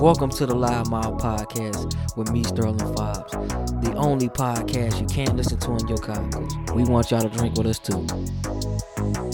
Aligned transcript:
Welcome 0.00 0.30
to 0.30 0.46
the 0.46 0.54
Loudmouth 0.54 1.20
Podcast 1.20 2.16
with 2.16 2.30
me, 2.30 2.44
Sterling 2.44 2.78
Fobbs. 2.78 3.82
The 3.82 3.94
only 3.94 4.28
podcast 4.28 5.00
you 5.00 5.06
can't 5.08 5.34
listen 5.34 5.58
to 5.58 5.72
in 5.72 5.88
your 5.88 5.98
car. 5.98 6.24
We 6.72 6.84
want 6.84 7.10
y'all 7.10 7.22
to 7.22 7.28
drink 7.28 7.58
with 7.58 7.66
us 7.66 7.80
too. 7.80 8.06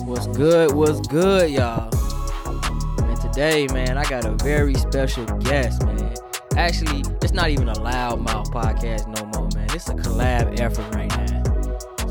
What's 0.07 0.27
good? 0.29 0.73
What's 0.73 1.07
good, 1.07 1.51
y'all? 1.51 1.91
And 2.99 3.21
today, 3.21 3.67
man, 3.75 3.99
I 3.99 4.05
got 4.05 4.25
a 4.25 4.31
very 4.43 4.73
special 4.73 5.27
guest, 5.41 5.85
man. 5.85 6.15
Actually, 6.57 7.05
it's 7.21 7.35
not 7.35 7.51
even 7.51 7.69
a 7.69 7.79
Loud 7.79 8.23
Mouth 8.23 8.51
podcast 8.51 9.07
no 9.07 9.39
more, 9.39 9.51
man. 9.55 9.69
It's 9.75 9.91
a 9.91 9.95
collab 9.95 10.59
effort 10.61 10.95
right 10.95 11.11
now. 11.11 11.43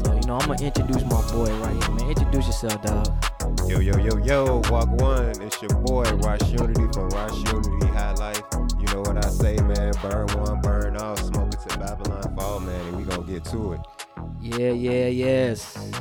So, 0.03 0.13
you 0.13 0.27
know, 0.27 0.37
I'm 0.37 0.47
gonna 0.47 0.63
introduce 0.63 1.01
my 1.05 1.31
boy 1.31 1.51
right 1.59 1.83
here, 1.83 1.95
man. 1.95 2.09
Introduce 2.09 2.45
yourself, 2.45 2.79
dog. 2.83 3.52
Yo, 3.67 3.79
yo, 3.79 3.97
yo, 3.97 4.17
yo, 4.25 4.61
walk 4.69 4.89
one. 5.01 5.41
It's 5.41 5.61
your 5.61 5.69
boy, 5.81 6.03
Ras 6.03 6.41
Unity 6.51 6.85
from 6.93 7.09
Ras 7.09 7.35
Unity 7.51 7.87
High 7.87 8.13
Life. 8.13 8.41
You 8.79 8.85
know 8.93 9.01
what 9.01 9.23
I 9.25 9.29
say, 9.29 9.55
man. 9.57 9.93
Burn 10.01 10.27
one, 10.39 10.61
burn 10.61 10.97
all. 10.97 11.15
Smoke 11.15 11.53
it 11.53 11.69
to 11.69 11.79
Babylon 11.79 12.35
Fall, 12.37 12.59
man. 12.59 12.79
And 12.87 12.97
we 12.97 13.03
gonna 13.03 13.23
get 13.23 13.45
to 13.45 13.73
it. 13.73 13.79
Yeah, 14.41 14.71
yeah, 14.71 15.07
yes. 15.07 15.91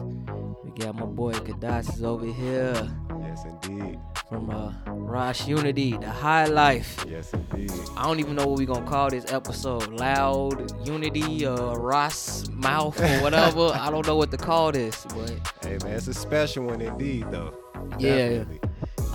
We 0.64 0.70
got 0.72 0.96
my 0.96 1.06
boy 1.06 1.32
Kadassis 1.32 2.02
over 2.02 2.26
here 2.26 2.90
Yes, 3.20 3.44
indeed. 3.44 3.98
From 4.32 4.48
uh, 4.48 4.72
Ras 4.86 5.46
Unity, 5.46 5.94
the 5.94 6.08
High 6.08 6.46
Life. 6.46 7.04
Yes, 7.06 7.34
indeed. 7.34 7.70
I 7.98 8.04
don't 8.04 8.18
even 8.18 8.34
know 8.34 8.46
what 8.46 8.56
we're 8.56 8.66
gonna 8.66 8.86
call 8.86 9.10
this 9.10 9.30
episode. 9.30 9.88
Loud 9.90 10.88
Unity, 10.88 11.44
uh, 11.44 11.74
Ross 11.74 12.48
Mouth 12.48 12.98
or 12.98 13.20
whatever. 13.20 13.66
I 13.74 13.90
don't 13.90 14.06
know 14.06 14.16
what 14.16 14.30
to 14.30 14.38
call 14.38 14.72
this, 14.72 15.04
but 15.14 15.28
Hey, 15.60 15.76
man, 15.84 15.98
it's 15.98 16.08
a 16.08 16.14
special 16.14 16.64
one 16.64 16.80
indeed, 16.80 17.26
though. 17.30 17.52
Yeah. 17.98 18.28
Definitely. 18.38 18.60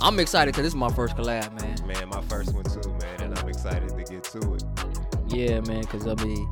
I'm 0.02 0.20
excited 0.20 0.54
because 0.54 0.66
this 0.66 0.74
is 0.74 0.76
my 0.76 0.90
first 0.90 1.18
collab, 1.18 1.60
man. 1.64 1.88
Man, 1.88 2.10
my 2.10 2.22
first 2.26 2.54
one 2.54 2.66
too, 2.66 2.92
man. 3.02 3.22
And 3.22 3.40
I'm 3.40 3.50
excited 3.50 3.90
to 3.90 4.04
get 4.04 4.24
to 4.26 4.54
it. 4.54 4.64
Yeah, 5.30 5.62
man. 5.62 5.82
Because 5.82 6.06
I 6.06 6.14
mean, 6.24 6.48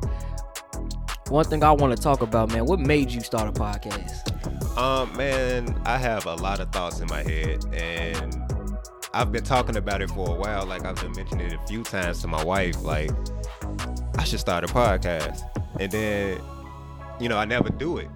one 1.28 1.44
thing 1.44 1.62
I 1.62 1.70
want 1.70 1.96
to 1.96 2.02
talk 2.02 2.20
about, 2.20 2.50
man. 2.50 2.66
What 2.66 2.80
made 2.80 3.12
you 3.12 3.20
start 3.20 3.48
a 3.48 3.52
podcast? 3.52 4.76
Um, 4.76 5.16
man, 5.16 5.80
I 5.86 5.98
have 5.98 6.26
a 6.26 6.34
lot 6.34 6.58
of 6.58 6.72
thoughts 6.72 6.98
in 6.98 7.06
my 7.06 7.22
head, 7.22 7.64
and 7.72 8.42
I've 9.16 9.32
been 9.32 9.44
talking 9.44 9.76
about 9.76 10.02
it 10.02 10.10
for 10.10 10.28
a 10.28 10.34
while. 10.34 10.66
Like 10.66 10.84
I've 10.84 10.96
been 10.96 11.12
mentioning 11.12 11.46
it 11.46 11.54
a 11.54 11.66
few 11.66 11.82
times 11.82 12.20
to 12.20 12.28
my 12.28 12.44
wife. 12.44 12.82
Like 12.82 13.10
I 14.18 14.24
should 14.24 14.40
start 14.40 14.62
a 14.62 14.66
podcast, 14.66 15.40
and 15.80 15.90
then, 15.90 16.38
you 17.18 17.30
know, 17.30 17.38
I 17.38 17.46
never 17.46 17.70
do 17.70 17.96
it. 17.96 18.10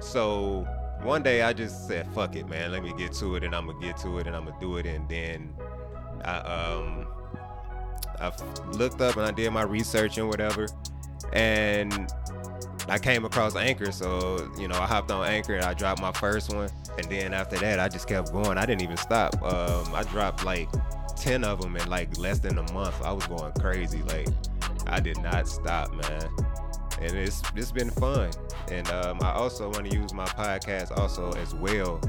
So 0.00 0.66
one 1.02 1.22
day 1.22 1.42
I 1.42 1.52
just 1.52 1.86
said, 1.86 2.12
"Fuck 2.14 2.34
it, 2.34 2.48
man. 2.48 2.72
Let 2.72 2.82
me 2.82 2.92
get 2.98 3.12
to 3.14 3.36
it, 3.36 3.44
and 3.44 3.54
I'm 3.54 3.66
gonna 3.66 3.78
get 3.80 3.96
to 3.98 4.18
it, 4.18 4.26
and 4.26 4.34
I'm 4.34 4.46
gonna 4.46 4.58
do 4.60 4.76
it." 4.78 4.86
And 4.86 5.08
then 5.08 5.54
I 6.24 6.38
um 6.38 7.06
I 8.18 8.32
looked 8.72 9.00
up 9.00 9.16
and 9.16 9.24
I 9.24 9.30
did 9.30 9.52
my 9.52 9.62
research 9.62 10.18
and 10.18 10.28
whatever, 10.28 10.66
and 11.32 12.12
I 12.88 12.98
came 12.98 13.24
across 13.24 13.56
Anchor, 13.56 13.92
so 13.92 14.50
you 14.58 14.68
know 14.68 14.76
I 14.76 14.86
hopped 14.86 15.10
on 15.10 15.26
Anchor 15.26 15.54
and 15.54 15.64
I 15.64 15.74
dropped 15.74 16.00
my 16.00 16.12
first 16.12 16.54
one, 16.54 16.70
and 16.98 17.06
then 17.10 17.32
after 17.32 17.56
that 17.58 17.80
I 17.80 17.88
just 17.88 18.08
kept 18.08 18.32
going. 18.32 18.58
I 18.58 18.66
didn't 18.66 18.82
even 18.82 18.96
stop. 18.96 19.34
Um, 19.42 19.94
I 19.94 20.02
dropped 20.04 20.44
like 20.44 20.68
ten 21.16 21.44
of 21.44 21.60
them 21.60 21.76
in 21.76 21.88
like 21.88 22.16
less 22.18 22.38
than 22.38 22.58
a 22.58 22.72
month. 22.72 23.00
I 23.02 23.12
was 23.12 23.26
going 23.26 23.52
crazy. 23.54 24.02
Like 24.02 24.28
I 24.86 25.00
did 25.00 25.20
not 25.22 25.48
stop, 25.48 25.92
man. 25.94 26.28
And 27.00 27.16
it's 27.16 27.42
it's 27.56 27.72
been 27.72 27.90
fun. 27.90 28.30
And 28.70 28.88
um, 28.90 29.18
I 29.22 29.32
also 29.32 29.70
want 29.70 29.90
to 29.90 29.96
use 29.96 30.12
my 30.12 30.26
podcast 30.26 30.96
also 30.96 31.32
as 31.32 31.54
well 31.54 32.00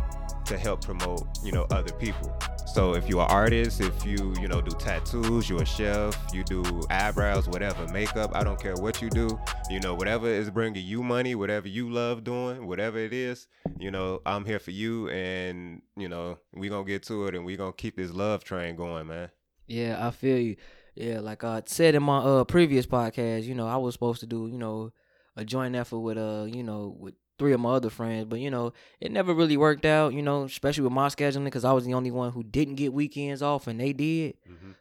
to 0.45 0.57
help 0.57 0.83
promote 0.83 1.27
you 1.43 1.51
know 1.51 1.65
other 1.71 1.93
people. 1.93 2.33
So 2.65 2.93
if 2.93 3.07
you're 3.07 3.21
an 3.21 3.29
artist, 3.29 3.79
if 3.79 4.05
you 4.05 4.33
you 4.39 4.47
know 4.47 4.61
do 4.61 4.71
tattoos, 4.77 5.49
you're 5.49 5.61
a 5.61 5.65
chef, 5.65 6.17
you 6.33 6.43
do 6.43 6.63
eyebrows, 6.89 7.47
whatever, 7.47 7.87
makeup, 7.93 8.31
I 8.33 8.43
don't 8.43 8.59
care 8.59 8.75
what 8.75 9.01
you 9.01 9.09
do, 9.09 9.39
you 9.69 9.79
know 9.79 9.93
whatever 9.93 10.27
is 10.27 10.49
bringing 10.49 10.85
you 10.85 11.03
money, 11.03 11.35
whatever 11.35 11.67
you 11.67 11.89
love 11.89 12.23
doing, 12.23 12.67
whatever 12.67 12.97
it 12.97 13.13
is, 13.13 13.47
you 13.79 13.91
know 13.91 14.21
I'm 14.25 14.45
here 14.45 14.59
for 14.59 14.71
you, 14.71 15.09
and 15.09 15.81
you 15.95 16.09
know 16.09 16.37
we 16.53 16.69
gonna 16.69 16.85
get 16.85 17.03
to 17.03 17.27
it, 17.27 17.35
and 17.35 17.45
we 17.45 17.55
gonna 17.55 17.73
keep 17.73 17.95
this 17.95 18.11
love 18.11 18.43
train 18.43 18.75
going, 18.75 19.07
man. 19.07 19.29
Yeah, 19.67 20.05
I 20.05 20.11
feel 20.11 20.37
you. 20.37 20.55
Yeah, 20.95 21.19
like 21.19 21.43
I 21.43 21.61
said 21.65 21.95
in 21.95 22.03
my 22.03 22.19
uh 22.19 22.43
previous 22.45 22.85
podcast, 22.85 23.43
you 23.43 23.55
know, 23.55 23.67
I 23.67 23.75
was 23.77 23.93
supposed 23.93 24.21
to 24.21 24.25
do, 24.25 24.47
you 24.47 24.57
know, 24.57 24.91
a 25.35 25.43
joint 25.43 25.75
effort 25.75 25.99
with 25.99 26.17
uh, 26.17 26.45
you 26.47 26.63
know, 26.63 26.95
with 26.97 27.15
three 27.37 27.53
of 27.53 27.59
my 27.59 27.71
other 27.71 27.89
friends, 27.89 28.25
but 28.29 28.39
you 28.39 28.49
know, 28.49 28.71
it 29.01 29.11
never 29.11 29.33
really 29.33 29.57
worked 29.57 29.85
out, 29.85 30.13
you 30.13 30.21
know, 30.21 30.43
especially 30.43 30.83
with 30.83 30.93
my 30.93 31.07
scheduling 31.09 31.43
because 31.45 31.65
I 31.65 31.73
was 31.73 31.85
the 31.85 31.93
only 31.93 32.11
one 32.11 32.31
who 32.31 32.43
didn't 32.43 32.75
get 32.75 32.93
weekends 32.93 33.41
off 33.41 33.67
and 33.67 33.79
they 33.79 33.93
did. 33.93 34.35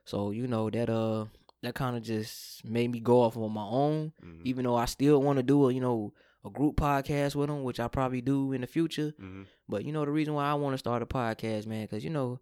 So, 0.04 0.30
you 0.30 0.46
know, 0.46 0.70
that 0.70 0.88
uh 0.90 1.26
that 1.62 1.74
kind 1.74 1.96
of 1.96 2.02
just 2.02 2.64
made 2.64 2.90
me 2.92 3.00
go 3.00 3.22
off 3.22 3.36
on 3.38 3.50
my 3.52 3.64
own, 3.64 4.12
Mhm. 4.22 4.40
even 4.44 4.64
though 4.64 4.76
I 4.76 4.84
still 4.84 5.22
want 5.22 5.38
to 5.38 5.42
do 5.42 5.68
a, 5.68 5.72
you 5.72 5.80
know, 5.80 6.12
a 6.44 6.50
group 6.50 6.76
podcast 6.76 7.34
with 7.34 7.48
them, 7.48 7.62
which 7.64 7.80
I 7.80 7.88
probably 7.88 8.20
do 8.20 8.52
in 8.52 8.60
the 8.60 8.66
future. 8.66 9.14
Mhm. 9.18 9.46
But 9.68 9.84
you 9.86 9.92
know 9.92 10.04
the 10.04 10.10
reason 10.10 10.34
why 10.34 10.44
I 10.44 10.54
want 10.54 10.74
to 10.74 10.78
start 10.78 11.02
a 11.02 11.06
podcast, 11.06 11.66
man, 11.66 11.84
because 11.86 12.04
you 12.04 12.10
know 12.10 12.38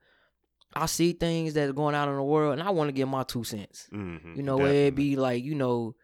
I 0.74 0.86
see 0.86 1.12
things 1.12 1.54
that's 1.54 1.72
going 1.72 1.94
out 1.94 2.08
in 2.08 2.16
the 2.16 2.22
world, 2.22 2.54
and 2.58 2.62
I 2.66 2.70
want 2.70 2.88
to 2.88 2.92
get 2.92 3.06
my 3.06 3.22
two 3.24 3.44
cents. 3.44 3.88
Mhm. 3.92 4.36
You 4.36 4.42
know, 4.42 4.56
where 4.56 4.68
it 4.68 4.90
Definitely. 4.90 5.04
be 5.10 5.16
like 5.16 5.44
you 5.44 5.54
know, 5.54 5.94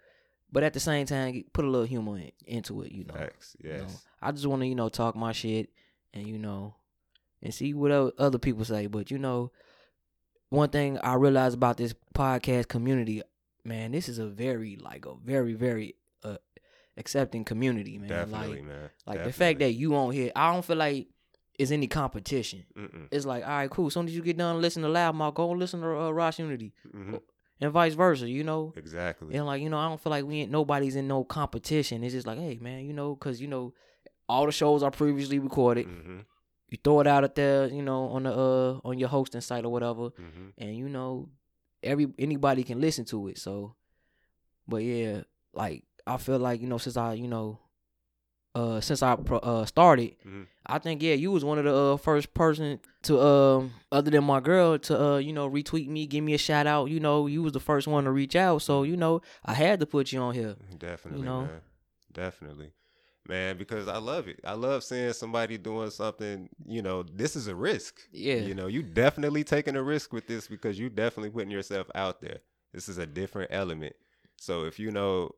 but 0.50 0.62
at 0.62 0.72
the 0.72 0.80
same 0.80 1.06
time, 1.06 1.44
put 1.52 1.64
a 1.64 1.68
little 1.68 1.86
humor 1.86 2.18
in, 2.18 2.32
into 2.46 2.82
it. 2.82 2.92
You 2.92 3.04
know, 3.04 3.14
Facts, 3.14 3.56
You 3.62 3.70
know, 3.70 3.76
yes. 3.82 4.06
I 4.22 4.32
just 4.32 4.46
want 4.46 4.62
to 4.62 4.66
you 4.66 4.74
know 4.74 4.88
talk 4.88 5.16
my 5.16 5.32
shit 5.32 5.70
and 6.14 6.26
you 6.26 6.38
know, 6.38 6.74
and 7.42 7.52
see 7.52 7.74
what 7.74 7.90
other 8.18 8.38
people 8.38 8.64
say. 8.64 8.86
But 8.86 9.10
you 9.10 9.18
know, 9.18 9.52
one 10.50 10.70
thing 10.70 10.98
I 11.02 11.14
realized 11.14 11.54
about 11.54 11.76
this 11.76 11.94
podcast 12.14 12.68
community, 12.68 13.22
man, 13.64 13.92
this 13.92 14.08
is 14.08 14.18
a 14.18 14.26
very 14.26 14.76
like 14.76 15.06
a 15.06 15.14
very 15.14 15.54
very 15.54 15.94
uh, 16.24 16.36
accepting 16.96 17.44
community, 17.44 17.98
man. 17.98 18.08
Definitely, 18.08 18.56
like, 18.56 18.64
man. 18.64 18.90
like 19.06 19.24
the 19.24 19.32
fact 19.32 19.58
that 19.60 19.72
you 19.72 19.94
on 19.94 20.12
here, 20.12 20.32
I 20.34 20.52
don't 20.52 20.64
feel 20.64 20.76
like 20.76 21.08
it's 21.58 21.70
any 21.72 21.88
competition. 21.88 22.64
Mm-mm. 22.76 23.08
It's 23.10 23.26
like, 23.26 23.42
all 23.42 23.50
right, 23.50 23.70
cool. 23.70 23.88
As 23.88 23.94
soon 23.94 24.06
as 24.06 24.14
you 24.14 24.22
get 24.22 24.38
done 24.38 24.60
listening 24.62 24.84
to 24.84 24.96
Loudmouth, 24.98 25.34
go 25.34 25.50
listen 25.50 25.80
to 25.80 25.88
uh, 25.88 26.10
Ras 26.10 26.38
Unity, 26.38 26.72
Mhm. 26.94 27.20
And 27.60 27.72
vice 27.72 27.94
versa. 27.94 28.28
You 28.28 28.44
know, 28.44 28.72
Exactly. 28.76 29.34
and 29.36 29.46
like 29.46 29.62
you 29.62 29.68
know, 29.70 29.78
I 29.78 29.88
don't 29.88 30.00
feel 30.00 30.10
like 30.10 30.24
we 30.24 30.40
ain't 30.42 30.50
nobody's 30.50 30.96
in 30.96 31.08
no 31.08 31.24
competition. 31.24 32.02
It's 32.04 32.14
just 32.14 32.26
like, 32.26 32.38
hey, 32.38 32.58
man, 32.60 32.84
you 32.84 32.92
know, 32.92 33.14
because 33.14 33.40
you 33.40 33.48
know, 33.48 33.74
all 34.28 34.46
the 34.46 34.52
shows 34.52 34.82
are 34.82 34.90
previously 34.90 35.38
recorded. 35.38 35.86
hmm 35.86 36.18
You 36.68 36.78
throw 36.82 37.00
it 37.00 37.06
out 37.06 37.24
at 37.24 37.34
there, 37.34 37.66
you 37.68 37.82
know, 37.82 38.04
on 38.08 38.22
the 38.24 38.32
uh 38.32 38.80
on 38.84 38.98
your 38.98 39.08
hosting 39.08 39.40
site 39.40 39.64
or 39.64 39.70
whatever, 39.72 40.10
hmm 40.16 40.48
and 40.58 40.76
you 40.76 40.88
know, 40.88 41.28
every 41.82 42.08
anybody 42.18 42.62
can 42.64 42.80
listen 42.80 43.04
to 43.06 43.28
it. 43.28 43.38
So, 43.38 43.74
but 44.66 44.82
yeah, 44.82 45.22
like 45.54 45.84
I 46.06 46.16
feel 46.18 46.38
like 46.38 46.60
you 46.60 46.66
know, 46.66 46.78
since 46.78 46.96
I 46.96 47.14
you 47.14 47.28
know, 47.28 47.58
uh, 48.54 48.80
since 48.80 49.02
I 49.02 49.16
pro- 49.16 49.38
uh 49.38 49.64
started. 49.64 50.16
hmm 50.22 50.44
I 50.70 50.78
think 50.78 51.02
yeah, 51.02 51.14
you 51.14 51.30
was 51.32 51.46
one 51.46 51.56
of 51.58 51.64
the 51.64 51.74
uh, 51.74 51.96
first 51.96 52.34
person 52.34 52.78
to 53.04 53.18
um 53.20 53.72
other 53.90 54.10
than 54.10 54.24
my 54.24 54.40
girl 54.40 54.78
to 54.78 55.02
uh 55.02 55.16
you 55.16 55.32
know 55.32 55.48
retweet 55.48 55.88
me, 55.88 56.06
give 56.06 56.22
me 56.22 56.34
a 56.34 56.38
shout 56.38 56.66
out. 56.66 56.90
You 56.90 57.00
know, 57.00 57.26
you 57.26 57.42
was 57.42 57.52
the 57.52 57.60
first 57.60 57.86
one 57.88 58.04
to 58.04 58.10
reach 58.10 58.36
out, 58.36 58.60
so 58.62 58.82
you 58.82 58.96
know 58.96 59.22
I 59.44 59.54
had 59.54 59.80
to 59.80 59.86
put 59.86 60.12
you 60.12 60.20
on 60.20 60.34
here. 60.34 60.56
Definitely, 60.78 61.20
you 61.20 61.24
know? 61.24 61.42
man. 61.42 61.60
Definitely. 62.12 62.72
Man, 63.26 63.58
because 63.58 63.88
I 63.88 63.98
love 63.98 64.26
it. 64.26 64.40
I 64.44 64.54
love 64.54 64.82
seeing 64.82 65.12
somebody 65.12 65.58
doing 65.58 65.90
something, 65.90 66.48
you 66.66 66.80
know, 66.80 67.02
this 67.02 67.36
is 67.36 67.46
a 67.46 67.54
risk. 67.54 68.00
Yeah, 68.10 68.36
You 68.36 68.54
know, 68.54 68.68
you 68.68 68.82
definitely 68.82 69.44
taking 69.44 69.76
a 69.76 69.82
risk 69.82 70.14
with 70.14 70.26
this 70.26 70.48
because 70.48 70.78
you 70.78 70.88
definitely 70.88 71.30
putting 71.30 71.50
yourself 71.50 71.88
out 71.94 72.22
there. 72.22 72.38
This 72.72 72.88
is 72.88 72.96
a 72.96 73.06
different 73.06 73.50
element. 73.52 73.94
So 74.36 74.64
if 74.64 74.78
you 74.78 74.90
know 74.90 75.32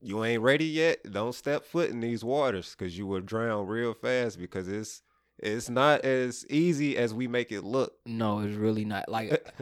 you 0.00 0.24
ain't 0.24 0.42
ready 0.42 0.64
yet, 0.66 0.98
don't 1.10 1.34
step 1.34 1.64
foot 1.64 1.90
in 1.90 2.00
these 2.00 2.24
waters 2.24 2.74
because 2.76 2.96
you 2.96 3.06
will 3.06 3.20
drown 3.20 3.66
real 3.66 3.94
fast 3.94 4.38
because 4.38 4.68
it's 4.68 5.02
it's 5.38 5.68
not 5.70 6.02
as 6.04 6.44
easy 6.50 6.96
as 6.98 7.14
we 7.14 7.26
make 7.26 7.50
it 7.52 7.62
look. 7.62 7.94
no, 8.06 8.40
it's 8.40 8.56
really 8.56 8.84
not. 8.84 9.08
Like 9.08 9.52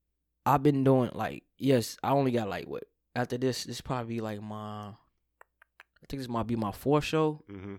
I've 0.46 0.62
been 0.62 0.84
doing 0.84 1.10
like 1.14 1.44
yes, 1.58 1.96
I 2.02 2.10
only 2.10 2.30
got 2.32 2.48
like 2.48 2.66
what 2.66 2.84
after 3.14 3.38
this. 3.38 3.64
This 3.64 3.80
probably 3.80 4.20
like 4.20 4.40
my, 4.40 4.88
I 4.88 6.06
think 6.08 6.20
this 6.20 6.28
might 6.28 6.46
be 6.46 6.56
my 6.56 6.72
fourth 6.72 7.04
show, 7.04 7.42
hmm 7.48 7.76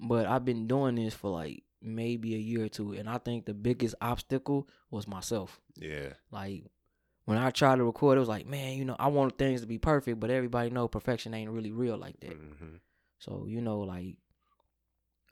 but 0.00 0.26
I've 0.26 0.44
been 0.44 0.68
doing 0.68 0.94
this 0.94 1.12
for 1.12 1.30
like 1.30 1.64
maybe 1.82 2.34
a 2.34 2.38
year 2.38 2.64
or 2.66 2.68
two, 2.68 2.92
and 2.92 3.08
I 3.10 3.18
think 3.18 3.46
the 3.46 3.54
biggest 3.54 3.96
obstacle 4.00 4.68
was 4.92 5.08
myself. 5.08 5.60
Yeah. 5.76 6.12
Like 6.30 6.66
when 7.28 7.36
I 7.38 7.50
tried 7.50 7.76
to 7.76 7.84
record, 7.84 8.16
it 8.16 8.20
was 8.20 8.28
like, 8.28 8.46
man, 8.46 8.78
you 8.78 8.84
know, 8.86 8.96
I 8.98 9.08
want 9.08 9.36
things 9.36 9.60
to 9.60 9.66
be 9.66 9.76
perfect, 9.78 10.18
but 10.18 10.30
everybody 10.30 10.70
know 10.70 10.88
perfection 10.88 11.34
ain't 11.34 11.50
really 11.50 11.72
real 11.72 11.98
like 11.98 12.18
that. 12.20 12.32
hmm 12.32 12.76
So 13.18 13.44
you 13.46 13.60
know, 13.60 13.80
like 13.80 14.16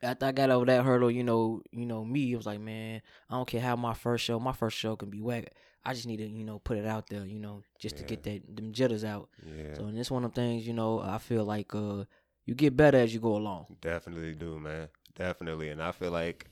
after 0.03 0.27
I 0.27 0.33
got 0.33 0.51
over 0.51 0.67
that 0.67 0.85
hurdle, 0.85 1.11
you 1.11 1.25
know, 1.25 1.63
you 1.73 1.87
know 1.87 2.05
me, 2.05 2.33
it 2.33 2.37
was 2.37 2.47
like, 2.47 2.61
man, 2.61 3.01
I 3.31 3.35
don't 3.35 3.49
care 3.49 3.63
how 3.63 3.77
my 3.77 3.95
first 3.95 4.25
show, 4.25 4.39
my 4.39 4.53
first 4.53 4.77
show 4.77 4.95
can 4.95 5.09
be 5.09 5.21
whack. 5.23 5.53
I 5.85 5.95
just 5.95 6.07
need 6.07 6.19
to, 6.19 6.27
you 6.29 6.45
know, 6.45 6.59
put 6.59 6.77
it 6.79 6.87
out 6.87 7.09
there, 7.09 7.25
you 7.25 7.39
know, 7.39 7.63
just 7.79 7.97
to 7.97 8.05
get 8.05 8.23
that 8.25 8.57
them 8.57 8.73
jitters 8.73 9.05
out. 9.05 9.31
Yeah. 9.43 9.75
So 9.75 9.87
and 9.87 9.99
it's 9.99 10.11
one 10.11 10.25
of 10.25 10.35
them 10.35 10.45
things, 10.45 10.67
you 10.67 10.75
know, 10.75 11.01
I 11.01 11.19
feel 11.19 11.45
like 11.45 11.75
uh 11.75 12.05
you 12.45 12.55
get 12.55 12.77
better 12.77 12.99
as 12.99 13.15
you 13.15 13.21
go 13.21 13.37
along. 13.37 13.67
Definitely 13.81 14.35
do, 14.35 14.59
man. 14.59 14.89
Definitely. 15.15 15.71
And 15.71 15.83
I 15.83 15.93
feel 15.93 16.11
like 16.11 16.51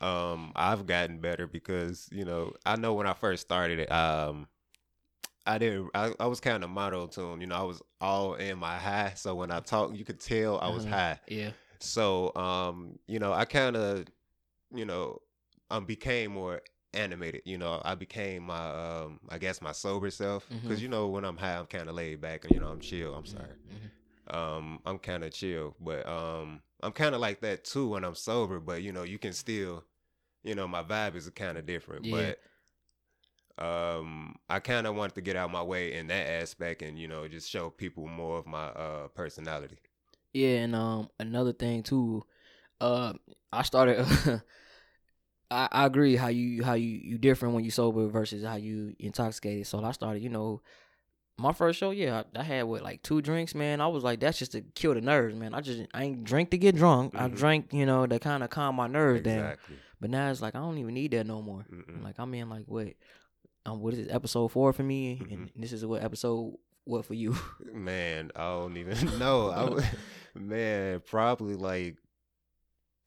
um 0.00 0.52
I've 0.56 0.86
gotten 0.86 1.18
better 1.20 1.46
because, 1.46 2.08
you 2.10 2.24
know, 2.24 2.54
I 2.66 2.76
know 2.76 2.94
when 2.94 3.06
I 3.06 3.12
first 3.12 3.42
started 3.42 3.78
it, 3.78 3.92
um 3.92 4.48
I 5.46 5.58
didn't. 5.58 5.90
I, 5.94 6.12
I 6.20 6.26
was 6.26 6.40
kind 6.40 6.62
of 6.64 6.70
mono 6.70 7.06
tune. 7.06 7.40
You 7.40 7.46
know, 7.48 7.56
I 7.56 7.62
was 7.62 7.82
all 8.00 8.34
in 8.34 8.58
my 8.58 8.78
high. 8.78 9.14
So 9.16 9.34
when 9.34 9.50
I 9.50 9.60
talk, 9.60 9.96
you 9.96 10.04
could 10.04 10.20
tell 10.20 10.58
I 10.60 10.68
was 10.68 10.84
Mhm. 10.84 10.90
high. 10.90 11.20
Yeah. 11.28 11.52
So 11.80 12.34
um, 12.36 12.98
you 13.06 13.18
know, 13.18 13.32
I 13.32 13.44
kind 13.46 13.76
of, 13.76 14.06
you 14.74 14.84
know, 14.84 15.22
um, 15.70 15.86
became 15.86 16.32
more 16.32 16.62
animated. 16.94 17.42
You 17.46 17.58
know, 17.58 17.80
I 17.84 17.94
became 17.94 18.44
my 18.44 18.70
um, 19.02 19.20
I 19.28 19.38
guess 19.38 19.62
my 19.62 19.72
sober 19.72 20.10
self. 20.10 20.48
Because 20.62 20.80
Mhm. 20.80 20.82
you 20.82 20.88
know, 20.88 21.08
when 21.08 21.24
I'm 21.24 21.36
high, 21.38 21.56
I'm 21.58 21.66
kind 21.66 21.88
of 21.88 21.94
laid 21.94 22.20
back 22.20 22.44
and 22.44 22.54
you 22.54 22.60
know, 22.60 22.68
I'm 22.68 22.80
chill. 22.80 23.14
I'm 23.14 23.26
sorry. 23.26 23.54
Mhm. 23.68 23.90
Um, 24.28 24.80
I'm 24.86 24.98
kind 24.98 25.24
of 25.24 25.32
chill, 25.32 25.74
but 25.80 26.06
um, 26.08 26.62
I'm 26.82 26.92
kind 26.92 27.14
of 27.14 27.20
like 27.20 27.40
that 27.40 27.64
too 27.64 27.88
when 27.88 28.04
I'm 28.04 28.14
sober. 28.14 28.60
But 28.60 28.82
you 28.82 28.92
know, 28.92 29.02
you 29.02 29.18
can 29.18 29.32
still, 29.32 29.84
you 30.44 30.54
know, 30.54 30.68
my 30.68 30.82
vibe 30.82 31.16
is 31.16 31.28
kind 31.30 31.58
of 31.58 31.66
different. 31.66 32.04
Yeah. 32.04 32.10
But 32.10 32.38
um, 33.60 34.36
I 34.48 34.58
kind 34.60 34.86
of 34.86 34.94
wanted 34.94 35.14
to 35.16 35.20
get 35.20 35.36
out 35.36 35.50
my 35.50 35.62
way 35.62 35.92
in 35.94 36.06
that 36.08 36.28
aspect 36.28 36.82
and 36.82 36.98
you 36.98 37.08
know 37.08 37.28
just 37.28 37.50
show 37.50 37.70
people 37.70 38.06
more 38.06 38.38
of 38.38 38.46
my 38.46 38.66
uh 38.68 39.08
personality. 39.08 39.78
Yeah, 40.32 40.58
and 40.58 40.74
um 40.74 41.08
another 41.18 41.52
thing 41.52 41.82
too, 41.82 42.24
uh 42.80 43.12
I 43.52 43.62
started 43.62 44.06
I, 45.50 45.68
I 45.72 45.86
agree 45.86 46.16
how 46.16 46.28
you 46.28 46.62
how 46.62 46.74
you 46.74 46.88
you 47.02 47.18
different 47.18 47.54
when 47.54 47.64
you 47.64 47.70
sober 47.70 48.06
versus 48.08 48.44
how 48.44 48.56
you 48.56 48.94
intoxicated. 48.98 49.66
So 49.66 49.82
I 49.84 49.92
started, 49.92 50.22
you 50.22 50.28
know, 50.28 50.62
my 51.38 51.52
first 51.52 51.78
show, 51.78 51.90
yeah, 51.90 52.22
I, 52.36 52.40
I 52.40 52.42
had 52.44 52.62
what 52.64 52.82
like 52.82 53.02
two 53.02 53.20
drinks, 53.20 53.54
man. 53.54 53.80
I 53.80 53.88
was 53.88 54.04
like, 54.04 54.20
that's 54.20 54.38
just 54.38 54.52
to 54.52 54.60
kill 54.60 54.94
the 54.94 55.00
nerves, 55.00 55.34
man. 55.34 55.54
I 55.54 55.60
just 55.60 55.82
I 55.92 56.04
ain't 56.04 56.22
drink 56.24 56.50
to 56.50 56.58
get 56.58 56.76
drunk. 56.76 57.14
I 57.16 57.28
Mhm. 57.28 57.36
drank, 57.36 57.72
you 57.72 57.84
know, 57.86 58.06
to 58.06 58.18
kind 58.20 58.44
of 58.44 58.50
calm 58.50 58.76
my 58.76 58.86
nerves 58.86 59.22
down. 59.22 59.56
But 60.00 60.10
now 60.10 60.30
it's 60.30 60.40
like 60.40 60.54
I 60.54 60.58
don't 60.60 60.78
even 60.78 60.94
need 60.94 61.10
that 61.12 61.26
no 61.26 61.42
more. 61.42 61.66
Mm-mm. 61.70 62.02
Like 62.04 62.14
I'm 62.18 62.32
in 62.34 62.48
like 62.48 62.64
what, 62.66 62.88
um, 63.66 63.80
what 63.80 63.94
is? 63.94 64.08
Episode 64.08 64.48
four 64.48 64.72
for 64.72 64.82
me, 64.82 65.18
Mhm. 65.22 65.32
and 65.32 65.50
this 65.56 65.72
is 65.72 65.84
what 65.84 66.02
episode 66.02 66.56
what 66.84 67.04
for 67.04 67.14
you? 67.14 67.36
Man, 67.72 68.30
I 68.34 68.42
don't 68.48 68.76
even 68.76 68.96
know. 69.18 69.50
I 69.50 69.64
would, 69.68 69.84
man, 70.34 71.00
probably 71.06 71.54
like 71.54 71.96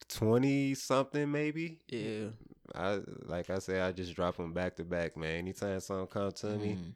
twenty 0.08 0.74
something, 0.74 1.30
maybe. 1.30 1.78
yeah. 1.88 2.28
I 2.74 3.00
like 3.24 3.50
I 3.50 3.58
said, 3.58 3.82
I 3.82 3.92
just 3.92 4.14
drop 4.14 4.36
them 4.36 4.52
back 4.52 4.76
to 4.76 4.84
back, 4.84 5.16
man. 5.16 5.36
Anytime 5.36 5.80
something 5.80 6.06
comes 6.06 6.34
to 6.40 6.46
me, 6.56 6.76
Mhm. 6.80 6.94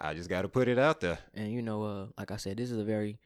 I 0.00 0.14
just 0.14 0.28
got 0.30 0.42
to 0.42 0.48
put 0.48 0.68
it 0.68 0.78
out 0.78 1.00
there. 1.00 1.18
and 1.34 1.52
you 1.52 1.60
know, 1.62 1.82
uh, 1.82 2.06
like 2.16 2.30
I 2.30 2.36
said, 2.36 2.56
this 2.56 2.70
is 2.70 2.78
a 2.78 2.84
very 2.84 3.18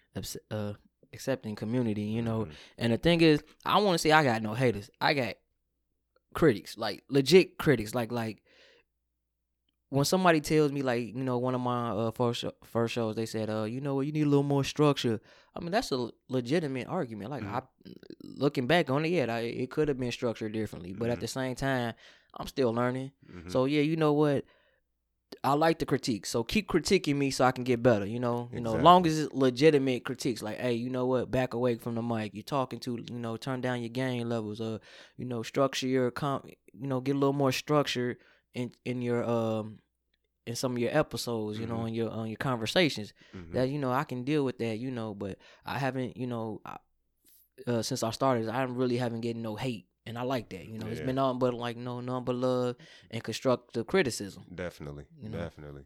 uh 0.51 0.73
accepting 1.13 1.55
community, 1.55 2.03
you 2.03 2.23
know. 2.23 2.47
Mhm. 2.47 2.53
And 2.79 2.93
the 2.93 2.99
thing 2.99 3.21
is, 3.21 3.43
I 3.65 3.79
want 3.81 3.95
to 3.95 3.99
say 3.99 4.11
I 4.13 4.25
got 4.25 4.43
no 4.43 4.55
haters. 4.55 4.91
I 5.01 5.15
got 5.15 5.35
critics, 6.35 6.77
like 6.77 7.05
legit 7.09 7.59
critics, 7.59 7.95
like 7.95 8.11
like 8.11 8.43
when 9.93 10.05
somebody 10.07 10.41
tells 10.41 10.73
me 10.73 10.81
like 10.83 11.05
you 11.15 11.23
know 11.29 11.37
one 11.39 11.55
of 11.55 11.61
my 11.61 11.91
uh 11.91 12.11
first 12.11 12.45
first 12.65 12.95
shows 12.95 13.15
they 13.15 13.27
said 13.27 13.51
uh 13.51 13.65
you 13.65 13.81
know 13.81 13.95
what 13.97 14.07
you 14.07 14.13
need 14.13 14.27
a 14.27 14.33
little 14.35 14.43
more 14.55 14.65
structure 14.65 15.21
i 15.55 15.61
mean 15.61 15.71
that's 15.71 15.93
a 15.93 16.09
legitimate 16.29 16.87
argument 16.89 17.31
like 17.31 17.43
Mhm. 17.45 17.55
i 17.57 17.61
looking 18.45 18.67
back 18.67 18.89
on 18.91 19.05
it 19.05 19.09
yeah 19.09 19.27
I, 19.35 19.41
it 19.41 19.71
could 19.71 19.89
have 19.89 19.99
been 19.99 20.13
structured 20.13 20.53
differently 20.53 20.93
but 20.95 21.11
at 21.11 21.19
Mhm. 21.19 21.21
the 21.21 21.29
same 21.29 21.55
time 21.55 21.93
i'm 22.39 22.47
still 22.47 22.73
learning 22.73 23.11
Mhm. 23.31 23.51
so 23.53 23.67
yeah, 23.67 23.83
you 23.83 23.97
know 23.97 24.13
what? 24.15 24.45
I 25.45 25.55
like 25.55 25.79
the 25.79 25.87
critique. 25.87 26.27
So 26.27 26.45
keep 26.45 26.69
critiquing 26.69 27.17
me 27.17 27.31
so 27.31 27.45
I 27.45 27.53
can 27.53 27.65
get 27.65 27.83
better. 27.83 28.07
You 28.07 28.21
know, 28.21 28.49
you 28.53 28.61
know, 28.61 28.75
long 28.83 29.07
as 29.07 29.19
it's 29.19 29.33
legitimate 29.35 30.05
critiques. 30.05 30.43
Like, 30.43 30.59
hey, 30.59 30.75
you 30.75 30.91
know 30.91 31.07
what? 31.07 31.31
Back 31.31 31.55
away 31.55 31.77
from 31.77 31.95
the 31.95 32.03
mic. 32.03 32.33
You're 32.35 32.43
talking 32.59 32.79
to, 32.81 32.99
you 33.11 33.19
know, 33.19 33.37
turn 33.37 33.61
down 33.61 33.81
your 33.81 33.89
gain 33.89 34.29
levels. 34.29 34.61
Uh, 34.61 34.79
you 35.17 35.25
know, 35.25 35.43
structure 35.43 35.89
your 35.89 36.11
com. 36.11 36.43
You 36.81 36.87
know, 36.87 37.01
get 37.01 37.17
a 37.17 37.19
little 37.19 37.33
more 37.33 37.51
structure 37.51 38.19
in 38.55 38.73
in 38.85 39.03
your 39.03 39.25
um 39.25 39.79
in 40.47 40.57
some 40.57 40.73
of 40.73 40.79
your 40.79 40.97
episodes. 40.97 41.59
You 41.59 41.67
know, 41.67 41.79
Mhm. 41.79 41.89
in 41.89 41.95
your 41.95 42.11
on 42.11 42.29
your 42.29 42.37
conversations. 42.37 43.13
Mhm. 43.35 43.53
That 43.53 43.69
you 43.69 43.79
know 43.79 43.93
I 43.93 44.05
can 44.05 44.25
deal 44.25 44.45
with 44.45 44.59
that. 44.59 44.79
You 44.79 44.91
know, 44.91 45.15
but 45.15 45.39
I 45.65 45.79
haven't. 45.79 46.17
You 46.17 46.27
know, 46.27 46.61
I, 46.65 46.79
uh, 47.67 47.83
since 47.83 48.03
I 48.03 48.11
started, 48.11 48.49
I 48.49 48.63
really 48.65 48.97
haven't 48.97 49.21
getting 49.21 49.43
no 49.43 49.57
hate. 49.57 49.87
And 50.05 50.19
I 50.19 50.23
like 50.23 50.49
that, 50.51 50.67
you 50.67 50.79
know. 50.79 50.89
it's 50.89 51.01
been 51.01 51.15
nothing 51.15 51.39
but 51.39 51.55
like 51.55 51.77
no, 51.77 52.01
nothing 52.01 52.25
but 52.25 52.35
love 52.35 52.75
and 53.13 53.23
constructive 53.23 53.87
criticism. 53.87 54.43
Definitely, 54.53 55.05
You 55.17 55.29
know? 55.29 55.39
definitely, 55.39 55.85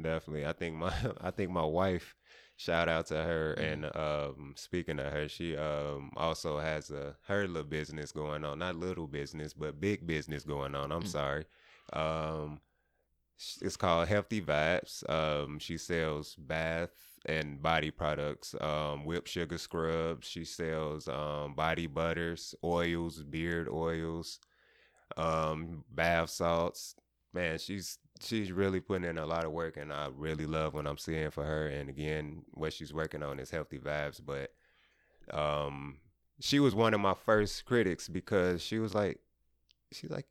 definitely. 0.00 0.44
I 0.46 0.52
think 0.52 0.76
my 0.76 0.92
I 1.20 1.30
think 1.30 1.50
my 1.50 1.64
wife. 1.64 2.14
Shout 2.56 2.88
out 2.88 3.06
to 3.06 3.14
her 3.22 3.54
Mhm. 3.56 3.72
and 3.72 3.96
um, 3.96 4.54
speaking 4.56 4.98
of 4.98 5.12
her, 5.12 5.28
she 5.28 5.56
um, 5.56 6.10
also 6.16 6.58
has 6.58 6.90
a 6.90 7.16
her 7.28 7.46
little 7.46 7.62
business 7.62 8.10
going 8.12 8.44
on. 8.44 8.58
Not 8.58 8.74
little 8.74 9.06
business, 9.06 9.54
but 9.54 9.80
big 9.80 10.06
business 10.06 10.44
going 10.44 10.74
on. 10.74 10.90
I'm 10.92 11.04
Mm. 11.04 11.06
sorry. 11.08 11.44
Um, 11.92 12.60
it's 13.60 13.76
called 13.76 14.08
Healthy 14.08 14.42
Vibes. 14.42 15.08
Um, 15.08 15.58
she 15.58 15.76
sells 15.78 16.34
bath 16.34 16.90
and 17.26 17.62
body 17.62 17.90
products, 17.90 18.54
um, 18.60 19.04
whipped 19.04 19.28
sugar 19.28 19.58
scrubs. 19.58 20.26
She 20.26 20.44
sells 20.44 21.08
um, 21.08 21.54
body 21.54 21.86
butters, 21.86 22.54
oils, 22.64 23.22
beard 23.22 23.68
oils, 23.68 24.40
um, 25.16 25.84
bath 25.90 26.30
salts. 26.30 26.96
Man, 27.32 27.58
she's 27.58 27.98
she's 28.20 28.50
really 28.50 28.80
putting 28.80 29.08
in 29.08 29.18
a 29.18 29.26
lot 29.26 29.44
of 29.44 29.52
work, 29.52 29.76
and 29.76 29.92
I 29.92 30.08
really 30.12 30.46
love 30.46 30.74
what 30.74 30.86
I'm 30.86 30.98
seeing 30.98 31.30
for 31.30 31.44
her. 31.44 31.68
And 31.68 31.88
again, 31.88 32.42
what 32.54 32.72
she's 32.72 32.92
working 32.92 33.22
on 33.22 33.38
is 33.38 33.50
healthy 33.50 33.78
vibes. 33.78 34.20
But 34.24 34.50
um, 35.36 35.98
she 36.40 36.58
was 36.58 36.74
one 36.74 36.94
of 36.94 37.00
my 37.00 37.14
first 37.14 37.64
critics 37.64 38.08
because 38.08 38.62
she 38.62 38.78
was 38.78 38.94
like, 38.94 39.20
she's 39.92 40.10
like, 40.10 40.26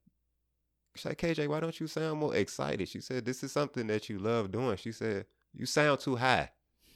she's 0.97 1.05
like, 1.05 1.17
KJ, 1.17 1.47
why 1.47 1.59
don't 1.59 1.79
you 1.79 1.87
sound 1.87 2.19
more 2.19 2.35
excited? 2.35 2.87
She 2.89 3.01
said, 3.01 3.25
this 3.25 3.43
is 3.43 3.51
something 3.51 3.87
that 3.87 4.09
you 4.09 4.19
love 4.19 4.51
doing. 4.51 4.77
She 4.77 4.91
said, 4.91 5.25
you 5.53 5.65
sound 5.65 5.99
too 5.99 6.15
high. 6.15 6.51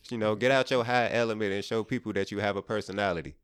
You 0.09 0.17
know, 0.17 0.35
get 0.35 0.51
out 0.51 0.71
your 0.71 0.83
high 0.83 1.09
element 1.11 1.53
and 1.53 1.63
show 1.63 1.83
people 1.83 2.13
that 2.13 2.31
you 2.31 2.39
have 2.39 2.57
a 2.57 2.61
personality. 2.61 3.35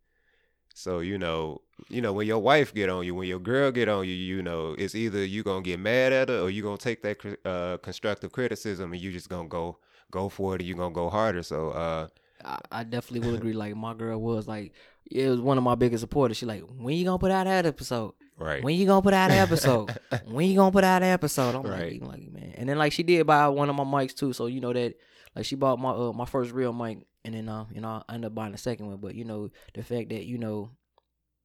So 0.78 1.00
you 1.00 1.18
know, 1.18 1.62
you 1.90 2.02
know 2.02 2.14
when 2.14 2.28
your 2.28 2.38
wife 2.38 2.72
get 2.72 2.88
on 2.88 3.04
you, 3.04 3.16
when 3.16 3.28
your 3.28 3.40
girl 3.40 3.72
get 3.72 3.90
on 3.90 4.06
you, 4.06 4.14
you 4.14 4.44
know 4.44 4.76
it's 4.78 4.94
either 4.94 5.26
you 5.26 5.42
gonna 5.42 5.64
get 5.64 5.80
mad 5.80 6.14
at 6.14 6.30
her 6.30 6.40
or 6.40 6.52
you 6.52 6.62
gonna 6.62 6.78
take 6.78 7.02
that 7.02 7.38
uh, 7.46 7.78
constructive 7.78 8.32
criticism 8.32 8.94
and 8.94 9.02
you 9.02 9.12
just 9.12 9.28
gonna 9.28 9.48
go 9.48 9.80
go 10.12 10.30
for 10.30 10.54
it 10.54 10.62
and 10.62 10.68
you 10.68 10.76
gonna 10.76 10.94
go 10.94 11.10
harder. 11.10 11.42
So 11.42 11.72
uh, 11.72 12.08
I, 12.46 12.60
I 12.72 12.84
definitely 12.84 13.28
will 13.28 13.36
agree. 13.36 13.54
Like 13.54 13.76
my 13.76 13.96
girl 13.96 14.22
was 14.22 14.48
like, 14.48 14.74
it 15.10 15.28
was 15.28 15.42
one 15.42 15.58
of 15.58 15.64
my 15.64 15.74
biggest 15.74 16.02
supporters. 16.02 16.38
She 16.38 16.46
like, 16.46 16.62
when 16.62 16.96
you 16.96 17.06
gonna 17.06 17.18
put 17.18 17.32
out 17.32 17.46
that 17.46 17.66
episode? 17.66 18.14
Right, 18.38 18.64
When 18.64 18.76
you 18.76 18.86
gonna 18.86 19.02
put 19.02 19.14
out 19.14 19.32
an 19.32 19.38
episode? 19.38 19.90
when 20.26 20.48
you 20.50 20.56
gonna 20.56 20.72
put 20.72 20.84
out 20.84 21.02
an 21.04 21.10
episode? 21.10 21.56
I'm 21.56 21.64
Right. 21.64 22.02
like, 22.02 22.10
like 22.10 22.32
man. 22.32 22.54
And 22.58 22.70
then 22.70 22.78
like 22.78 22.92
she 22.94 23.04
did 23.04 23.26
buy 23.28 23.48
one 23.50 23.70
of 23.70 23.76
my 23.76 23.84
mics 23.84 24.16
too, 24.16 24.34
so 24.34 24.46
you 24.48 24.62
know 24.62 24.74
that 24.74 24.96
like 25.36 25.46
she 25.46 25.56
bought 25.56 25.80
my 25.80 25.92
uh, 25.92 26.14
my 26.14 26.26
first 26.26 26.52
real 26.52 26.74
mic, 26.74 27.06
and 27.26 27.34
then 27.36 27.50
uh 27.50 27.66
you 27.74 27.82
know 27.82 28.04
I 28.08 28.14
ended 28.16 28.28
up 28.28 28.36
buying 28.36 28.52
the 28.54 28.58
second 28.58 28.88
one. 28.88 28.98
But 28.98 29.16
you 29.16 29.24
know 29.26 29.50
the 29.74 29.84
fact 29.84 30.10
that 30.10 30.26
you 30.26 30.38
know 30.38 30.72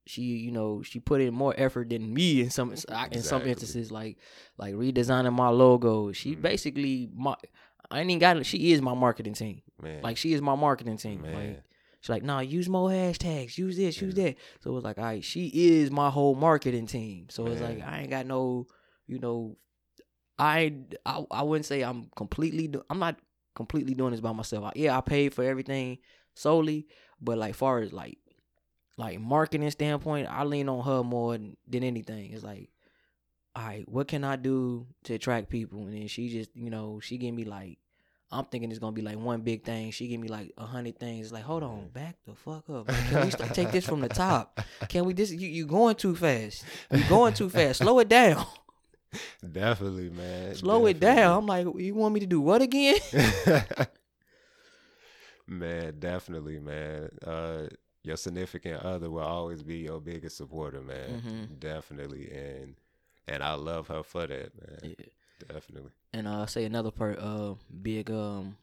she 0.05 0.21
you 0.21 0.51
know 0.51 0.81
she 0.81 0.99
put 0.99 1.21
in 1.21 1.33
more 1.33 1.53
effort 1.57 1.89
than 1.89 2.13
me 2.13 2.41
in 2.41 2.49
some 2.49 2.71
in 2.71 2.77
some 3.23 3.41
instances 3.47 3.91
like 3.91 4.17
like 4.57 4.73
redesigning 4.73 5.33
my 5.33 5.49
logo. 5.49 6.11
She 6.11 6.35
Mhm. 6.35 6.41
basically 6.41 7.09
my 7.15 7.35
I 7.91 7.99
ain't 8.01 8.09
even 8.09 8.19
got 8.19 8.45
she 8.45 8.71
is 8.71 8.81
my 8.81 8.93
marketing 8.93 9.33
team. 9.33 9.61
man, 9.81 10.01
Like 10.01 10.17
she 10.17 10.33
is 10.33 10.41
my 10.41 10.55
marketing 10.55 10.97
team. 10.97 11.21
man, 11.21 11.33
Like 11.33 11.63
she's 12.03 12.09
like, 12.09 12.23
nah, 12.23 12.41
use 12.41 12.67
more 12.67 12.89
hashtags, 12.89 13.57
use 13.57 13.77
this, 13.77 14.01
use 14.01 14.13
that. 14.15 14.35
So 14.59 14.71
it 14.71 14.73
was 14.73 14.83
like, 14.83 14.97
all 14.97 15.05
right, 15.05 15.23
she 15.23 15.47
is 15.47 15.89
my 15.89 16.09
whole 16.09 16.35
marketing 16.35 16.85
team. 16.85 17.27
So 17.29 17.47
it's 17.47 17.61
like 17.61 17.81
I 17.81 18.01
ain't 18.01 18.09
got 18.09 18.25
no, 18.25 18.67
you 19.07 19.19
know, 19.19 19.57
I 20.37 20.73
I, 21.05 21.23
I 21.31 21.43
wouldn't 21.43 21.65
say 21.65 21.81
I'm 21.81 22.09
completely. 22.15 22.67
Do, 22.67 22.83
I'm 22.89 22.99
not 22.99 23.15
completely 23.55 23.93
doing 23.93 24.11
this 24.11 24.19
by 24.19 24.33
myself. 24.33 24.65
I, 24.65 24.71
yeah, 24.75 24.97
I 24.97 25.01
paid 25.01 25.33
for 25.33 25.45
everything 25.45 25.99
solely, 26.33 26.87
but 27.21 27.37
like 27.37 27.55
far 27.55 27.79
as 27.79 27.93
like 27.93 28.17
like 28.97 29.19
marketing 29.19 29.71
standpoint, 29.71 30.27
I 30.29 30.43
lean 30.43 30.67
on 30.67 30.83
her 30.83 31.03
more 31.03 31.33
than, 31.33 31.55
than 31.67 31.83
anything. 31.83 32.33
It's 32.33 32.43
like, 32.43 32.69
all 33.55 33.63
right, 33.65 33.87
what 33.87 34.09
can 34.09 34.25
I 34.25 34.35
do 34.35 34.87
to 35.05 35.13
attract 35.13 35.49
people? 35.49 35.85
And 35.85 35.93
then 35.93 36.07
she 36.07 36.27
just, 36.29 36.49
you 36.53 36.69
know, 36.69 36.99
she 37.01 37.17
give 37.17 37.33
me 37.33 37.45
like 37.45 37.77
I'm 38.31 38.45
thinking 38.45 38.71
it's 38.71 38.79
gonna 38.79 38.93
be 38.93 39.01
like 39.03 39.17
one 39.17 39.41
big 39.41 39.63
thing. 39.63 39.91
She 39.91 40.07
give 40.07 40.19
me 40.19 40.27
like 40.27 40.51
a 40.57 40.65
hundred 40.65 40.97
things. 40.99 41.31
Like, 41.31 41.43
hold 41.43 41.61
on, 41.63 41.89
back 41.89 42.15
the 42.25 42.33
fuck 42.33 42.67
up. 42.69 42.87
Like, 42.87 43.07
can 43.09 43.25
we 43.25 43.31
start, 43.31 43.53
take 43.53 43.71
this 43.71 43.85
from 43.85 44.01
the 44.01 44.09
top? 44.09 44.59
Can 44.89 45.05
we? 45.05 45.13
This 45.13 45.31
you 45.31 45.47
you 45.47 45.65
going 45.67 45.95
too 45.95 46.15
fast. 46.15 46.63
You 46.91 47.03
going 47.09 47.33
too 47.35 47.49
fast. 47.49 47.79
Slow 47.79 47.99
it 47.99 48.09
down. 48.09 48.45
definitely, 49.51 50.09
man, 50.09 50.55
Slow 50.55 50.87
it 50.87 50.99
down. 50.99 51.37
I'm 51.39 51.45
like, 51.45 51.67
you 51.77 51.93
want 51.93 52.15
me 52.15 52.19
to 52.21 52.25
do 52.25 52.41
what 52.41 52.63
again? 52.63 52.97
man, 55.47 55.95
definitely, 55.99 56.59
man. 56.59 57.09
Uh, 57.25 57.67
your 58.03 58.17
significant 58.17 58.81
other 58.83 59.09
will 59.09 59.21
always 59.21 59.63
be 59.63 59.77
your 59.77 59.99
biggest 60.01 60.37
supporter, 60.37 60.81
man. 60.81 61.21
Mhm. 61.21 61.59
Definitely, 61.59 62.31
and 62.31 62.75
and 63.27 63.43
I 63.43 63.53
love 63.53 63.87
her 63.87 64.03
for 64.03 64.27
that, 64.27 64.51
man. 64.59 64.95
Yeah. 64.97 65.05
Definitely. 65.47 65.91
And 66.13 66.27
uh, 66.27 66.45
say 66.45 66.65
another 66.65 66.91
per 66.91 67.15
uh 67.19 67.55
big 67.81 68.11
um 68.11 68.57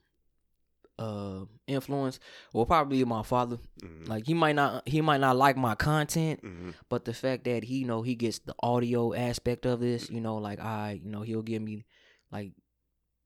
uh 0.99 1.45
influence. 1.67 2.21
Well, 2.53 2.67
probably 2.67 2.99
be 2.99 3.05
my 3.05 3.23
father. 3.23 3.59
Mhm. 3.83 4.07
Like 4.09 4.27
he 4.27 4.35
might 4.35 4.55
not 4.55 4.87
he 4.87 5.01
might 5.01 5.21
not 5.21 5.37
like 5.37 5.57
my 5.57 5.75
content, 5.75 6.43
Mhm. 6.43 6.75
but 6.89 7.05
the 7.07 7.15
fact 7.15 7.45
that 7.45 7.65
he 7.65 7.79
you 7.79 7.87
know 7.87 8.03
he 8.03 8.15
gets 8.15 8.39
the 8.41 8.55
audio 8.63 9.15
aspect 9.15 9.65
of 9.67 9.81
this, 9.81 10.11
you 10.11 10.21
know, 10.21 10.37
like 10.37 10.61
I 10.61 11.01
you 11.03 11.11
know 11.11 11.23
he'll 11.23 11.43
give 11.43 11.63
me 11.63 11.85
like 12.31 12.53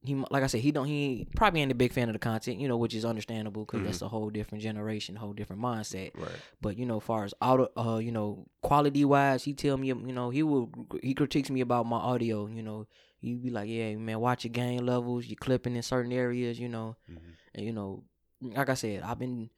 he 0.01 0.13
like 0.29 0.43
I 0.43 0.47
said, 0.47 0.61
he 0.61 0.71
don't 0.71 0.85
he 0.87 1.27
probably 1.35 1.61
ain't 1.61 1.71
a 1.71 1.75
big 1.75 1.91
fan 1.91 2.07
of 2.07 2.13
the 2.13 2.19
content, 2.19 2.59
you 2.59 2.67
know, 2.67 2.77
which 2.77 2.93
is 2.95 3.03
understandable 3.03 3.65
because 3.65 3.83
that's 3.83 3.97
Mhm. 3.99 4.05
a 4.05 4.07
whole 4.09 4.29
different 4.29 4.63
generation, 4.63 5.15
whole 5.17 5.33
different 5.33 5.61
mindset. 5.61 6.11
Right. 6.15 6.29
But 6.61 6.77
you 6.77 6.85
know, 6.85 6.99
far 7.01 7.25
as 7.25 7.33
auto, 7.41 7.69
uh, 7.75 7.97
you 7.97 8.11
know, 8.13 8.45
quality 8.61 9.03
wise, 9.03 9.43
he 9.43 9.53
tell 9.53 9.77
me, 9.77 9.87
you 9.87 9.95
know, 10.13 10.29
he 10.29 10.43
will 10.43 10.69
he 11.03 11.13
critiques 11.13 11.49
me 11.49 11.59
about 11.59 11.87
my 11.87 11.97
audio. 11.97 12.45
You 12.47 12.61
know, 12.63 12.85
he 13.25 13.35
be 13.35 13.49
like, 13.49 13.67
yeah, 13.69 13.95
man, 13.95 14.19
watch 14.19 14.43
your 14.45 14.51
gain 14.51 14.85
levels, 14.85 15.25
you're 15.25 15.35
clipping 15.35 15.75
in 15.75 15.81
certain 15.83 16.11
areas, 16.11 16.59
you 16.59 16.69
know, 16.69 16.95
Mhm. 17.09 17.17
and 17.55 17.65
you 17.65 17.71
know, 17.73 18.03
like 18.41 18.69
I 18.69 18.73
said, 18.75 19.01
I've 19.03 19.19
been, 19.19 19.49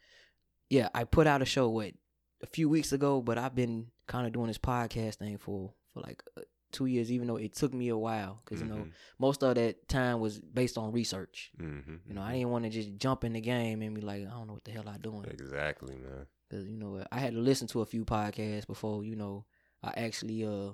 yeah, 0.69 0.89
I 0.93 1.03
put 1.03 1.27
out 1.27 1.41
a 1.41 1.45
show 1.45 1.69
what 1.69 1.93
a 2.41 2.47
few 2.47 2.69
weeks 2.69 2.91
ago, 2.91 3.21
but 3.21 3.38
I've 3.38 3.55
been 3.55 3.88
kind 4.07 4.25
of 4.27 4.33
doing 4.33 4.47
this 4.47 4.57
podcast 4.57 5.15
thing 5.15 5.38
for 5.38 5.74
for 5.93 6.01
like 6.01 6.24
uh, 6.38 6.41
two 6.71 6.86
years, 6.86 7.12
even 7.12 7.27
though 7.27 7.38
it 7.38 7.53
took 7.55 7.74
me 7.74 7.88
a 7.89 7.97
while 7.97 8.41
because 8.43 8.62
you 8.62 8.67
know 8.67 8.75
Mhm. 8.86 8.91
most 9.19 9.41
of 9.43 9.55
that 9.55 9.88
time 9.88 10.19
was 10.19 10.39
based 10.39 10.77
on 10.77 10.91
research. 10.91 11.51
Mhm. 11.57 12.01
You 12.07 12.13
know, 12.13 12.21
I 12.21 12.33
didn't 12.33 12.50
want 12.51 12.65
to 12.65 12.69
just 12.69 12.97
jump 12.97 13.24
in 13.24 13.33
the 13.33 13.41
game 13.41 13.81
and 13.81 13.95
be 13.95 14.01
like, 14.01 14.21
I 14.27 14.29
don't 14.31 14.47
know 14.47 14.53
what 14.53 14.63
the 14.65 14.71
hell 14.71 14.88
I'm 14.88 15.01
doing. 15.01 15.25
Exactly, 15.25 15.95
man. 15.97 16.27
Cause 16.50 16.65
you 16.65 16.77
know 16.77 17.03
I 17.12 17.19
had 17.19 17.33
to 17.33 17.39
listen 17.39 17.67
to 17.69 17.81
a 17.81 17.86
few 17.86 18.05
podcasts 18.05 18.67
before 18.67 19.03
you 19.03 19.15
know 19.17 19.45
I 19.83 19.93
actually 19.97 20.45
uh 20.45 20.71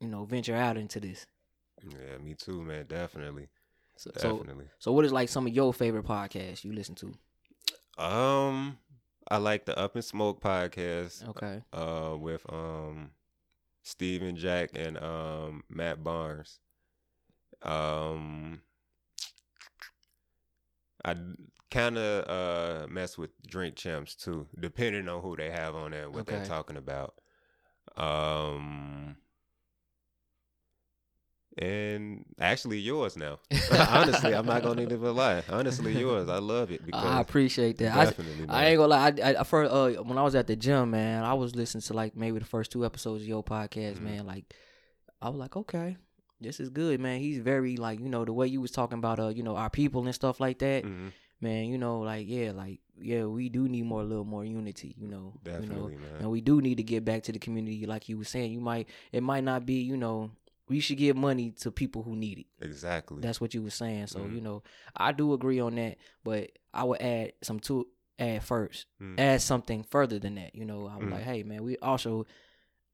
you 0.00 0.08
know 0.08 0.24
venture 0.24 0.54
out 0.56 0.76
into 0.76 0.98
this. 1.00 1.26
Yeah, 1.82 2.18
me 2.18 2.34
too, 2.34 2.62
man. 2.62 2.86
Definitely. 2.86 3.48
So 3.96 4.10
so, 4.16 4.38
Definitely. 4.38 4.66
so 4.78 4.92
what 4.92 5.04
is 5.04 5.12
like 5.12 5.28
some 5.28 5.46
of 5.46 5.52
your 5.52 5.72
favorite 5.72 6.04
podcasts 6.04 6.64
you 6.64 6.72
listen 6.72 6.94
to? 6.96 7.14
Um, 8.02 8.78
I 9.30 9.38
like 9.38 9.64
the 9.64 9.78
All 9.80 9.90
the 9.92 10.02
Smoke 10.02 10.40
podcast. 10.42 11.26
Okay, 11.30 11.62
Uh, 11.72 12.16
with 12.18 12.42
um, 12.52 13.10
Stephen 13.82 14.36
Jack 14.36 14.70
and 14.74 14.98
um 14.98 15.64
Matt 15.68 16.04
Barnes. 16.04 16.58
Um, 17.62 18.60
I 21.04 21.16
kind 21.70 21.96
of 21.96 22.28
uh 22.28 22.86
mess 22.88 23.16
with 23.16 23.30
Drink 23.46 23.76
Champs 23.76 24.14
too, 24.14 24.46
depending 24.58 25.08
on 25.08 25.22
who 25.22 25.36
they 25.36 25.50
have 25.50 25.74
on 25.74 25.92
there, 25.92 26.04
and 26.04 26.14
what 26.14 26.26
they're 26.26 26.44
talking 26.44 26.76
about. 26.76 27.14
Um. 27.96 29.16
And 31.58 32.24
actually 32.38 32.78
yours 32.78 33.16
now. 33.16 33.38
Honestly, 33.88 34.34
I'm 34.34 34.44
not 34.44 34.62
gonna 34.62 34.82
even 34.82 35.00
lie. 35.16 35.42
Honestly, 35.48 35.98
yours. 35.98 36.28
I 36.28 36.38
love 36.38 36.70
it 36.70 36.84
because 36.84 37.04
I 37.04 37.20
appreciate 37.20 37.78
that. 37.78 37.96
I, 37.96 38.04
definitely. 38.04 38.44
I 38.44 38.46
man. 38.46 38.64
ain't 38.66 38.76
gonna 38.78 38.88
lie. 38.88 39.06
I, 39.22 39.30
I, 39.32 39.40
I 39.40 39.44
first 39.44 39.72
uh 39.72 40.02
when 40.02 40.18
I 40.18 40.22
was 40.22 40.34
at 40.34 40.46
the 40.46 40.56
gym, 40.56 40.90
man, 40.90 41.24
I 41.24 41.32
was 41.34 41.56
listening 41.56 41.80
to 41.82 41.94
like 41.94 42.14
maybe 42.14 42.38
the 42.38 42.44
first 42.44 42.70
two 42.72 42.84
episodes 42.84 43.22
of 43.22 43.28
your 43.28 43.42
podcast, 43.42 43.96
Mhm. 43.96 44.02
man. 44.02 44.26
Like 44.26 44.52
I 45.22 45.30
was 45.30 45.38
like, 45.38 45.56
okay, 45.56 45.96
this 46.42 46.60
is 46.60 46.68
good, 46.68 47.00
man. 47.00 47.20
He's 47.20 47.38
very 47.38 47.78
like 47.78 48.00
you 48.00 48.08
know 48.10 48.26
the 48.26 48.34
way 48.34 48.46
you 48.48 48.60
was 48.60 48.70
talking 48.70 48.98
about 48.98 49.18
uh 49.18 49.28
you 49.28 49.42
know 49.42 49.56
our 49.56 49.70
people 49.70 50.04
and 50.04 50.14
stuff 50.14 50.40
like 50.40 50.58
that. 50.58 50.84
Mhm. 50.84 51.12
man, 51.40 51.66
you 51.66 51.78
know, 51.78 52.00
like 52.00 52.26
yeah, 52.28 52.50
like 52.52 52.80
yeah, 52.98 53.24
we 53.24 53.48
do 53.48 53.66
need 53.68 53.84
more, 53.86 54.02
a 54.02 54.04
little 54.04 54.24
more 54.24 54.44
unity, 54.44 54.94
you 54.98 55.06
know, 55.08 55.32
you 55.44 55.50
know, 55.52 55.58
Definitely, 55.60 55.96
man. 55.96 56.16
and 56.20 56.30
we 56.30 56.40
do 56.42 56.60
need 56.60 56.76
to 56.76 56.82
get 56.82 57.04
back 57.04 57.22
to 57.24 57.32
the 57.32 57.38
community, 57.38 57.86
like 57.86 58.08
you 58.10 58.16
were 58.18 58.24
saying. 58.24 58.52
You 58.52 58.60
might, 58.60 58.88
it 59.12 59.22
might 59.22 59.44
not 59.44 59.66
be, 59.66 59.74
you 59.82 59.98
know, 59.98 60.30
we 60.68 60.80
should 60.80 60.98
give 60.98 61.16
money 61.16 61.52
to 61.52 61.70
people 61.70 62.02
who 62.02 62.16
need 62.16 62.38
it. 62.40 62.46
Exactly. 62.64 63.20
That's 63.20 63.40
what 63.40 63.54
you 63.54 63.62
were 63.62 63.70
saying. 63.70 64.08
So 64.08 64.20
Mhm. 64.20 64.34
you 64.34 64.40
know, 64.40 64.62
I 64.96 65.12
do 65.12 65.32
agree 65.32 65.60
on 65.60 65.74
that, 65.76 65.96
but 66.24 66.50
I 66.74 66.84
would 66.84 67.00
add 67.00 67.32
some 67.42 67.60
to 67.60 67.86
add 68.18 68.42
first, 68.44 68.86
Mm. 69.00 69.18
add 69.20 69.42
something 69.42 69.82
further 69.84 70.18
than 70.18 70.34
that. 70.36 70.54
You 70.54 70.64
know, 70.64 70.86
I 70.86 70.96
was 70.96 71.06
Mhm. 71.06 71.10
like, 71.12 71.22
hey 71.22 71.42
man, 71.42 71.62
we 71.62 71.76
also, 71.78 72.26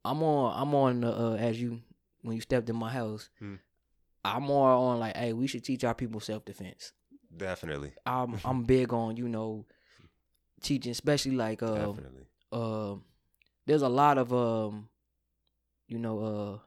I'm 0.05 0.21
on, 0.21 0.61
I'm 0.61 0.75
on 0.75 1.01
the 1.01 1.11
uh, 1.17 1.35
as 1.35 1.59
you 1.61 1.81
when 2.21 2.35
you 2.35 2.41
stepped 2.41 2.69
in 2.69 2.75
my 2.75 2.91
house. 2.91 3.29
Mm. 3.41 3.59
I'm 4.25 4.43
more 4.43 4.69
on 4.71 4.99
like, 4.99 5.17
hey, 5.17 5.33
we 5.33 5.47
should 5.47 5.63
teach 5.63 5.83
our 5.83 5.95
people 5.95 6.19
self 6.19 6.45
defense. 6.45 6.93
Definitely. 7.35 7.93
I'm 8.05 8.37
I'm 8.45 8.63
big 8.63 8.93
on 8.93 9.17
you 9.17 9.27
know 9.27 9.65
teaching, 10.61 10.91
especially 10.91 11.35
like 11.35 11.61
uh 11.63 11.75
Definitely. 11.93 12.27
uh 12.51 12.95
there's 13.65 13.81
a 13.81 13.89
lot 13.89 14.17
of 14.17 14.31
um 14.33 14.89
you 15.87 15.97
know 15.99 16.19
uh 16.19 16.59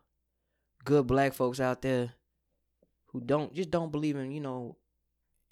good 0.87 1.07
black 1.07 1.35
folks 1.35 1.61
out 1.61 1.83
there 1.83 2.13
who 3.13 3.21
don't 3.21 3.53
just 3.53 3.71
don't 3.71 3.93
believe 3.93 4.17
in 4.17 4.31
you 4.31 4.41
know 4.41 4.77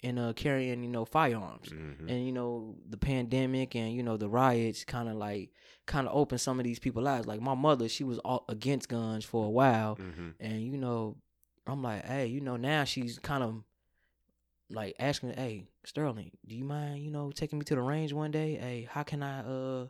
in 0.01 0.17
uh 0.17 0.33
carrying 0.33 0.83
you 0.83 0.89
know 0.89 1.05
firearms. 1.05 1.69
Mhm. 1.69 2.09
and 2.11 2.25
you 2.27 2.31
know 2.31 2.75
the 2.89 2.97
pandemic 2.97 3.75
and 3.75 3.93
you 3.93 4.03
know 4.03 4.17
the 4.17 4.29
riots 4.29 4.83
kind 4.83 5.07
of 5.09 5.15
like 5.15 5.51
kind 5.85 6.07
of 6.07 6.15
opened 6.15 6.41
some 6.41 6.59
of 6.59 6.63
these 6.65 6.79
people's 6.79 7.07
eyes. 7.07 7.25
Like 7.25 7.41
my 7.41 7.53
mother 7.55 7.87
she 7.89 8.03
was 8.03 8.19
all 8.19 8.43
against 8.49 8.89
guns 8.89 9.23
for 9.25 9.45
a 9.45 9.49
while. 9.49 9.95
Mhm. 9.97 10.33
and 10.39 10.61
you 10.61 10.77
know 10.77 11.17
i'm 11.67 11.81
like 11.81 12.05
hey 12.05 12.27
you 12.27 12.41
know 12.41 12.57
now 12.57 12.83
she's 12.83 13.17
kind 13.19 13.43
of 13.43 13.63
like 14.69 14.95
asking 14.99 15.33
hey 15.33 15.67
sterling 15.83 16.31
do 16.47 16.55
you 16.55 16.63
mind 16.63 17.03
you 17.03 17.11
know 17.11 17.31
taking 17.31 17.59
me 17.59 17.65
to 17.65 17.75
the 17.75 17.81
range 17.81 18.13
one 18.13 18.31
day? 18.31 18.55
Hey 18.55 18.87
how 18.89 19.03
can 19.03 19.21
i 19.23 19.39
uh 19.41 19.87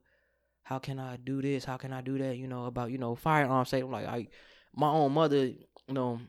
how 0.63 0.79
can 0.79 0.97
i 0.99 1.15
do 1.17 1.41
this? 1.41 1.63
How 1.65 1.77
can 1.77 1.91
i 1.93 2.01
do 2.01 2.17
that? 2.17 2.37
You 2.37 2.47
know 2.47 2.65
about 2.65 2.91
you 2.91 2.97
know 2.97 3.15
firearm 3.15 3.65
safety. 3.65 3.85
I'm 3.85 3.91
like 3.91 4.07
i 4.07 4.27
my 4.75 4.89
own 4.89 5.11
mother 5.13 5.45
you 5.45 5.93
know 5.93 6.19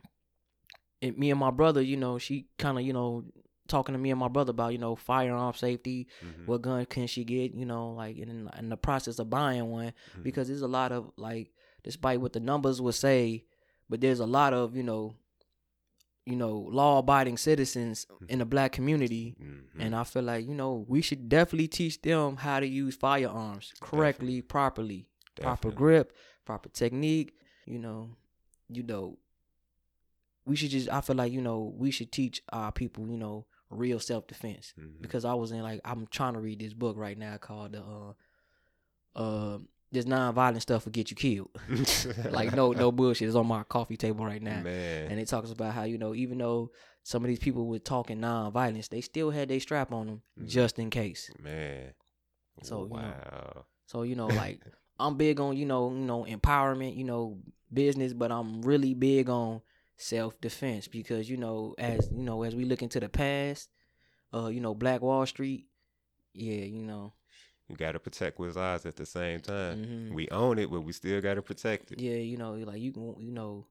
and 1.03 1.17
me 1.19 1.31
and 1.31 1.41
my 1.41 1.51
brother 1.51 1.83
you 1.83 1.97
know 1.97 2.19
she 2.19 2.47
kind 2.59 2.79
of 2.79 2.85
you 2.85 2.93
know 2.93 3.25
talking 3.69 3.93
to 3.95 3.99
me 3.99 4.11
and 4.11 4.21
my 4.21 4.29
brother 4.29 4.51
about 4.51 4.73
you 4.73 4.79
know 4.79 4.95
firearm 4.95 5.53
safety 5.55 6.07
Mhm. 6.23 6.47
what 6.47 6.63
gun 6.63 6.87
can 6.87 7.07
she 7.07 7.25
get 7.25 7.53
you 7.55 7.67
know 7.67 7.93
like 7.93 8.17
in, 8.17 8.49
in 8.59 8.69
the 8.69 8.77
process 8.77 9.19
of 9.19 9.29
buying 9.29 9.71
one 9.71 9.93
Mhm. 10.17 10.23
because 10.23 10.49
there's 10.49 10.63
a 10.63 10.69
lot 10.69 10.93
of 10.93 11.11
like 11.17 11.53
despite 11.83 12.21
what 12.21 12.33
the 12.33 12.41
numbers 12.41 12.81
would 12.81 12.95
say 12.95 13.45
but 13.89 14.01
there's 14.01 14.21
a 14.21 14.27
lot 14.27 14.53
of 14.53 14.77
you 14.77 14.83
know 14.85 15.15
you 16.25 16.37
know 16.37 16.59
law 16.59 16.99
abiding 16.99 17.37
citizens 17.37 18.07
in 18.29 18.39
the 18.41 18.45
black 18.45 18.73
community 18.73 19.37
Mhm. 19.41 19.81
and 19.81 19.95
i 19.95 20.03
feel 20.05 20.23
like 20.23 20.47
you 20.47 20.55
know 20.55 20.85
we 20.89 21.01
should 21.03 21.29
definitely 21.29 21.69
teach 21.69 22.01
them 22.03 22.37
how 22.37 22.59
to 22.61 22.67
use 22.67 22.97
firearms 22.97 23.73
correctly 23.81 24.43
properly 24.43 25.09
proper 25.37 25.71
grip 25.77 26.17
proper 26.45 26.69
technique 26.69 27.35
you 27.67 27.79
know 27.79 28.11
you 28.69 28.83
know 28.83 29.19
we 30.45 30.57
should 30.57 30.71
just 30.71 30.89
i 30.91 31.01
feel 31.01 31.17
like 31.17 31.33
you 31.33 31.41
know 31.41 31.73
we 31.77 31.91
should 31.91 32.11
teach 32.13 32.43
our 32.53 32.71
people 32.73 33.07
you 33.09 33.17
know 33.17 33.47
real 33.71 33.99
self-defense 33.99 34.75
Mhm. 34.79 35.03
because 35.03 35.25
I 35.25 35.35
was 35.35 35.51
in 35.51 35.61
like 35.61 35.81
I'm 35.85 36.07
trying 36.07 36.35
to 36.35 36.41
read 36.41 36.61
this 36.61 36.73
book 36.73 36.97
right 36.97 37.19
now 37.19 37.37
called 37.37 37.73
the 37.73 37.83
uh 37.83 38.13
uh 39.19 39.59
this 39.93 40.05
nonviolent 40.05 40.61
stuff 40.63 40.85
will 40.85 40.93
get 40.93 41.11
you 41.11 41.17
killed. 41.17 41.51
like 42.31 42.53
no 42.55 42.73
no 42.73 42.93
bullshit. 42.93 43.27
It's 43.29 43.37
on 43.37 43.47
my 43.47 43.63
coffee 43.65 43.97
table 43.97 44.25
right 44.25 44.43
now. 44.43 44.61
man. 44.63 45.11
And 45.11 45.19
it 45.21 45.27
talks 45.27 45.51
about 45.51 45.75
how, 45.75 45.85
you 45.85 45.97
know, 45.99 46.15
even 46.15 46.39
though 46.39 46.71
some 47.03 47.25
of 47.25 47.29
these 47.29 47.39
people 47.39 47.67
were 47.67 47.79
talking 47.79 48.19
nonviolence, 48.21 48.89
they 48.89 49.01
still 49.01 49.31
had 49.31 49.49
their 49.49 49.61
strap 49.61 49.93
on 49.93 50.07
them 50.07 50.23
Mhm. 50.41 50.47
just 50.47 50.79
in 50.79 50.91
case. 50.91 51.31
man. 51.41 51.95
So, 52.63 52.83
you 52.85 52.89
know, 52.91 52.97
wow. 52.97 53.65
So, 53.87 54.03
you 54.03 54.17
know, 54.17 54.29
like 54.29 54.61
I'm 55.01 55.17
big 55.17 55.41
on, 55.41 55.57
you 55.57 55.67
know, 55.67 55.91
you 55.91 55.99
know, 55.99 56.25
empowerment, 56.25 56.97
you 56.97 57.05
know, 57.05 57.39
business, 57.73 58.13
but 58.13 58.31
I'm 58.33 58.63
really 58.63 58.95
big 58.95 59.29
on 59.29 59.61
self 59.97 60.41
defense 60.41 60.89
because, 60.89 61.29
you 61.29 61.37
know, 61.37 61.75
as 61.79 62.09
you 62.11 62.23
know, 62.23 62.43
as 62.43 62.55
we 62.55 62.65
look 62.65 62.83
into 62.83 63.01
the 63.01 63.09
past, 63.09 63.69
uh, 64.35 64.47
you 64.49 64.61
know, 64.61 64.75
Black 64.75 65.01
Wall 65.03 65.25
Street, 65.27 65.67
yeah, 66.35 66.65
you 66.65 66.83
know, 66.83 67.13
You 67.69 67.77
gotta 67.77 67.99
protect 67.99 68.39
what's 68.39 68.57
ours 68.57 68.87
at 68.87 68.97
the 68.97 69.07
same 69.07 69.41
time. 69.41 69.85
mhm. 70.11 70.15
We 70.15 70.29
own 70.29 70.59
it, 70.59 70.71
but 70.71 70.83
we 70.83 70.93
still 70.93 71.21
gotta 71.21 71.43
protect 71.43 71.93
it. 71.93 72.01
yeah, 72.01 72.17
you 72.17 72.37
know, 72.37 72.53
like 72.55 72.81
you 72.81 72.93
can, 72.93 73.17
you 73.19 73.33
know, 73.33 73.67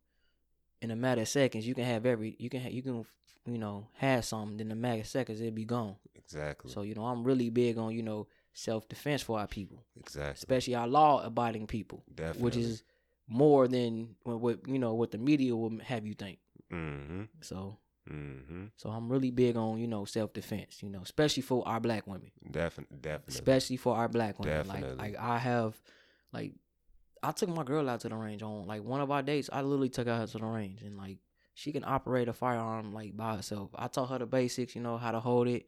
in 0.82 0.92
a 0.92 0.96
matter 0.96 1.22
of 1.22 1.28
seconds, 1.28 1.66
you 1.68 1.74
can 1.76 1.86
have 1.86 2.06
every, 2.06 2.36
you 2.40 2.50
can, 2.50 2.62
ha- 2.62 2.70
you 2.70 2.82
can, 2.82 3.06
you 3.46 3.58
know, 3.58 3.88
have 3.94 4.26
something. 4.26 4.60
In 4.60 4.72
a 4.72 4.76
matter 4.76 5.02
of 5.02 5.08
seconds, 5.08 5.40
it'd 5.40 5.56
be 5.56 5.66
gone. 5.66 5.96
Exactly. 6.16 6.72
So, 6.72 6.82
you 6.82 6.96
know, 6.96 7.06
I'm 7.06 7.24
really 7.24 7.50
big 7.50 7.78
on, 7.78 7.94
you 7.94 8.04
know, 8.04 8.28
self 8.54 8.88
defense 8.90 9.22
for 9.22 9.40
our 9.40 9.48
people, 9.48 9.84
exactly. 10.00 10.34
especially 10.40 10.76
our 10.76 10.88
law 10.88 11.24
abiding 11.24 11.68
people, 11.68 12.04
Definitely. 12.14 12.42
which 12.44 12.58
is 12.58 12.84
more 13.28 13.68
than 13.68 14.16
what, 14.24 14.40
what 14.40 14.68
you 14.68 14.80
know 14.80 14.94
what 14.94 15.12
the 15.12 15.18
media 15.18 15.56
will 15.56 15.80
have 15.84 16.06
you 16.06 16.14
think. 16.14 16.40
Mm-hmm. 16.72 17.24
So, 17.42 17.80
Mm-hmm. 18.08 18.66
so 18.76 18.90
I'm 18.92 19.12
really 19.12 19.32
big 19.32 19.58
on, 19.58 19.80
you 19.80 19.88
know, 19.88 20.06
self 20.06 20.32
defense. 20.32 20.84
You 20.84 20.90
know, 20.90 21.02
especially 21.02 21.42
for 21.42 21.68
our 21.68 21.80
black 21.80 22.06
women. 22.06 22.32
Definitely. 22.52 22.98
Definitely. 23.02 23.34
especially 23.34 23.78
for 23.78 23.96
our 23.96 24.08
black 24.08 24.38
women. 24.38 24.58
Definitely. 24.58 24.90
Like, 24.92 25.14
like 25.14 25.20
I 25.20 25.40
have, 25.40 25.82
like, 26.32 26.54
I 27.24 27.32
took 27.32 27.50
my 27.50 27.64
girl 27.64 27.90
out 27.90 28.02
to 28.02 28.10
the 28.10 28.16
range 28.16 28.44
on 28.44 28.68
like 28.68 28.84
one 28.84 29.02
of 29.02 29.10
our 29.10 29.24
dates. 29.24 29.50
I 29.52 29.62
literally 29.64 29.90
took 29.90 30.06
her 30.08 30.14
out 30.14 30.28
to 30.30 30.38
the 30.38 30.46
range, 30.46 30.84
and 30.84 30.98
like 30.98 31.18
she 31.56 31.72
can 31.72 31.84
operate 31.84 32.28
a 32.28 32.34
firearm 32.34 32.94
like 32.94 33.18
by 33.18 33.38
herself. 33.38 33.72
I 33.76 33.88
taught 33.88 34.10
her 34.10 34.20
the 34.20 34.28
basics, 34.28 34.76
you 34.76 34.82
know, 34.82 34.98
how 34.98 35.12
to 35.12 35.20
hold 35.20 35.48
it, 35.48 35.66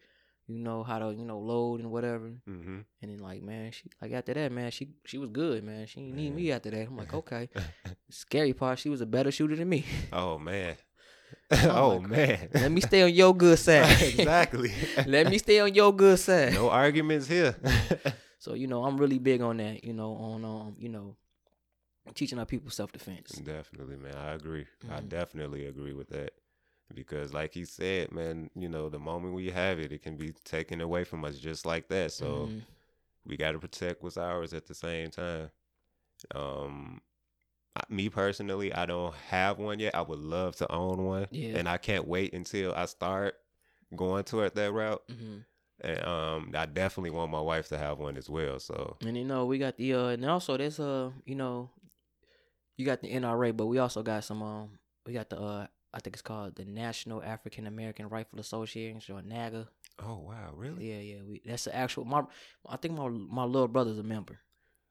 you 0.48 0.60
know, 0.60 0.84
how 0.84 1.00
to 1.00 1.13
you 1.13 1.25
know 1.25 1.39
load 1.39 1.80
and 1.82 1.92
whatever. 1.92 2.32
Mm-hmm. 2.50 2.80
And 3.01 3.12
then 3.12 3.20
like 3.20 3.42
man, 3.44 3.72
she 3.72 3.84
like 4.01 4.12
after 4.13 4.34
that, 4.34 4.51
man, 4.51 4.72
she 4.72 4.89
she 5.06 5.18
was 5.18 5.30
good, 5.30 5.63
man. 5.63 5.86
She 5.88 6.00
didn't 6.01 6.16
need 6.16 6.34
me 6.36 6.51
after 6.51 6.72
that. 6.72 6.88
I'm 6.88 6.98
like, 6.98 7.13
okay. 7.13 7.50
Scary 8.10 8.54
part, 8.54 8.80
she 8.80 8.89
was 8.89 9.01
a 9.01 9.06
better 9.06 9.32
shooter 9.32 9.56
than 9.56 9.70
me. 9.70 9.86
oh 10.13 10.38
man. 10.39 10.75
Oh, 11.51 11.96
oh 11.96 12.00
man. 12.00 12.48
Let 12.54 12.72
me 12.72 12.80
stay 12.80 13.04
on 13.04 13.13
your 13.13 13.36
good 13.36 13.60
side. 13.68 14.01
exactly. 14.01 14.72
Let 15.06 15.30
me 15.30 15.38
stay 15.38 15.60
on 15.60 15.74
your 15.74 15.94
good 15.94 16.18
side. 16.20 16.54
no 16.54 16.70
arguments 16.70 17.27
here. 17.27 17.54
So 18.39 18.54
you 18.54 18.68
know, 18.68 18.86
I'm 18.86 18.98
really 18.98 19.20
big 19.20 19.42
on 19.42 19.58
that. 19.58 19.84
You 19.84 19.92
know, 19.94 20.13
on 20.13 20.46
um, 20.46 20.75
you 20.80 20.88
know, 20.88 21.18
teaching 22.16 22.39
our 22.39 22.46
people 22.46 22.70
self 22.72 22.92
defense. 22.94 23.32
definitely, 23.32 23.98
man. 23.98 24.16
I 24.16 24.34
agree. 24.36 24.66
I 24.89 25.01
Mhm. 25.01 25.10
definitely 25.10 25.66
agree 25.66 25.94
with 25.94 26.08
that. 26.10 26.32
Because 26.94 27.34
like 27.34 27.53
he 27.53 27.65
said, 27.65 28.12
man, 28.12 28.50
you 28.56 28.70
know, 28.70 28.89
the 28.89 29.00
moment 29.00 29.34
we 29.34 29.50
have 29.51 29.79
it, 29.79 29.91
it 29.91 30.01
can 30.01 30.15
be 30.17 30.34
taken 30.44 30.82
away 30.82 31.03
from 31.03 31.25
us 31.25 31.38
just 31.38 31.65
like 31.65 31.88
that. 31.89 32.12
So 32.12 32.48
Mhm. 32.50 32.63
we 33.25 33.38
got 33.38 33.51
to 33.51 33.60
protect 33.60 34.01
what's 34.03 34.17
ours 34.17 34.53
at 34.53 34.65
the 34.67 34.74
same 34.74 35.12
time. 35.12 35.51
Um, 36.34 37.01
me 37.89 38.10
personally, 38.10 38.74
I 38.74 38.86
don't 38.86 39.13
have 39.29 39.60
one 39.60 39.79
yet. 39.79 39.94
I 39.96 40.01
would 40.01 40.20
love 40.20 40.56
to 40.58 40.72
own 40.72 41.06
one, 41.06 41.27
Yeah. 41.29 41.58
and 41.58 41.70
I 41.70 41.77
can't 41.77 42.08
wait 42.08 42.34
until 42.34 42.74
I 42.74 42.86
start 42.86 43.36
going 43.96 44.24
toward 44.24 44.56
that 44.56 44.72
route. 44.74 45.03
Mhm. 45.08 45.46
And 45.82 46.03
um, 46.06 46.51
I 46.56 46.65
definitely 46.65 47.12
want 47.12 47.29
my 47.32 47.39
wife 47.39 47.67
to 47.70 47.77
have 47.77 48.00
one 48.00 48.17
as 48.17 48.29
well. 48.29 48.60
So 48.60 48.98
And 49.01 49.15
you 49.15 49.25
know, 49.25 49.46
we 49.46 49.60
got 49.60 49.77
the 49.77 49.94
uh 49.94 50.08
and 50.08 50.25
also 50.25 50.58
there's 50.58 50.79
uh, 50.79 51.12
you 51.25 51.36
know, 51.36 51.70
you 52.77 52.86
got 52.86 53.01
the 53.01 53.10
NRA, 53.12 53.51
but 53.56 53.67
we 53.67 53.77
also 53.77 54.01
got 54.01 54.24
some 54.24 54.41
um 54.41 54.79
we 55.06 55.13
got 55.13 55.29
the 55.29 55.39
uh 55.39 55.67
I 55.98 56.00
think 56.00 56.16
it's 56.16 56.22
called 56.22 56.56
the 56.56 56.63
National 56.63 57.24
African 57.24 57.66
American 57.66 58.08
Rifle 58.08 58.39
Association 58.39 59.01
or 59.16 59.24
NAGA. 59.24 59.68
oh 59.98 60.20
wow, 60.20 60.51
really? 60.56 60.92
Yeah, 60.92 61.00
yeah. 61.00 61.22
We 61.27 61.42
that's 61.44 61.63
the 61.63 61.75
actual 61.75 62.06
my 62.06 62.22
I 62.70 62.77
think 62.77 62.96
my 62.96 63.10
my 63.10 63.46
little 63.46 63.68
brother's 63.68 63.98
a 63.98 64.04
member. 64.04 64.38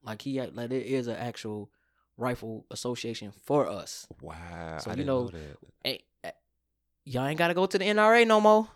Like 0.02 0.22
he 0.22 0.40
like 0.42 0.68
there 0.68 0.80
is 0.80 1.06
an 1.06 1.14
actual 1.14 1.70
rifle 2.16 2.66
association 2.72 3.32
for 3.44 3.68
us. 3.68 4.08
Wow, 4.20 4.78
So, 4.80 4.90
I 4.90 4.94
you 4.94 4.96
didn't 4.96 5.06
know, 5.06 5.24
know. 5.26 5.38
Hey, 5.84 6.02
y'all 7.04 7.26
ain't 7.26 7.38
gotta 7.38 7.54
go 7.54 7.66
to 7.66 7.78
the 7.78 7.84
NRA 7.84 8.26
no 8.26 8.40
more. 8.40 8.66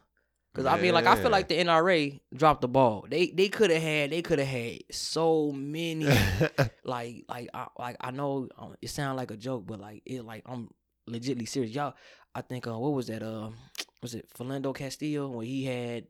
Cause 0.54 0.66
I 0.66 0.80
mean, 0.80 0.94
like 0.94 1.06
I 1.06 1.16
feel 1.16 1.30
like 1.32 1.48
the 1.48 1.58
NRA 1.58 2.20
dropped 2.34 2.60
the 2.60 2.68
ball. 2.68 3.06
They 3.08 3.26
they 3.28 3.48
could 3.48 3.70
have 3.72 3.82
had 3.82 4.10
they 4.10 4.22
could 4.22 4.38
have 4.38 4.48
had 4.48 4.78
so 4.92 5.50
many 5.52 6.04
like 6.84 7.24
like 7.28 7.48
I 7.54 7.66
like 7.76 7.96
I 8.00 8.10
know 8.12 8.48
um, 8.56 8.76
it 8.80 8.90
sounds 8.90 9.16
like 9.16 9.30
a 9.32 9.36
joke, 9.36 9.64
but 9.66 9.80
like 9.80 10.02
it 10.06 10.24
like 10.24 10.42
I'm 10.46 10.68
legitly 11.08 11.48
serious. 11.48 11.72
Y'all, 11.74 11.94
I 12.34 12.42
think 12.42 12.66
uh 12.66 12.78
what 12.78 12.92
was 12.92 13.06
that 13.08 13.22
um 13.22 13.54
was 14.02 14.14
it 14.14 14.28
Philando 14.36 14.74
Castillo 14.74 15.28
when 15.28 15.46
he 15.46 15.64
had 15.64 16.06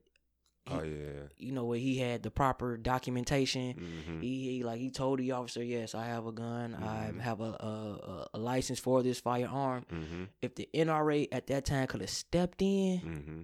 oh 0.70 0.82
yeah. 0.82 1.22
you 1.38 1.50
know 1.52 1.64
where 1.64 1.78
he 1.78 1.98
had 1.98 2.22
the 2.22 2.30
proper 2.30 2.76
documentation. 2.76 3.72
hmm 3.72 4.20
He, 4.20 4.58
he 4.58 4.62
like 4.64 4.78
he 4.78 4.90
told 4.90 5.18
the 5.18 5.32
officer, 5.32 5.62
yes, 5.64 5.94
I 5.94 6.04
have 6.06 6.26
a 6.26 6.32
gun. 6.32 6.76
Mhm. 6.78 6.82
I 7.20 7.22
have 7.22 7.40
a, 7.40 7.52
a 7.70 8.28
a- 8.34 8.38
license 8.38 8.78
for 8.78 9.02
this 9.02 9.18
firearm. 9.20 9.84
hmm 9.88 10.24
If 10.42 10.54
the 10.54 10.68
NRA 10.74 11.28
at 11.32 11.46
that 11.48 11.64
time 11.64 11.86
could 11.86 12.02
have 12.02 12.10
stepped 12.10 12.60
in, 12.62 12.98
hmm 12.98 13.40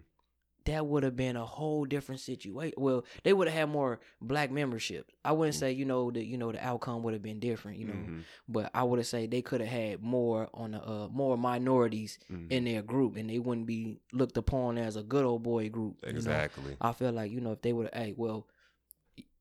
that 0.67 0.87
would 0.87 1.03
have 1.03 1.17
been 1.17 1.37
a 1.37 1.45
whole 1.45 1.85
different 1.85 2.21
situation. 2.21 2.75
Well, 2.79 3.05
they 3.25 3.33
would 3.33 3.49
have 3.49 3.57
had 3.57 3.69
more 3.69 4.01
black 4.21 4.51
membership. 4.51 5.11
I 5.25 5.33
wouldn't 5.33 5.57
Mm. 5.57 5.61
say 5.61 5.73
you 5.73 5.85
know 5.85 6.11
that 6.11 6.25
you 6.25 6.37
know 6.39 6.53
the 6.53 6.65
outcome 6.65 7.03
would 7.03 7.15
have 7.15 7.23
been 7.23 7.41
different, 7.41 7.79
you 7.79 7.87
know, 7.87 7.95
hmm 7.95 8.21
but 8.49 8.71
I 8.75 8.83
would 8.85 8.99
have 8.99 9.07
say 9.07 9.27
they 9.27 9.43
could 9.43 9.61
have 9.61 9.69
had 9.71 10.03
more 10.03 10.49
on 10.55 10.73
the 10.73 10.83
uh 10.83 11.09
more 11.11 11.37
minorities 11.39 12.19
hmm 12.29 12.47
in 12.51 12.65
their 12.65 12.83
group, 12.83 13.17
and 13.17 13.29
they 13.29 13.39
wouldn't 13.41 13.67
be 13.67 13.99
looked 14.13 14.37
upon 14.37 14.79
as 14.79 14.95
a 14.97 15.03
good 15.03 15.25
old 15.25 15.43
boy 15.43 15.69
group. 15.69 15.97
you 16.07 16.13
know? 16.13 16.17
Exactly. 16.19 16.77
I 16.81 16.93
feel 16.93 17.13
like 17.13 17.31
you 17.33 17.41
know 17.41 17.53
if 17.53 17.63
they 17.63 17.73
would 17.73 17.89
have, 17.93 18.03
hey, 18.03 18.15
well, 18.17 18.47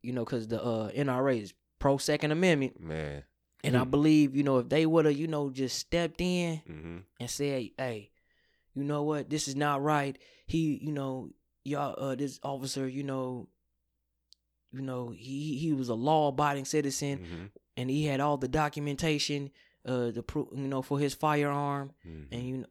you 0.01 0.13
know, 0.13 0.24
because 0.25 0.48
the 0.48 0.62
uh 0.63 0.89
NRA 0.91 1.39
is 1.41 1.53
pro 1.79 1.98
Second 1.98 2.32
Amendment, 2.32 2.79
Man. 2.79 3.24
and 3.63 3.75
I 3.77 3.84
Mhm. 3.84 3.91
believe 3.91 4.36
you 4.36 4.44
know 4.44 4.60
if 4.60 4.70
they 4.70 4.86
would 4.86 5.05
have 5.05 5.17
you 5.17 5.27
know 5.27 5.50
just 5.50 5.77
stepped 5.79 6.22
in 6.22 6.62
hmm 6.65 6.98
and 7.20 7.29
said, 7.29 7.70
"Hey, 7.77 8.12
you 8.74 8.84
know 8.84 9.03
what? 9.03 9.29
This 9.29 9.48
is 9.48 9.55
not 9.55 9.82
right." 9.84 10.17
He, 10.46 10.80
you 10.82 10.92
know, 10.92 11.30
y'all, 11.64 11.96
uh, 11.98 12.16
this 12.16 12.40
officer, 12.44 12.88
you 12.88 13.04
know, 13.04 13.48
you 14.72 14.82
know, 14.82 15.10
he 15.10 15.58
he 15.58 15.74
was 15.74 15.90
a 15.90 15.94
law-abiding 15.96 16.66
citizen, 16.66 17.20
hmm 17.20 17.46
and 17.78 17.90
he 17.90 18.06
had 18.06 18.20
all 18.22 18.38
the 18.38 18.48
documentation, 18.48 19.52
uh, 19.86 20.10
the 20.12 20.24
proof, 20.24 20.48
you 20.56 20.68
know, 20.68 20.82
for 20.82 20.98
his 21.00 21.14
firearm, 21.14 21.92
and 22.04 22.25
hmm 22.32 22.48
you 22.48 22.58
know, 22.60 22.68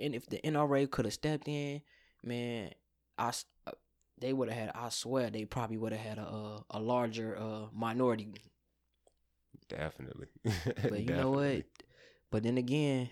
and 0.00 0.14
if 0.14 0.26
the 0.26 0.38
NRA 0.44 0.90
could 0.90 1.04
have 1.04 1.14
stepped 1.14 1.48
in, 1.48 1.82
man, 2.22 2.70
I. 3.18 3.32
uh, 3.66 3.72
They 4.18 4.32
would 4.32 4.48
have 4.48 4.58
had. 4.58 4.70
I 4.74 4.88
swear, 4.88 5.30
they 5.30 5.44
probably 5.44 5.76
would 5.76 5.92
have 5.92 6.00
had 6.00 6.18
a 6.18 6.26
a, 6.26 6.64
a 6.70 6.80
larger 6.80 7.36
uh 7.38 7.66
minority. 7.72 8.28
Definitely. 9.68 10.26
But 10.44 11.00
you 11.04 11.12
know 11.12 11.30
what? 11.30 11.64
But 12.30 12.42
then 12.42 12.58
again, 12.58 13.10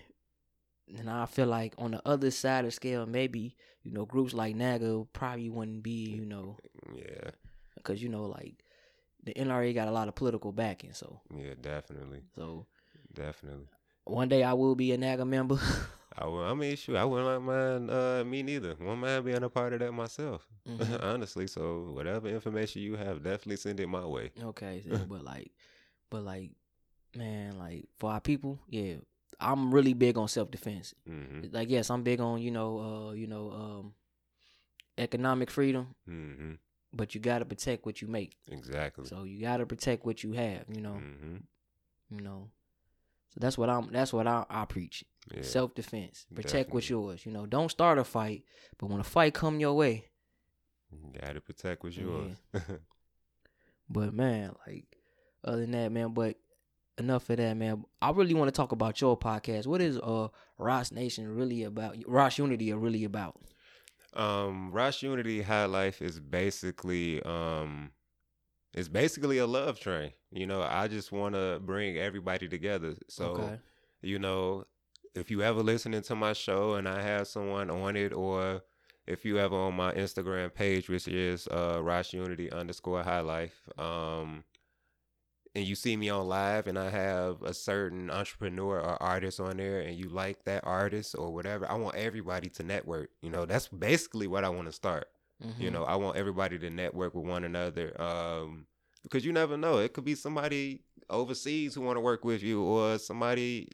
and 0.97 1.09
I 1.09 1.25
feel 1.25 1.47
like 1.47 1.73
on 1.77 1.91
the 1.91 2.01
other 2.07 2.31
side 2.31 2.65
of 2.65 2.73
scale, 2.73 3.05
maybe 3.05 3.55
you 3.85 3.91
know 3.91 4.05
groups 4.05 4.33
like 4.33 4.55
NAGA 4.55 5.05
probably 5.13 5.49
wouldn't 5.49 5.83
be 5.83 6.05
you 6.19 6.25
know 6.25 6.57
Yeah. 6.93 7.29
because 7.77 8.01
you 8.03 8.09
know 8.09 8.25
like 8.25 8.55
the 9.23 9.33
NRA 9.33 9.73
got 9.73 9.87
a 9.87 9.91
lot 9.91 10.07
of 10.07 10.15
political 10.15 10.51
backing. 10.51 10.91
So 10.93 11.21
Yeah. 11.33 11.53
Definitely. 11.61 12.23
so 12.35 12.65
Definitely. 13.13 13.67
one 14.03 14.27
day 14.27 14.43
I 14.43 14.53
will 14.53 14.75
be 14.75 14.91
a 14.91 14.97
NAGA 14.97 15.23
member. 15.25 15.57
I 16.17 16.27
will. 16.27 16.43
I 16.43 16.53
mean, 16.53 16.75
shoot, 16.77 16.95
I 16.95 17.03
wouldn't 17.03 17.43
mind. 17.43 17.91
Uh, 17.91 18.23
me 18.25 18.41
neither. 18.41 18.75
Wouldn't 18.79 18.99
mind 18.99 19.25
being 19.25 19.43
a 19.43 19.49
part 19.49 19.73
of 19.73 19.79
that 19.79 19.91
myself. 19.91 20.47
Mhm. 20.67 21.03
Honestly, 21.03 21.45
so 21.47 21.91
whatever 21.93 22.27
information 22.29 22.81
you 22.83 22.95
have, 22.95 23.21
definitely 23.21 23.57
send 23.57 23.79
it 23.81 23.87
my 23.87 24.05
way. 24.05 24.31
okay, 24.41 24.81
so, 24.87 24.97
but 25.09 25.23
like, 25.25 25.51
but 26.09 26.23
like, 26.23 26.51
man, 27.15 27.57
like 27.59 27.85
for 27.97 28.11
our 28.11 28.21
people, 28.21 28.59
yeah, 28.69 28.95
I'm 29.39 29.73
really 29.73 29.93
big 29.93 30.17
on 30.17 30.27
self 30.27 30.51
defense. 30.51 30.93
hmm 31.05 31.41
Like 31.51 31.69
yes, 31.69 31.89
I'm 31.89 32.03
big 32.03 32.19
on 32.19 32.41
you 32.41 32.51
know 32.51 32.79
uh 32.79 33.11
you 33.13 33.27
know 33.27 33.51
um 33.51 33.93
economic 34.97 35.51
freedom, 35.51 35.95
hmm 36.05 36.53
but 36.93 37.13
you 37.13 37.19
got 37.19 37.39
to 37.39 37.45
protect 37.45 37.85
what 37.85 38.01
you 38.01 38.07
make. 38.07 38.37
Exactly. 38.49 39.05
So 39.05 39.23
you 39.23 39.41
got 39.41 39.57
to 39.57 39.65
protect 39.65 40.05
what 40.05 40.23
you 40.23 40.31
have, 40.31 40.63
you 40.69 40.79
know. 40.81 41.01
hmm 41.01 41.37
You 42.09 42.21
know. 42.21 42.49
So 43.31 43.39
that's 43.41 43.57
what 43.57 43.69
I'm 43.69 43.91
that's 43.91 44.13
what 44.13 44.27
I, 44.27 44.45
I 44.49 44.65
preach. 44.65 45.03
Yeah. 45.33 45.41
Self 45.41 45.75
defense. 45.75 46.25
Protect 46.33 46.73
what's 46.73 46.89
yours. 46.89 47.25
You 47.25 47.31
know, 47.33 47.45
don't 47.45 47.69
start 47.69 47.97
a 47.97 48.03
fight, 48.03 48.43
but 48.77 48.89
when 48.89 48.99
a 48.99 49.03
fight 49.03 49.33
come 49.33 49.59
your 49.59 49.73
way, 49.73 50.05
you 50.91 51.11
Got 51.19 51.33
to 51.33 51.41
protect 51.41 51.83
what's 51.83 51.97
Yeah. 51.97 52.03
yours. 52.03 52.37
but 53.89 54.13
man, 54.13 54.53
like 54.65 54.85
other 55.43 55.61
than 55.61 55.71
that, 55.71 55.91
man, 55.91 56.13
but 56.13 56.37
enough 56.97 57.29
of 57.29 57.37
that, 57.37 57.55
man. 57.57 57.85
I 58.01 58.11
really 58.11 58.33
want 58.33 58.47
to 58.47 58.51
talk 58.51 58.71
about 58.71 59.01
your 59.01 59.17
podcast. 59.17 59.67
What 59.67 59.81
is 59.81 59.97
uh 59.97 60.29
Ross 60.57 60.91
Nation 60.91 61.33
really 61.35 61.63
about? 61.63 61.97
Ras 62.07 62.37
Unity 62.37 62.71
are 62.71 62.77
really 62.77 63.03
about? 63.03 63.39
um, 64.15 64.71
Ras 64.71 65.03
Unity 65.03 65.41
High 65.41 65.65
Life 65.65 66.01
is 66.01 66.19
basically 66.19 67.21
um, 67.23 67.91
it's 68.73 68.87
basically 68.87 69.37
a 69.37 69.45
love 69.47 69.79
train. 69.79 70.11
You 70.31 70.47
know, 70.47 70.61
I 70.61 70.87
just 70.87 71.11
want 71.11 71.35
to 71.35 71.59
bring 71.63 71.97
everybody 71.97 72.47
together. 72.47 72.95
So 73.07 73.25
okay. 73.25 73.59
you 74.01 74.19
know, 74.19 74.65
if 75.13 75.29
you 75.29 75.41
ever 75.41 75.61
listening 75.61 76.01
to 76.03 76.15
my 76.15 76.33
show 76.33 76.75
and 76.75 76.87
I 76.87 77.01
have 77.01 77.27
someone 77.27 77.69
on 77.69 77.95
it, 77.95 78.13
or 78.13 78.61
if 79.05 79.25
you 79.25 79.37
ever 79.37 79.55
on 79.55 79.75
my 79.75 79.93
Instagram 79.93 80.53
page, 80.53 80.89
which 80.89 81.07
is 81.07 81.47
uh 81.47 81.79
Ras 81.81 82.13
Unity 82.13 82.51
underscore 82.51 83.03
High 83.03 83.21
Life, 83.21 83.61
um, 83.77 84.43
and 85.55 85.65
you 85.65 85.75
see 85.75 85.95
me 85.95 86.09
on 86.09 86.27
live 86.27 86.67
and 86.67 86.77
I 86.77 86.89
have 86.89 87.41
a 87.41 87.53
certain 87.53 88.11
entrepreneur 88.11 88.79
or 88.79 89.01
artist 89.01 89.39
on 89.39 89.57
there 89.57 89.79
and 89.79 89.97
you 89.97 90.09
like 90.09 90.43
that 90.45 90.63
artist 90.65 91.15
or 91.17 91.33
whatever, 91.33 91.69
I 91.69 91.75
want 91.75 91.95
everybody 91.95 92.49
to 92.49 92.63
network. 92.63 93.09
You 93.21 93.29
know, 93.29 93.45
that's 93.45 93.67
basically 93.69 94.27
what 94.27 94.43
I 94.43 94.49
want 94.49 94.67
to 94.67 94.73
start. 94.73 95.07
You 95.59 95.69
Mhm. 95.69 95.73
know, 95.73 95.83
I 95.85 95.95
want 95.95 96.17
everybody 96.17 96.59
to 96.59 96.69
network 96.69 97.13
with 97.15 97.25
one 97.25 97.43
another. 97.43 97.99
Um, 98.01 98.67
because 99.03 99.23
you 99.23 99.31
never 99.31 99.55
know. 99.55 99.77
It 99.77 99.93
could 99.93 100.03
be 100.03 100.15
somebody 100.15 100.83
overseas 101.09 101.75
who 101.75 101.81
want 101.81 101.97
to 101.97 102.01
work 102.01 102.25
with 102.25 102.41
you 102.41 102.63
or 102.63 102.97
somebody 102.97 103.69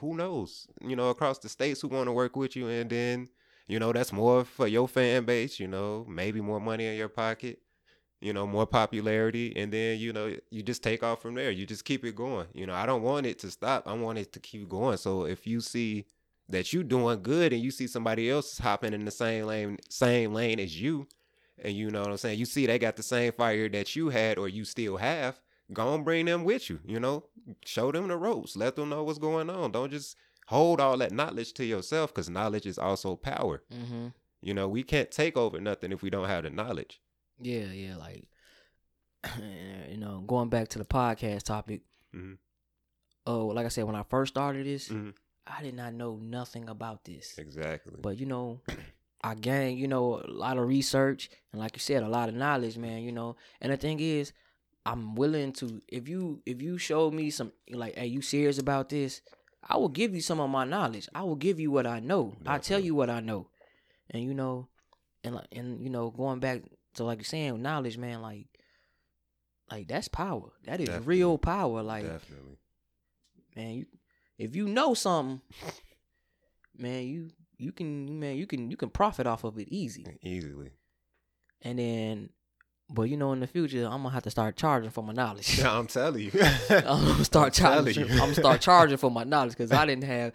who 0.00 0.14
knows, 0.16 0.66
you 0.80 0.96
know, 0.96 1.10
across 1.10 1.38
the 1.38 1.48
states 1.48 1.80
who 1.80 1.88
want 1.88 2.06
to 2.08 2.12
work 2.12 2.36
with 2.36 2.54
you 2.56 2.68
and 2.68 2.90
then, 2.90 3.28
you 3.66 3.78
know, 3.78 3.92
that's 3.92 4.12
more 4.12 4.44
for 4.44 4.66
your 4.66 4.86
fan 4.88 5.24
base, 5.24 5.58
you 5.60 5.68
know, 5.68 6.04
maybe 6.08 6.40
more 6.40 6.60
money 6.60 6.86
in 6.86 6.96
your 6.96 7.08
pocket, 7.08 7.60
you 8.24 8.32
know, 8.32 8.46
more 8.46 8.66
popularity 8.66 9.52
and 9.54 9.70
then, 9.72 9.98
you 9.98 10.12
know, 10.12 10.34
you 10.50 10.62
just 10.62 10.82
take 10.82 11.02
off 11.02 11.20
from 11.20 11.34
there. 11.34 11.50
You 11.50 11.66
just 11.66 11.84
keep 11.84 12.04
it 12.04 12.16
going. 12.16 12.46
You 12.54 12.66
know, 12.66 12.74
I 12.74 12.86
don't 12.86 13.02
want 13.02 13.26
it 13.26 13.38
to 13.40 13.50
stop. 13.50 13.86
I 13.86 13.92
want 13.92 14.18
it 14.18 14.32
to 14.32 14.40
keep 14.40 14.68
going. 14.68 14.96
So 14.96 15.26
if 15.26 15.46
you 15.46 15.60
see 15.60 16.06
that 16.48 16.72
you 16.72 16.82
doing 16.82 17.22
good 17.22 17.52
and 17.52 17.62
you 17.62 17.70
see 17.70 17.86
somebody 17.86 18.30
else 18.30 18.58
hopping 18.58 18.94
in 18.94 19.04
the 19.04 19.10
same 19.10 19.44
lane 19.46 19.78
same 19.88 20.32
lane 20.34 20.58
as 20.60 20.80
you 20.80 21.06
and 21.62 21.74
you 21.74 21.90
know 21.90 22.00
what 22.02 22.10
I'm 22.10 22.16
saying 22.18 22.38
you 22.38 22.44
see 22.44 22.66
they 22.66 22.78
got 22.78 22.96
the 22.96 23.02
same 23.02 23.32
fire 23.32 23.68
that 23.70 23.96
you 23.96 24.10
had 24.10 24.36
or 24.38 24.46
you 24.48 24.64
still 24.66 24.98
have 24.98 25.40
go 25.72 25.94
and 25.94 26.04
bring 26.04 26.26
them 26.26 26.44
with 26.44 26.68
you 26.68 26.80
you 26.84 27.00
know 27.00 27.24
show 27.64 27.90
them 27.92 28.08
the 28.08 28.16
ropes 28.18 28.56
let 28.56 28.76
them 28.76 28.90
know 28.90 29.02
what's 29.04 29.18
going 29.18 29.48
on 29.48 29.72
don't 29.72 29.90
just 29.90 30.16
hold 30.48 30.80
all 30.82 30.98
that 30.98 31.12
knowledge 31.12 31.54
to 31.54 31.64
yourself 31.64 32.12
because 32.12 32.28
knowledge 32.28 32.66
is 32.66 32.78
also 32.78 33.16
power 33.16 33.62
Mhm. 33.72 34.12
you 34.42 34.52
know 34.52 34.68
we 34.68 34.82
can't 34.82 35.10
take 35.10 35.38
over 35.38 35.58
nothing 35.60 35.92
if 35.92 36.02
we 36.02 36.10
don't 36.10 36.28
have 36.28 36.44
the 36.44 36.50
knowledge 36.50 37.00
Yeah, 37.44 37.66
yeah, 37.66 37.96
like 37.96 38.24
you 39.90 39.98
know, 39.98 40.22
going 40.26 40.48
back 40.48 40.68
to 40.68 40.78
the 40.78 40.84
podcast 40.84 41.42
topic. 41.44 41.82
Mhm. 42.14 42.38
Oh, 43.26 43.46
like 43.48 43.66
I 43.66 43.68
said, 43.68 43.84
when 43.84 43.96
I 43.96 44.02
first 44.02 44.32
started 44.34 44.66
this, 44.66 44.88
Mhm. 44.88 45.14
I 45.46 45.62
did 45.62 45.74
not 45.74 45.92
know 45.92 46.16
nothing 46.16 46.68
about 46.70 47.04
this. 47.04 47.36
exactly 47.38 47.94
But 48.00 48.16
you 48.18 48.24
know, 48.24 48.60
I 49.22 49.34
gained, 49.34 49.78
you 49.78 49.88
know, 49.88 50.20
a 50.20 50.30
lot 50.30 50.56
of 50.56 50.66
research 50.66 51.28
and 51.52 51.60
like 51.60 51.74
you 51.76 51.80
said, 51.80 52.02
a 52.02 52.08
lot 52.08 52.30
of 52.30 52.34
knowledge, 52.34 52.78
man, 52.78 53.02
you 53.02 53.12
know. 53.12 53.36
And 53.60 53.70
the 53.72 53.76
thing 53.76 54.00
is, 54.00 54.32
I'm 54.86 55.14
willing 55.14 55.52
to 55.54 55.82
if 55.88 56.08
you 56.08 56.40
if 56.46 56.62
you 56.62 56.78
show 56.78 57.10
me 57.10 57.28
some 57.30 57.52
like, 57.70 57.94
hey, 57.94 58.06
you 58.06 58.22
serious 58.22 58.58
about 58.58 58.88
this, 58.88 59.20
I 59.62 59.76
will 59.76 59.88
give 59.90 60.14
you 60.14 60.22
some 60.22 60.40
of 60.40 60.48
my 60.48 60.64
knowledge. 60.64 61.08
I 61.14 61.22
will 61.24 61.36
give 61.36 61.60
you 61.60 61.70
what 61.70 61.86
I 61.86 62.00
know. 62.00 62.36
I 62.46 62.58
tell 62.58 62.80
you 62.80 62.94
what 62.94 63.10
I 63.10 63.20
know, 63.20 63.48
and 64.10 64.22
you 64.24 64.32
know, 64.34 64.68
and 65.22 65.40
and 65.52 65.82
you 65.82 65.90
know, 65.90 66.10
going 66.10 66.40
back 66.40 66.62
to 66.94 67.04
like 67.04 67.18
you're 67.18 67.24
saying, 67.24 67.60
knowledge, 67.62 67.98
man, 67.98 68.22
like, 68.22 68.46
like 69.70 69.88
that's 69.88 70.08
power. 70.08 70.52
That 70.64 70.80
is 70.80 70.86
Definitely. 70.86 71.16
real 71.16 71.38
power. 71.38 71.82
Like, 71.82 72.04
Definitely. 72.04 72.58
man, 73.56 73.74
you 73.74 73.86
if 74.38 74.54
you 74.56 74.66
know 74.68 74.94
something, 74.94 75.40
man, 76.76 77.04
you 77.06 77.30
you 77.56 77.72
can 77.72 78.18
man 78.18 78.36
you 78.36 78.46
can 78.46 78.70
you 78.70 78.76
can 78.76 78.90
profit 78.90 79.26
off 79.26 79.44
of 79.44 79.58
it 79.58 79.68
easy. 79.68 80.06
Easily. 80.22 80.70
And 81.62 81.78
then, 81.78 82.30
but 82.90 83.04
you 83.04 83.16
know, 83.16 83.32
in 83.32 83.40
the 83.40 83.46
future, 83.46 83.84
I'm 83.86 84.02
gonna 84.02 84.10
have 84.10 84.24
to 84.24 84.30
start 84.30 84.56
charging 84.56 84.90
for 84.90 85.02
my 85.02 85.12
knowledge. 85.12 85.58
Yeah, 85.58 85.72
I'm 85.78 85.86
telling 85.86 86.22
you. 86.24 86.30
I'm 86.70 86.82
gonna 87.06 87.24
start 87.24 87.58
I'm 87.60 87.84
charging. 87.84 88.06
you. 88.06 88.12
I'm 88.12 88.18
gonna 88.18 88.34
start 88.34 88.60
charging 88.60 88.98
for 88.98 89.10
my 89.10 89.24
knowledge 89.24 89.52
because 89.52 89.72
I 89.72 89.86
didn't 89.90 90.04
have. 90.04 90.32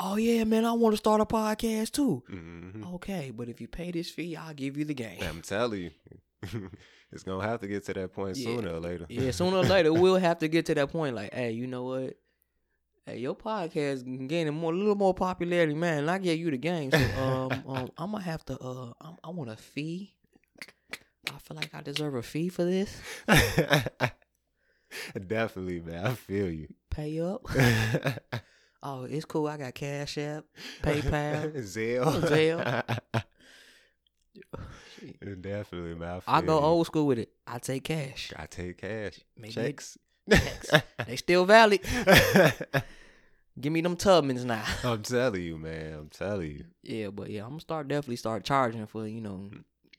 Oh 0.00 0.16
yeah, 0.16 0.44
man, 0.44 0.64
I 0.64 0.72
want 0.72 0.92
to 0.94 0.96
start 0.96 1.20
a 1.20 1.24
podcast 1.24 1.92
too. 1.92 2.22
Mhm. 2.30 2.94
Okay, 2.94 3.30
but 3.34 3.48
if 3.48 3.60
you 3.60 3.68
pay 3.68 3.90
this 3.92 4.10
fee, 4.10 4.36
I'll 4.36 4.54
give 4.54 4.76
you 4.76 4.84
the 4.84 4.94
game. 4.94 5.20
I'm 5.22 5.40
telling 5.42 5.82
you. 5.82 5.90
it's 7.12 7.22
gonna 7.22 7.46
have 7.46 7.60
to 7.60 7.68
get 7.68 7.84
to 7.86 7.94
that 7.94 8.12
point 8.12 8.36
Yeah. 8.36 8.44
sooner 8.56 8.70
or 8.74 8.80
later. 8.80 9.06
Yeah, 9.08 9.30
sooner 9.30 9.58
or 9.58 9.64
later 9.64 9.92
we'll 9.92 10.16
have 10.16 10.38
to 10.40 10.48
get 10.48 10.66
to 10.66 10.74
that 10.74 10.90
point. 10.90 11.14
Like, 11.14 11.32
hey, 11.32 11.52
you 11.52 11.66
know 11.66 11.84
what? 11.84 12.18
Hey, 13.06 13.18
your 13.18 13.34
podcast 13.36 14.02
gaining 14.28 14.54
more, 14.54 14.72
a 14.72 14.76
little 14.76 14.94
more 14.96 15.14
popularity, 15.14 15.74
man. 15.74 15.98
And 16.00 16.10
I 16.10 16.18
gave 16.18 16.38
you 16.38 16.50
the 16.50 16.56
game, 16.58 16.90
so 16.90 16.98
um, 17.22 17.52
um 17.68 17.90
I'm 17.96 18.10
gonna 18.12 18.24
have 18.24 18.44
to. 18.46 18.58
Uh, 18.58 18.92
I'm, 19.00 19.16
I 19.22 19.28
want 19.30 19.50
a 19.50 19.56
fee. 19.56 20.14
I 21.32 21.38
feel 21.38 21.56
like 21.56 21.74
I 21.74 21.80
deserve 21.82 22.14
a 22.16 22.22
fee 22.22 22.48
for 22.50 22.64
this. 22.64 22.94
Definitely, 25.26 25.80
man. 25.80 26.06
I 26.06 26.14
feel 26.14 26.50
you. 26.50 26.68
Pay 26.90 27.20
up. 27.20 27.46
Oh, 28.86 29.04
it's 29.04 29.24
cool. 29.24 29.46
I 29.48 29.56
got 29.56 29.74
Cash 29.74 30.18
App, 30.18 30.44
PayPal. 30.82 31.54
Zelle. 31.64 32.20
Zelle. 32.20 33.22
Definitely, 35.40 35.94
man. 35.94 36.20
I 36.26 36.40
feel 36.40 36.46
go 36.46 36.60
old 36.60 36.86
school 36.86 37.06
with 37.06 37.18
it. 37.18 37.30
I 37.46 37.58
take 37.58 37.84
cash. 37.84 38.32
I 38.36 38.46
take 38.46 38.78
cash. 38.78 39.20
Maybe 39.36 39.52
Checks. 39.52 39.98
checks. 40.30 40.70
They 41.06 41.16
still 41.16 41.44
valid. 41.44 41.80
Give 43.60 43.72
me 43.72 43.80
them 43.82 43.96
Tubmans 43.96 44.44
now. 44.44 44.64
I'm 44.82 45.02
telling 45.02 45.42
you, 45.42 45.56
man. 45.58 45.94
I'm 45.94 46.08
telling 46.08 46.50
you. 46.50 46.64
Yeah, 46.82 47.08
but 47.08 47.30
yeah, 47.30 47.42
I'm 47.44 47.50
gonna 47.50 47.60
start 47.60 47.88
definitely 47.88 48.16
start 48.16 48.44
charging 48.44 48.86
for 48.86 49.06
you 49.06 49.20
know 49.20 49.50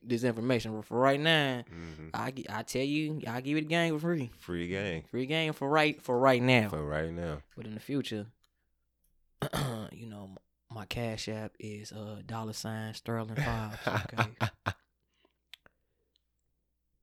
this 0.04 0.24
information. 0.24 0.76
But 0.76 0.86
for 0.86 1.00
right 1.00 1.20
now, 1.20 1.64
hmm 1.70 2.10
I 2.14 2.34
I 2.50 2.64
tell 2.64 2.82
you, 2.84 3.22
I 3.28 3.42
give 3.42 3.56
you 3.58 3.62
the 3.62 3.68
game 3.68 3.94
for 3.98 4.08
free. 4.08 4.30
Free 4.40 4.68
game 4.68 5.04
Free 5.10 5.26
game 5.26 5.54
for 5.54 5.70
right 5.70 6.02
for 6.02 6.20
right 6.20 6.42
now. 6.42 6.70
for 6.70 6.84
right 6.84 7.12
now. 7.12 7.40
But 7.56 7.66
in 7.68 7.74
the 7.76 7.80
future, 7.80 8.26
you 9.92 10.08
know, 10.08 10.36
my 10.72 10.86
cash 10.86 11.28
app 11.30 11.54
is 11.60 11.92
uh 11.92 12.22
dollar 12.26 12.54
sign 12.54 12.94
sterling 12.94 13.36
five. 13.36 13.80
Okay, 14.14 14.36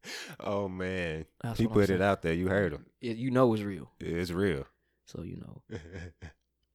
oh 0.40 0.68
man, 0.68 1.24
That's 1.42 1.58
he 1.58 1.66
put 1.66 1.90
it 1.90 2.00
out 2.00 2.22
there. 2.22 2.32
You 2.32 2.48
heard 2.48 2.72
him. 2.72 2.86
It- 3.00 3.16
you 3.16 3.30
know 3.30 3.52
it's 3.54 3.62
real. 3.62 3.90
It's 4.00 4.30
real. 4.30 4.66
So 5.06 5.22
you 5.22 5.36
know. 5.36 5.62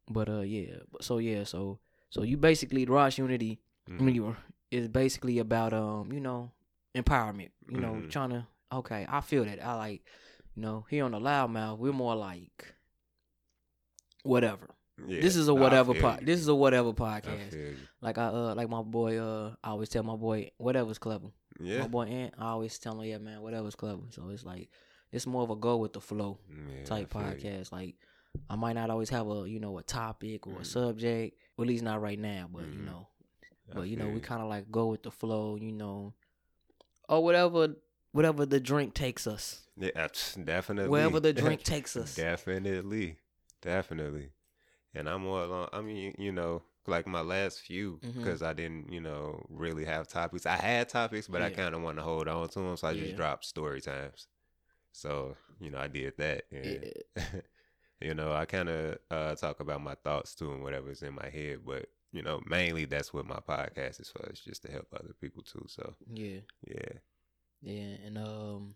But 0.10 0.30
uh, 0.30 0.40
yeah. 0.40 0.78
But 0.90 1.04
so 1.04 1.18
yeah. 1.18 1.44
So 1.44 1.80
so 2.10 2.24
you 2.24 2.38
basically 2.38 2.86
the 2.86 2.92
Ras 2.94 3.18
Unity. 3.18 3.60
I 3.88 3.92
Mhm. 3.92 4.02
mean, 4.02 4.16
you 4.16 4.36
is 4.72 4.88
basically 4.88 5.40
about 5.40 5.74
um, 5.74 6.14
you 6.14 6.22
know, 6.22 6.52
empowerment. 6.96 7.52
You 7.70 7.80
know, 7.80 7.96
Mhm. 7.96 8.10
trying 8.10 8.30
to. 8.30 8.48
Okay, 8.72 9.06
I 9.10 9.20
feel 9.22 9.44
that. 9.44 9.62
I 9.62 9.74
like, 9.76 10.06
you 10.56 10.62
know, 10.62 10.86
here 10.90 11.04
on 11.04 11.12
the 11.12 11.20
loudmouth, 11.20 11.78
we're 11.78 11.92
more 11.92 12.16
like, 12.16 12.74
whatever. 14.24 14.70
Yeah, 15.06 15.22
this 15.22 15.36
is 15.36 15.48
a 15.48 15.52
I 15.52 15.56
whatever 15.60 15.94
pod. 15.94 16.22
you. 16.22 16.26
This 16.26 16.40
is 16.40 16.48
a 16.48 16.56
whatever 16.56 16.92
podcast. 16.94 17.54
you. 17.54 17.76
Like 18.02 18.18
I 18.18 18.28
uh, 18.28 18.56
like 18.56 18.70
my 18.70 18.82
boy 18.82 19.18
uh, 19.20 19.54
I 19.64 19.70
always 19.70 19.90
tell 19.90 20.04
my 20.04 20.16
boy 20.16 20.52
whatever's 20.58 20.98
clever. 20.98 21.28
Yeah. 21.60 21.82
My 21.82 21.88
boy 21.88 22.04
Ant, 22.06 22.34
I 22.38 22.50
always 22.50 22.78
tell 22.80 23.00
him, 23.02 23.10
yeah, 23.10 23.18
man, 23.18 23.42
whatever's 23.42 23.76
clever. 23.76 24.02
So 24.12 24.30
it's 24.30 24.44
like, 24.44 24.70
it's 25.12 25.26
more 25.26 25.42
of 25.44 25.50
a 25.50 25.56
go 25.56 25.78
with 25.78 25.94
the 25.94 26.02
flow 26.02 26.38
Yeah, 26.50 26.84
type 26.86 27.12
feel 27.14 27.22
you. 27.22 27.28
podcast. 27.28 27.72
Like 27.72 27.96
I 28.50 28.56
might 28.56 28.74
not 28.74 28.90
always 28.90 29.10
have 29.10 29.28
a 29.30 29.48
you 29.50 29.60
know 29.60 29.78
a 29.78 29.84
topic 29.84 30.48
or 30.48 30.54
a 30.58 30.60
Mhm. 30.60 30.66
subject. 30.66 31.38
Well, 31.58 31.64
at 31.66 31.70
least 31.70 31.84
not 31.84 32.02
right 32.02 32.20
now. 32.20 32.50
But 32.52 32.64
you 32.64 32.80
Mhm. 32.80 32.86
know, 32.86 33.08
I 33.72 33.76
but 33.76 33.82
you 33.90 33.98
know 33.98 34.10
we 34.10 34.20
kind 34.20 34.42
of 34.42 34.48
like 34.50 34.72
go 34.72 34.88
with 34.88 35.04
the 35.04 35.12
flow. 35.12 35.56
You 35.58 35.72
know, 35.72 36.14
or 37.10 37.24
whatever 37.24 37.76
whatever 38.14 38.46
the 38.46 38.60
drink 38.60 38.94
takes 38.96 39.28
us. 39.28 39.68
Yeah, 39.78 40.08
definitely. 40.44 40.90
Wherever 40.90 41.20
the 41.20 41.34
drink 41.34 41.62
takes 41.76 41.96
us. 41.96 42.16
Definitely, 42.16 43.18
definitely. 43.62 44.30
And 44.98 45.08
I'm 45.10 45.22
more 45.22 45.44
along. 45.44 45.70
I 45.74 45.82
mean, 45.82 46.16
you 46.18 46.32
know, 46.32 46.64
like 46.88 47.08
my 47.08 47.22
last 47.22 47.60
few, 47.62 48.02
because 48.16 48.42
I 48.42 48.54
didn't, 48.54 48.92
you 48.92 49.02
know, 49.02 49.46
really 49.50 49.86
have 49.86 50.08
topics. 50.08 50.46
I 50.46 50.56
had 50.56 50.90
topics, 50.90 51.28
but 51.28 51.42
I 51.42 51.50
kind 51.50 51.76
of 51.76 51.82
want 51.82 51.98
to 51.98 52.04
hold 52.04 52.28
on 52.28 52.48
to 52.50 52.60
them, 52.60 52.78
so 52.78 52.88
I 52.88 52.94
Yeah. 52.94 53.04
just 53.04 53.16
dropped 53.16 53.46
story 53.46 53.82
times. 53.82 54.28
So 54.92 55.38
you 55.60 55.72
know, 55.72 55.80
I 55.80 55.88
did 55.88 56.18
that. 56.18 56.46
And, 56.52 56.92
you 58.02 58.14
know, 58.14 58.32
I 58.34 58.46
kind 58.46 58.70
of 58.70 58.98
uh, 59.12 59.36
talk 59.36 59.60
about 59.60 59.82
my 59.82 59.96
thoughts 59.96 60.36
too 60.36 60.52
and 60.54 60.64
whatever's 60.64 61.04
in 61.04 61.14
my 61.16 61.30
head, 61.30 61.60
but 61.66 61.88
you 62.12 62.22
know, 62.22 62.42
mainly 62.48 62.86
that's 62.86 63.14
what 63.14 63.26
my 63.28 63.40
podcast 63.48 64.00
is 64.02 64.10
for. 64.10 64.26
It's 64.28 64.42
just 64.42 64.64
to 64.64 64.72
help 64.72 64.88
other 64.94 65.14
people 65.20 65.44
too. 65.44 65.66
So 65.68 65.96
Yeah, 66.14 66.40
yeah, 66.68 67.00
yeah, 67.62 67.96
and 68.06 68.18
um, 68.18 68.76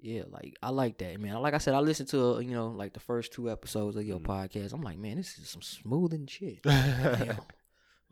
yeah, 0.00 0.22
like 0.30 0.56
I 0.62 0.70
like 0.70 0.98
that, 0.98 1.18
man. 1.20 1.34
Like 1.40 1.54
I 1.54 1.58
said, 1.58 1.74
I 1.74 1.80
listened 1.80 2.08
to 2.10 2.36
uh, 2.36 2.38
you 2.38 2.52
know 2.52 2.68
like 2.68 2.92
the 2.92 3.00
first 3.00 3.32
two 3.32 3.50
episodes 3.50 3.96
of 3.96 4.04
your 4.06 4.20
Mhm. 4.20 4.26
podcast. 4.26 4.72
I'm 4.72 4.82
like, 4.82 4.98
man, 4.98 5.16
this 5.16 5.38
is 5.38 5.48
some 5.48 5.62
smoothing 5.62 6.26
shit. 6.26 6.60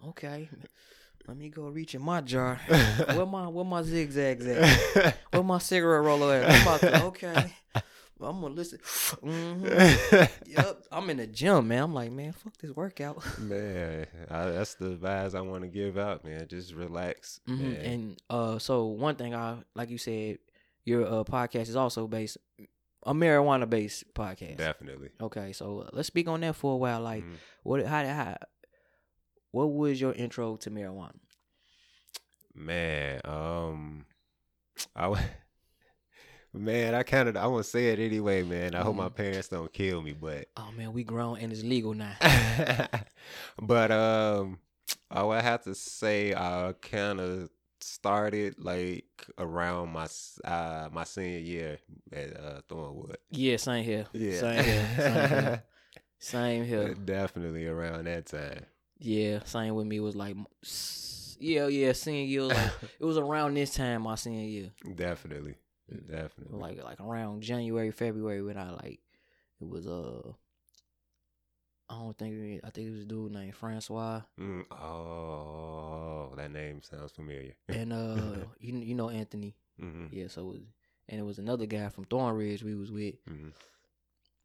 Okay, 0.09 0.51
let 1.27 1.37
me 1.37 1.49
go 1.49 1.69
reach 1.69 1.95
in 1.95 2.03
my 2.03 2.21
jar. 2.21 2.57
Where 3.15 3.25
my 3.25 3.49
where 3.49 3.65
my 3.65 3.83
zigzags 3.83 4.47
at? 4.47 5.17
Where 5.33 5.43
my 5.43 5.59
cigarette 5.59 6.03
roller 6.05 6.35
at? 6.43 6.81
To, 6.81 7.03
okay. 7.05 7.53
I'm 8.21 8.41
gonna 8.41 8.55
listen. 8.55 8.79
hmm 9.23 9.65
Yep. 10.47 10.85
I'm 10.93 11.09
in 11.11 11.17
the 11.19 11.27
gym, 11.27 11.69
man. 11.69 11.85
I'm 11.85 11.95
like, 11.95 12.11
man, 12.13 12.33
fuck 12.33 12.57
this 12.59 12.71
workout. 12.77 13.23
Man, 13.39 14.07
I, 14.31 14.45
that's 14.51 14.75
the 14.75 14.91
vibes 14.97 15.35
I 15.35 15.41
want 15.41 15.63
to 15.63 15.69
give 15.69 15.97
out, 15.99 16.25
man. 16.25 16.47
Just 16.49 16.75
relax. 16.75 17.41
hmm 17.47 17.63
man. 17.63 17.77
And 17.85 18.23
uh, 18.29 18.59
so 18.59 18.87
one 18.87 19.17
thing 19.17 19.35
I 19.35 19.59
like 19.75 19.89
you 19.91 19.99
said, 19.99 20.39
your 20.85 21.05
uh 21.07 21.25
podcast 21.25 21.69
is 21.69 21.77
also 21.77 22.07
based 22.07 22.37
a 23.07 23.13
marijuana 23.15 23.69
based 23.69 24.05
podcast. 24.15 24.57
Definitely. 24.59 25.11
Okay, 25.21 25.53
so 25.53 25.81
uh, 25.81 25.91
let's 25.93 26.09
speak 26.09 26.27
on 26.29 26.41
that 26.41 26.57
for 26.57 26.75
a 26.75 26.77
while. 26.77 27.01
Like, 27.01 27.25
Mhm. 27.25 27.37
what? 27.63 27.85
How? 27.87 28.05
How? 28.05 28.37
What 29.51 29.67
was 29.73 30.01
your 30.01 30.13
intro 30.13 30.57
to 30.57 30.71
marijuana? 30.71 31.19
Man, 32.55 33.21
um, 33.25 34.07
I 34.97 35.09
man, 36.53 36.95
I 36.95 37.03
kind 37.03 37.29
of 37.29 37.37
I 37.37 37.47
want 37.47 37.65
to 37.65 37.71
say 37.71 37.89
it 37.89 37.99
anyway, 37.99 38.43
man. 38.43 38.75
I 38.75 38.83
hope 38.83 38.97
my 38.97 39.09
Mhm. 39.09 39.15
parents 39.17 39.49
don't 39.49 39.73
kill 39.73 40.03
me, 40.03 40.13
but 40.13 40.47
Oh 40.57 40.71
man, 40.77 40.93
we 40.93 41.05
grown 41.05 41.39
and 41.39 41.53
it's 41.53 41.63
legal 41.63 41.95
now. 41.95 42.15
but 43.61 43.91
um, 43.91 44.59
I 45.11 45.23
would 45.23 45.43
have 45.43 45.63
to 45.65 45.75
say 45.75 46.33
I 46.35 46.75
kind 46.81 47.21
of 47.21 47.51
started 47.85 48.55
like 48.59 49.05
around 49.39 49.91
my 49.93 50.07
uh 50.45 50.89
my 50.93 51.05
senior 51.05 51.39
year 51.39 51.79
at 52.13 52.37
uh 52.37 52.61
Thornwood. 52.69 53.17
yeah, 53.31 53.57
same 53.57 53.85
here. 53.85 54.07
Yeah, 54.13 54.41
Same 54.41 54.65
here. 54.65 54.89
Same 54.97 55.29
here. 55.29 55.63
Same 56.19 56.65
here. 56.65 56.95
definitely 56.95 57.67
around 57.67 58.05
that 58.07 58.25
time. 58.27 58.65
Yeah, 58.99 59.41
same 59.45 59.75
with 59.75 59.87
me. 59.87 60.01
Was 60.01 60.17
like, 60.17 60.37
yeah, 61.39 61.67
yeah, 61.67 61.93
senior 61.93 62.25
year. 62.25 62.43
Like, 62.43 62.71
it 63.01 63.05
was 63.05 63.19
around 63.19 63.55
this 63.55 63.75
time 63.75 64.03
my 64.03 64.15
senior 64.15 64.47
year, 64.47 64.71
definitely, 64.95 65.57
definitely. 66.11 66.59
like 66.59 66.83
like 66.83 67.01
around 67.01 67.43
January, 67.43 67.91
February 67.91 68.43
when 68.43 68.57
I 68.57 68.71
like 68.71 69.01
it 69.61 69.69
was 69.69 69.87
uh. 69.87 70.33
I 71.89 71.95
don't 71.99 72.17
think 72.17 72.35
it- 72.35 72.61
I 72.65 72.71
think 72.71 72.89
it 72.89 72.93
was 72.93 73.03
a 73.03 73.05
dude 73.05 73.33
named 73.33 73.55
Francois. 73.55 74.23
Mm, 74.41 74.65
oh, 74.73 76.33
that 76.37 76.51
name 76.51 76.81
sounds 76.83 77.13
familiar. 77.13 77.55
and 77.69 77.93
uh 77.93 78.47
you 78.59 78.77
you 78.79 78.95
know 78.95 79.11
Anthony. 79.11 79.55
Hmm 79.79 80.07
yeah 80.11 80.29
so 80.29 80.41
it 80.43 80.53
was, 80.53 80.61
and 81.09 81.21
it 81.21 81.25
was 81.25 81.39
another 81.39 81.67
guy 81.67 81.89
from 81.89 82.05
Thornridge 82.07 82.63
we 82.63 82.75
was 82.75 82.91
with. 82.91 83.15
Hmm 83.29 83.49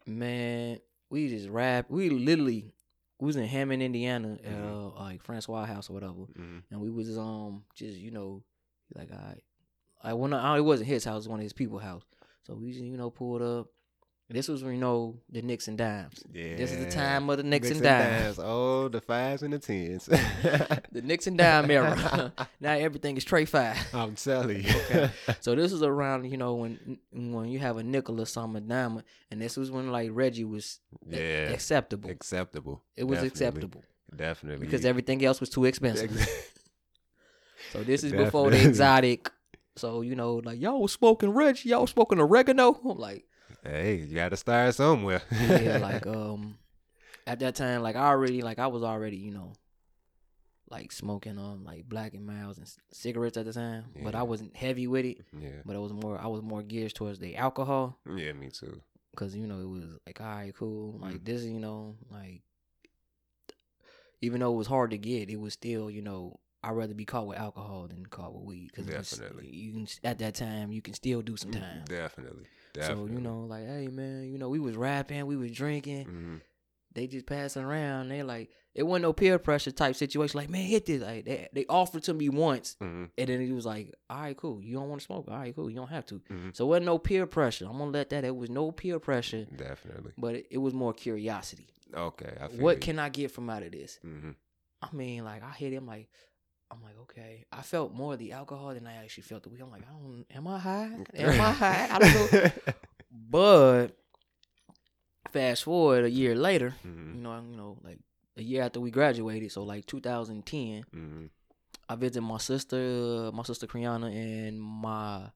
man 0.05 0.79
we 1.09 1.27
just 1.29 1.49
rap 1.49 1.85
we 1.89 2.09
literally 2.09 2.73
we 3.19 3.25
was 3.27 3.35
in 3.35 3.45
Hammond 3.45 3.83
Indiana 3.83 4.33
at 4.43 4.51
Mhm. 4.57 4.95
uh 4.97 4.99
like 5.03 5.21
Francois 5.21 5.65
house 5.65 5.89
or 5.89 5.93
whatever. 5.93 6.23
Hmm 6.35 6.59
and 6.71 6.81
we 6.81 6.89
was 6.89 7.17
um 7.17 7.63
just 7.75 7.97
you 7.97 8.11
know 8.11 8.43
like 8.95 9.11
I 9.11 9.35
I 10.01 10.13
when 10.13 10.33
I 10.33 10.57
it 10.57 10.61
wasn't 10.61 10.87
his 10.89 11.03
house, 11.05 11.15
it 11.15 11.17
was 11.17 11.29
one 11.29 11.39
of 11.39 11.43
his 11.43 11.53
people 11.53 11.79
house. 11.79 12.03
So 12.43 12.55
we 12.55 12.71
just 12.71 12.83
you 12.83 12.97
know 12.97 13.09
pulled 13.09 13.41
up, 13.41 13.67
This 14.31 14.47
was 14.47 14.63
when 14.63 14.73
you 14.73 14.79
know 14.79 15.15
the 15.31 15.41
Nicks 15.41 15.67
and 15.67 15.75
dimes. 15.75 16.23
Yeah. 16.31 16.55
This 16.55 16.71
is 16.71 16.85
the 16.85 16.91
time 16.91 17.27
of 17.31 17.37
the 17.37 17.43
Nicks, 17.43 17.69
Nicks 17.69 17.77
and 17.77 17.83
dimes. 17.83 18.39
Oh, 18.39 18.87
the 18.87 19.01
fives 19.01 19.41
and 19.41 19.53
the 19.53 19.59
tens. 19.59 20.07
The 20.91 21.01
Nicks 21.01 21.25
and 21.25 21.35
dime 21.37 21.71
era. 21.71 22.31
now 22.59 22.73
everything 22.73 23.17
is 23.17 23.25
Trey 23.25 23.45
five. 23.45 23.77
I'm 23.91 24.15
telling 24.15 24.63
you. 24.63 24.69
Okay. 24.69 25.09
So 25.41 25.55
this 25.55 25.71
was 25.71 25.81
around, 25.81 26.29
you 26.29 26.37
know, 26.37 26.55
when 26.55 26.99
when 27.11 27.49
you 27.49 27.57
have 27.59 27.77
a 27.77 27.83
nickel 27.83 28.21
or 28.21 28.25
something, 28.25 28.63
a 28.63 28.67
diamond, 28.67 29.03
and 29.31 29.41
this 29.41 29.57
was 29.57 29.71
when 29.71 29.91
like 29.91 30.09
Reggie 30.13 30.43
was 30.43 30.79
yeah. 31.07 31.49
acceptable. 31.49 32.09
Acceptable. 32.09 32.83
It 32.95 33.05
was 33.05 33.17
Definitely. 33.17 33.27
acceptable 33.27 33.83
Definitely. 34.15 34.65
because 34.65 34.85
everything 34.85 35.25
else 35.25 35.39
was 35.39 35.49
too 35.49 35.65
expensive. 35.65 36.11
So 37.71 37.83
this 37.83 38.03
is 38.03 38.11
before 38.11 38.51
the 38.51 38.67
exotic. 38.67 39.31
So 39.75 40.01
you 40.01 40.15
know, 40.15 40.35
like 40.35 40.59
y'all 40.59 40.81
was 40.81 40.91
smoking 40.91 41.29
Reggie, 41.29 41.69
y'all 41.69 41.81
was 41.81 41.91
smoking 41.91 42.19
oregano. 42.19 42.79
I'm 42.83 42.97
like, 42.97 43.25
hey, 43.63 43.95
you 43.95 44.15
got 44.15 44.29
to 44.29 44.37
start 44.37 44.73
somewhere. 44.75 45.21
yeah, 45.31 45.77
like 45.77 46.05
um, 46.07 46.57
at 47.27 47.39
that 47.39 47.55
time, 47.55 47.81
like 47.81 47.95
I 47.95 48.07
already, 48.07 48.41
like 48.41 48.59
I 48.59 48.67
was 48.67 48.83
already, 48.83 49.17
you 49.17 49.31
know, 49.31 49.53
like 50.69 50.91
smoking 50.91 51.39
um 51.39 51.63
like 51.65 51.89
Black 51.89 52.13
and 52.13 52.25
Milds 52.25 52.59
and 52.59 52.67
c- 52.67 52.77
cigarettes 52.91 53.37
at 53.37 53.45
the 53.45 53.53
time, 53.53 53.85
but 54.03 54.13
I 54.13 54.21
wasn't 54.23 54.55
heavy 54.55 54.85
with 54.87 55.05
it. 55.05 55.25
yeah. 55.37 55.61
But 55.65 55.75
it 55.75 55.79
was 55.79 55.93
more, 55.93 56.19
I 56.19 56.27
was 56.27 56.41
more 56.43 56.61
geared 56.61 56.93
towards 56.93 57.17
the 57.19 57.35
alcohol. 57.37 57.97
Yeah, 58.15 58.33
me 58.33 58.49
too. 58.49 58.81
Cause 59.15 59.35
you 59.35 59.47
know 59.47 59.59
it 59.59 59.67
was 59.67 59.83
like 60.05 60.21
all 60.21 60.27
right, 60.27 60.55
cool. 60.55 60.99
Like 61.01 61.15
Mm. 61.15 61.25
this, 61.25 61.43
you 61.43 61.59
know, 61.59 61.95
like 62.11 62.41
even 64.21 64.41
though 64.41 64.53
it 64.53 64.57
was 64.57 64.67
hard 64.67 64.91
to 64.91 64.97
get, 64.97 65.29
it 65.29 65.39
was 65.39 65.53
still, 65.53 65.89
you 65.89 66.01
know, 66.01 66.39
I'd 66.63 66.71
rather 66.71 66.93
be 66.93 67.05
caught 67.05 67.25
with 67.27 67.37
alcohol 67.37 67.87
than 67.87 68.05
caught 68.05 68.33
with 68.33 68.43
weed. 68.43 68.71
Cause 68.73 68.85
Definitely. 68.85 69.47
you 69.49 69.71
can 69.73 69.87
at 70.03 70.19
that 70.19 70.35
time 70.35 70.71
you 70.71 70.81
can 70.81 70.93
still 70.93 71.21
do 71.21 71.35
some 71.37 71.51
time. 71.51 71.83
Definitely. 71.85 72.45
So 72.79 73.07
you 73.11 73.19
know, 73.19 73.41
like 73.47 73.65
hey 73.67 73.87
man, 73.87 74.23
you 74.31 74.37
know 74.37 74.49
we 74.49 74.59
was 74.59 74.75
rapping, 74.75 75.25
we 75.25 75.35
was 75.35 75.51
drinking. 75.51 76.05
hmm 76.05 76.35
They 76.93 77.07
just 77.07 77.25
passing 77.25 77.63
around. 77.63 78.09
They 78.09 78.23
like 78.23 78.49
it 78.75 78.83
wasn't 78.83 79.03
no 79.03 79.13
peer 79.13 79.37
pressure 79.39 79.71
type 79.71 79.95
situation. 79.95 80.37
Like 80.39 80.49
man, 80.49 80.63
hit 80.65 80.85
this. 80.85 81.01
Like 81.01 81.25
they 81.25 81.47
they 81.53 81.65
offered 81.67 82.03
to 82.03 82.13
me 82.13 82.29
once, 82.29 82.75
hmm 82.79 83.05
and 83.17 83.27
then 83.27 83.41
he 83.41 83.51
was 83.51 83.65
like, 83.65 83.93
all 84.09 84.21
right, 84.21 84.37
cool. 84.37 84.61
You 84.63 84.75
don't 84.75 84.89
want 84.89 85.01
to 85.01 85.05
smoke? 85.05 85.27
All 85.29 85.37
right, 85.37 85.55
cool. 85.55 85.69
You 85.69 85.75
don't 85.75 85.89
have 85.89 86.05
to. 86.07 86.21
Mhm. 86.29 86.55
So 86.55 86.65
it 86.65 86.67
wasn't 86.69 86.85
no 86.85 86.97
peer 86.99 87.25
pressure. 87.25 87.65
I'm 87.65 87.77
gonna 87.77 87.91
let 87.91 88.09
that. 88.11 88.23
It 88.23 88.35
was 88.35 88.49
no 88.49 88.71
peer 88.71 88.99
pressure 88.99 89.45
Definitely. 89.55 90.13
but 90.17 90.35
it, 90.35 90.47
it 90.51 90.57
was 90.57 90.73
more 90.73 90.93
curiosity. 90.93 91.67
Okay. 91.93 92.33
What 92.59 92.75
you. 92.75 92.81
can 92.81 92.99
I 92.99 93.09
get 93.09 93.31
from 93.31 93.49
out 93.49 93.63
of 93.63 93.71
this? 93.71 93.99
hmm 94.03 94.31
I 94.81 94.95
mean, 94.95 95.25
like 95.25 95.43
I 95.43 95.51
hit 95.51 95.73
him 95.73 95.85
like 95.85 96.07
I'm 96.71 96.81
like, 96.83 96.97
okay. 97.03 97.45
I 97.51 97.61
felt 97.63 97.93
more 97.93 98.13
of 98.13 98.19
the 98.19 98.31
alcohol 98.33 98.73
than 98.73 98.85
I 98.87 99.03
actually 99.03 99.23
felt 99.23 99.43
the 99.43 99.49
weed. 99.49 99.61
I'm 99.61 99.71
like, 99.71 99.83
I 99.87 99.91
don't 99.91 100.25
am 100.35 100.47
I 100.47 100.59
high? 100.59 100.89
Am 101.15 101.41
I 101.41 101.51
high? 101.51 101.87
I 101.91 101.99
don't 101.99 102.13
know. 102.13 102.51
But 103.31 103.87
fast 105.31 105.63
forward 105.63 106.05
a 106.05 106.09
year 106.09 106.35
later, 106.35 106.75
Mhm. 106.85 107.15
you 107.15 107.21
know, 107.21 107.35
you 107.41 107.55
know, 107.57 107.77
like 107.83 107.99
a 108.37 108.41
year 108.43 108.63
after 108.63 108.79
we 108.79 108.91
graduated, 108.91 109.51
so 109.51 109.63
like 109.63 109.85
2010, 109.85 110.83
hmm 110.91 111.25
I 111.91 111.95
visited 111.95 112.21
my 112.21 112.37
sister, 112.37 113.31
my 113.33 113.41
sister 113.43 113.65
Kriana, 113.65 114.13
and 114.13 114.59
my 114.61 115.31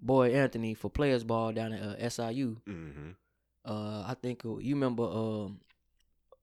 boy 0.00 0.32
Anthony 0.34 0.74
for 0.74 0.90
players 0.90 1.22
ball 1.22 1.52
down 1.52 1.72
at 1.72 1.82
uh, 1.82 2.08
SIU. 2.10 2.56
hmm 2.66 3.10
Uh, 3.64 4.02
I 4.08 4.14
think 4.20 4.44
uh, 4.44 4.56
you 4.58 4.74
remember 4.74 5.04
um, 5.04 5.60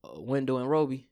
uh, 0.05 0.21
Wendell 0.21 0.57
and 0.59 0.69
Roby. 0.69 1.08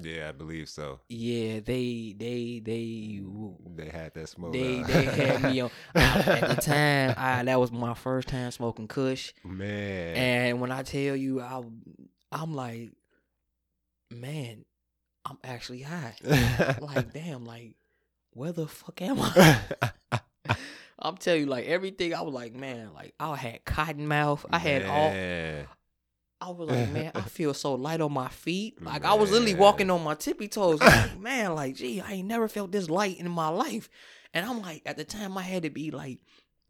Yeah, 0.00 0.30
I 0.30 0.32
believe 0.32 0.68
so. 0.70 1.00
Yeah, 1.08 1.60
they 1.60 2.14
they 2.16 2.60
they 2.64 3.20
mm, 3.22 3.76
They 3.76 3.88
had 3.90 4.14
that 4.14 4.28
smoke. 4.28 4.52
they 4.54 4.78
huh? 4.78 4.86
they 4.86 5.04
had 5.04 5.42
me 5.42 5.60
on 5.60 5.70
at 5.94 6.48
the 6.48 6.62
time. 6.62 7.14
I 7.18 7.42
that 7.44 7.60
was 7.60 7.70
my 7.70 7.92
first 7.94 8.28
time 8.28 8.50
smoking 8.52 8.88
Kush, 8.88 9.32
Man. 9.44 10.16
and 10.16 10.60
when 10.62 10.72
I 10.72 10.82
tell 10.82 11.14
you, 11.14 11.42
I 11.42 11.62
I'm 12.30 12.54
like, 12.54 12.92
man, 14.10 14.64
I'm 15.26 15.38
actually 15.44 15.82
high. 15.82 16.14
like, 16.80 17.12
damn, 17.14 17.44
like, 17.44 17.76
where 18.32 18.52
the 18.52 18.66
fuck 18.66 19.02
am 19.02 19.18
I? 19.20 19.60
I'm 20.98 21.16
telling 21.16 21.40
you, 21.42 21.46
like 21.46 21.66
everything. 21.66 22.14
I 22.14 22.22
was 22.22 22.32
like, 22.32 22.54
man, 22.54 22.94
like 22.94 23.12
I 23.20 23.34
had 23.36 23.64
cotton 23.64 24.06
mouth. 24.06 24.46
I 24.50 24.58
had 24.58 24.84
all. 24.86 25.10
Man. 26.42 26.48
I 26.48 26.50
was 26.52 26.68
like, 26.68 26.92
man, 26.92 27.12
I 27.14 27.20
feel 27.28 27.54
so 27.54 27.74
light 27.74 28.00
on 28.00 28.12
my 28.12 28.28
feet. 28.28 28.82
Like 28.82 29.04
I 29.04 29.14
was 29.14 29.30
literally 29.30 29.54
walking 29.54 29.90
on 29.90 30.02
my 30.02 30.14
tippy 30.14 30.48
toes. 30.48 30.80
Like, 30.80 31.18
man, 31.18 31.54
like, 31.54 31.76
gee, 31.76 32.00
I 32.00 32.12
ain't 32.12 32.28
never 32.28 32.48
felt 32.48 32.72
this 32.72 32.90
light 32.90 33.18
in 33.18 33.30
my 33.30 33.48
life. 33.48 33.88
And 34.34 34.46
I'm 34.46 34.62
like, 34.62 34.82
at 34.86 34.96
the 34.96 35.04
time, 35.04 35.36
I 35.36 35.42
had 35.42 35.64
to 35.64 35.70
be 35.70 35.90
like, 35.90 36.20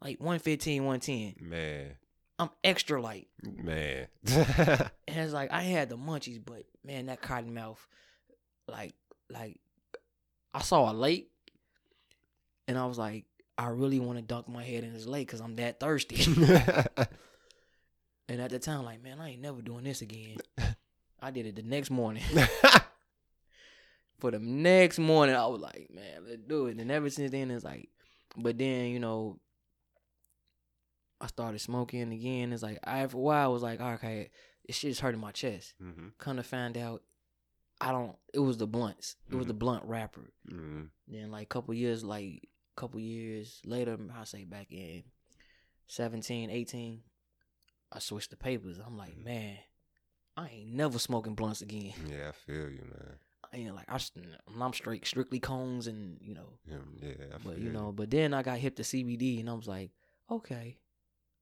like 0.03 0.19
115, 0.19 0.85
110. 0.85 1.49
Man. 1.49 1.97
I'm 2.39 2.51
extra 2.65 3.01
light. 3.01 3.29
Man. 3.43 4.09
And 5.09 5.21
it's 5.21 5.33
like 5.33 5.53
I 5.53 5.63
had 5.63 5.91
the 5.91 5.97
munchies, 5.97 6.41
but 6.45 6.65
man, 6.85 7.07
that 7.07 7.21
cotton 7.21 7.53
mouth, 7.53 7.87
like, 8.67 8.95
like, 9.31 9.61
I 10.55 10.61
saw 10.63 10.91
a 10.91 10.95
lake, 10.95 11.31
and 12.67 12.79
I 12.79 12.87
was 12.87 12.99
like, 12.99 13.27
I 13.59 13.69
really 13.69 14.01
want 14.01 14.19
to 14.19 14.23
dunk 14.23 14.49
my 14.49 14.65
head 14.65 14.85
in 14.85 14.95
this 14.95 15.07
lake 15.07 15.27
because 15.27 15.41
I'm 15.41 15.57
that 15.57 15.79
thirsty. 15.81 16.25
and 18.33 18.41
at 18.41 18.51
the 18.51 18.59
time, 18.59 18.85
like, 18.85 19.03
man, 19.03 19.21
I 19.21 19.31
ain't 19.33 19.43
never 19.43 19.61
doing 19.61 19.85
this 19.85 20.01
again. 20.01 20.39
I 21.21 21.31
did 21.31 21.45
it 21.45 21.55
the 21.57 21.63
next 21.63 21.91
morning. 21.91 22.23
For 24.19 24.31
the 24.31 24.39
next 24.39 24.99
morning, 24.99 25.35
I 25.37 25.47
was 25.47 25.61
like, 25.61 25.91
man, 25.93 26.25
let's 26.27 26.41
do 26.47 26.67
it. 26.67 26.79
And 26.79 26.91
ever 26.91 27.11
since 27.11 27.31
then, 27.31 27.51
it's 27.51 27.63
like, 27.63 27.91
but 28.35 28.57
then 28.57 28.87
you 28.87 29.01
know, 29.01 29.39
I 31.21 31.27
started 31.27 31.61
smoking 31.61 32.11
again. 32.11 32.55
It's 32.55 32.63
like 32.63 32.79
I, 32.85 33.07
for 33.07 33.19
a 33.19 33.21
while, 33.21 33.45
I 33.45 33.53
was 33.53 33.63
like, 33.63 33.81
okay, 33.81 34.31
this 34.67 34.77
shit's 34.77 34.99
hurting 35.01 35.21
my 35.21 35.33
chest. 35.33 35.75
hmm 35.79 36.09
Kind 36.17 36.39
of 36.39 36.47
found 36.47 36.79
out, 36.79 37.03
I 37.83 37.93
don't. 37.93 38.17
It 38.33 38.39
was 38.39 38.57
the 38.57 38.67
blunts. 38.67 39.17
It 39.31 39.35
was 39.35 39.47
the 39.47 39.53
blunt 39.55 39.85
wrapper. 39.85 40.31
hmm 40.49 40.85
Then 41.07 41.31
like 41.31 41.43
a 41.43 41.47
couple 41.47 41.75
years, 41.75 42.03
like 42.03 42.49
couple 42.77 42.99
years 42.99 43.61
later, 43.67 43.99
I 44.19 44.25
say 44.25 44.45
back 44.45 44.69
in 44.71 45.03
17, 45.89 46.49
18, 46.49 47.01
I 47.95 47.99
switched 47.99 48.31
the 48.31 48.37
papers. 48.37 48.79
I'm 48.85 48.97
like, 48.97 49.17
man, 49.23 49.59
I 50.37 50.49
ain't 50.49 50.73
never 50.73 50.99
smoking 50.99 51.35
blunts 51.35 51.61
again. 51.61 51.93
Yeah, 52.09 52.29
I 52.29 52.33
feel 52.33 52.71
you, 52.71 52.83
man. 52.85 53.19
I 53.53 53.57
ain't 53.57 53.75
like 53.75 53.91
I, 53.91 53.99
I'm 54.61 54.73
straight 54.73 55.07
strictly 55.07 55.39
cones 55.41 55.87
and 55.87 56.19
you 56.23 56.35
know, 56.35 56.59
Yeah, 56.67 56.79
yeah 57.01 57.13
I 57.35 57.39
but 57.45 57.55
feel 57.55 57.59
you 57.65 57.71
know, 57.71 57.93
but 57.93 58.11
then 58.11 58.33
I 58.33 58.43
got 58.43 58.59
hip 58.59 58.77
to 58.77 58.83
CBD 58.83 59.41
and 59.41 59.51
I 59.51 59.53
was 59.53 59.69
like, 59.69 59.91
okay, 60.31 60.79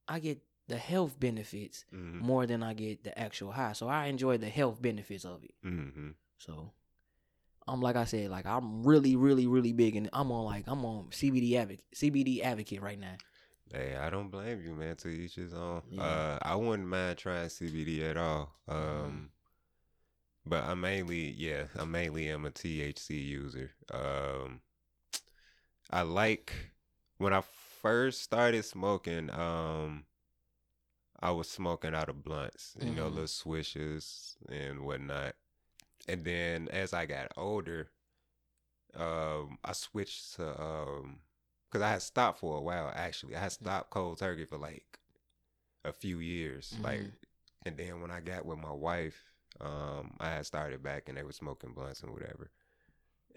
I 0.08 0.18
get 0.18 0.40
the 0.66 0.76
health 0.76 1.18
benefits 1.18 1.84
hmm 1.90 2.20
more 2.20 2.44
than 2.46 2.62
I 2.62 2.74
get 2.74 3.02
the 3.02 3.18
actual 3.18 3.50
high. 3.52 3.72
So 3.72 3.88
I 3.88 4.06
enjoy 4.06 4.36
the 4.36 4.48
health 4.48 4.82
benefits 4.82 5.24
of 5.24 5.42
it. 5.42 5.54
hmm 5.62 6.10
So 6.38 6.72
I'm 7.66 7.80
like 7.80 7.96
I 7.96 8.04
said, 8.04 8.30
like 8.30 8.46
I'm 8.46 8.82
really, 8.82 9.14
really, 9.16 9.46
really 9.46 9.72
big 9.72 9.94
and 9.96 10.10
I'm 10.12 10.32
on 10.32 10.44
like 10.44 10.64
I'm 10.66 10.84
on 10.84 11.10
CBD 11.10 11.56
advocate 11.56 11.84
CBD 11.94 12.42
advocate 12.42 12.82
right 12.82 12.98
now. 12.98 13.14
Hey, 13.72 13.96
I 13.96 14.10
don't 14.10 14.30
blame 14.30 14.60
you, 14.62 14.74
man. 14.74 14.96
To 14.96 15.08
each 15.08 15.36
his 15.36 15.54
own. 15.54 15.82
Yeah. 15.90 16.02
Uh, 16.04 16.38
I 16.42 16.56
wouldn't 16.56 16.88
mind 16.88 17.18
trying 17.18 17.48
CBD 17.48 18.02
at 18.04 18.16
all. 18.16 18.52
Um, 18.68 19.24
Mhm. 19.24 19.30
but 20.44 20.64
I 20.64 20.74
mainly, 20.74 21.30
yeah, 21.32 21.64
I 21.78 21.84
mainly 21.84 22.28
am 22.28 22.44
a 22.44 22.50
THC 22.50 23.14
user. 23.14 23.72
Um, 23.92 24.60
I 25.90 26.02
like 26.02 26.52
when 27.18 27.32
I 27.32 27.42
first 27.42 28.22
started 28.22 28.64
smoking. 28.64 29.30
Um, 29.30 30.04
I 31.20 31.30
was 31.30 31.48
smoking 31.48 31.94
out 31.94 32.08
of 32.08 32.24
blunts, 32.24 32.76
you 32.80 32.92
know, 32.94 33.06
Mhm. 33.06 33.08
little 33.08 33.28
swishes 33.28 34.36
and 34.48 34.80
whatnot. 34.80 35.36
And 36.08 36.24
then 36.24 36.68
as 36.70 36.92
I 36.94 37.06
got 37.06 37.32
older, 37.36 37.90
um, 38.94 39.58
I 39.64 39.72
switched 39.72 40.34
to 40.36 40.60
um, 40.60 41.20
because 41.70 41.82
I 41.82 41.90
had 41.90 42.02
stopped 42.02 42.40
for 42.40 42.56
a 42.56 42.60
while. 42.60 42.90
Actually, 42.94 43.36
I 43.36 43.40
had 43.40 43.52
stopped 43.52 43.90
cold 43.90 44.18
turkey 44.18 44.44
for 44.44 44.58
like 44.58 44.98
a 45.84 45.92
few 45.92 46.18
years, 46.18 46.74
like, 46.82 47.00
Mhm. 47.00 47.12
and 47.66 47.76
then 47.76 48.00
when 48.00 48.10
I 48.10 48.20
got 48.20 48.44
with 48.44 48.58
my 48.58 48.72
wife, 48.72 49.22
um, 49.60 50.16
I 50.20 50.30
had 50.30 50.46
started 50.46 50.82
back, 50.82 51.08
and 51.08 51.16
they 51.16 51.22
were 51.22 51.32
smoking 51.32 51.72
blunts 51.72 52.02
and 52.02 52.12
whatever, 52.12 52.50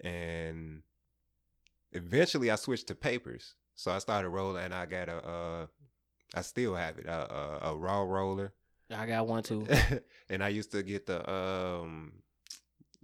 and 0.00 0.82
eventually 1.92 2.50
I 2.50 2.56
switched 2.56 2.88
to 2.88 2.94
papers. 2.94 3.54
So 3.74 3.90
I 3.90 3.98
started 3.98 4.28
rolling, 4.30 4.64
and 4.64 4.74
I 4.74 4.86
got 4.86 5.08
a, 5.08 5.16
uh, 5.26 5.66
I 6.34 6.42
still 6.42 6.74
have 6.74 6.98
it, 6.98 7.06
a, 7.06 7.32
a, 7.34 7.58
a 7.72 7.76
raw 7.76 8.02
roller, 8.02 8.52
I 8.90 9.06
got 9.06 9.26
one 9.26 9.42
too. 9.42 9.66
and 10.28 10.42
I 10.44 10.48
used 10.48 10.70
to 10.72 10.82
get 10.82 11.06
the 11.06 11.28
um 11.30 12.12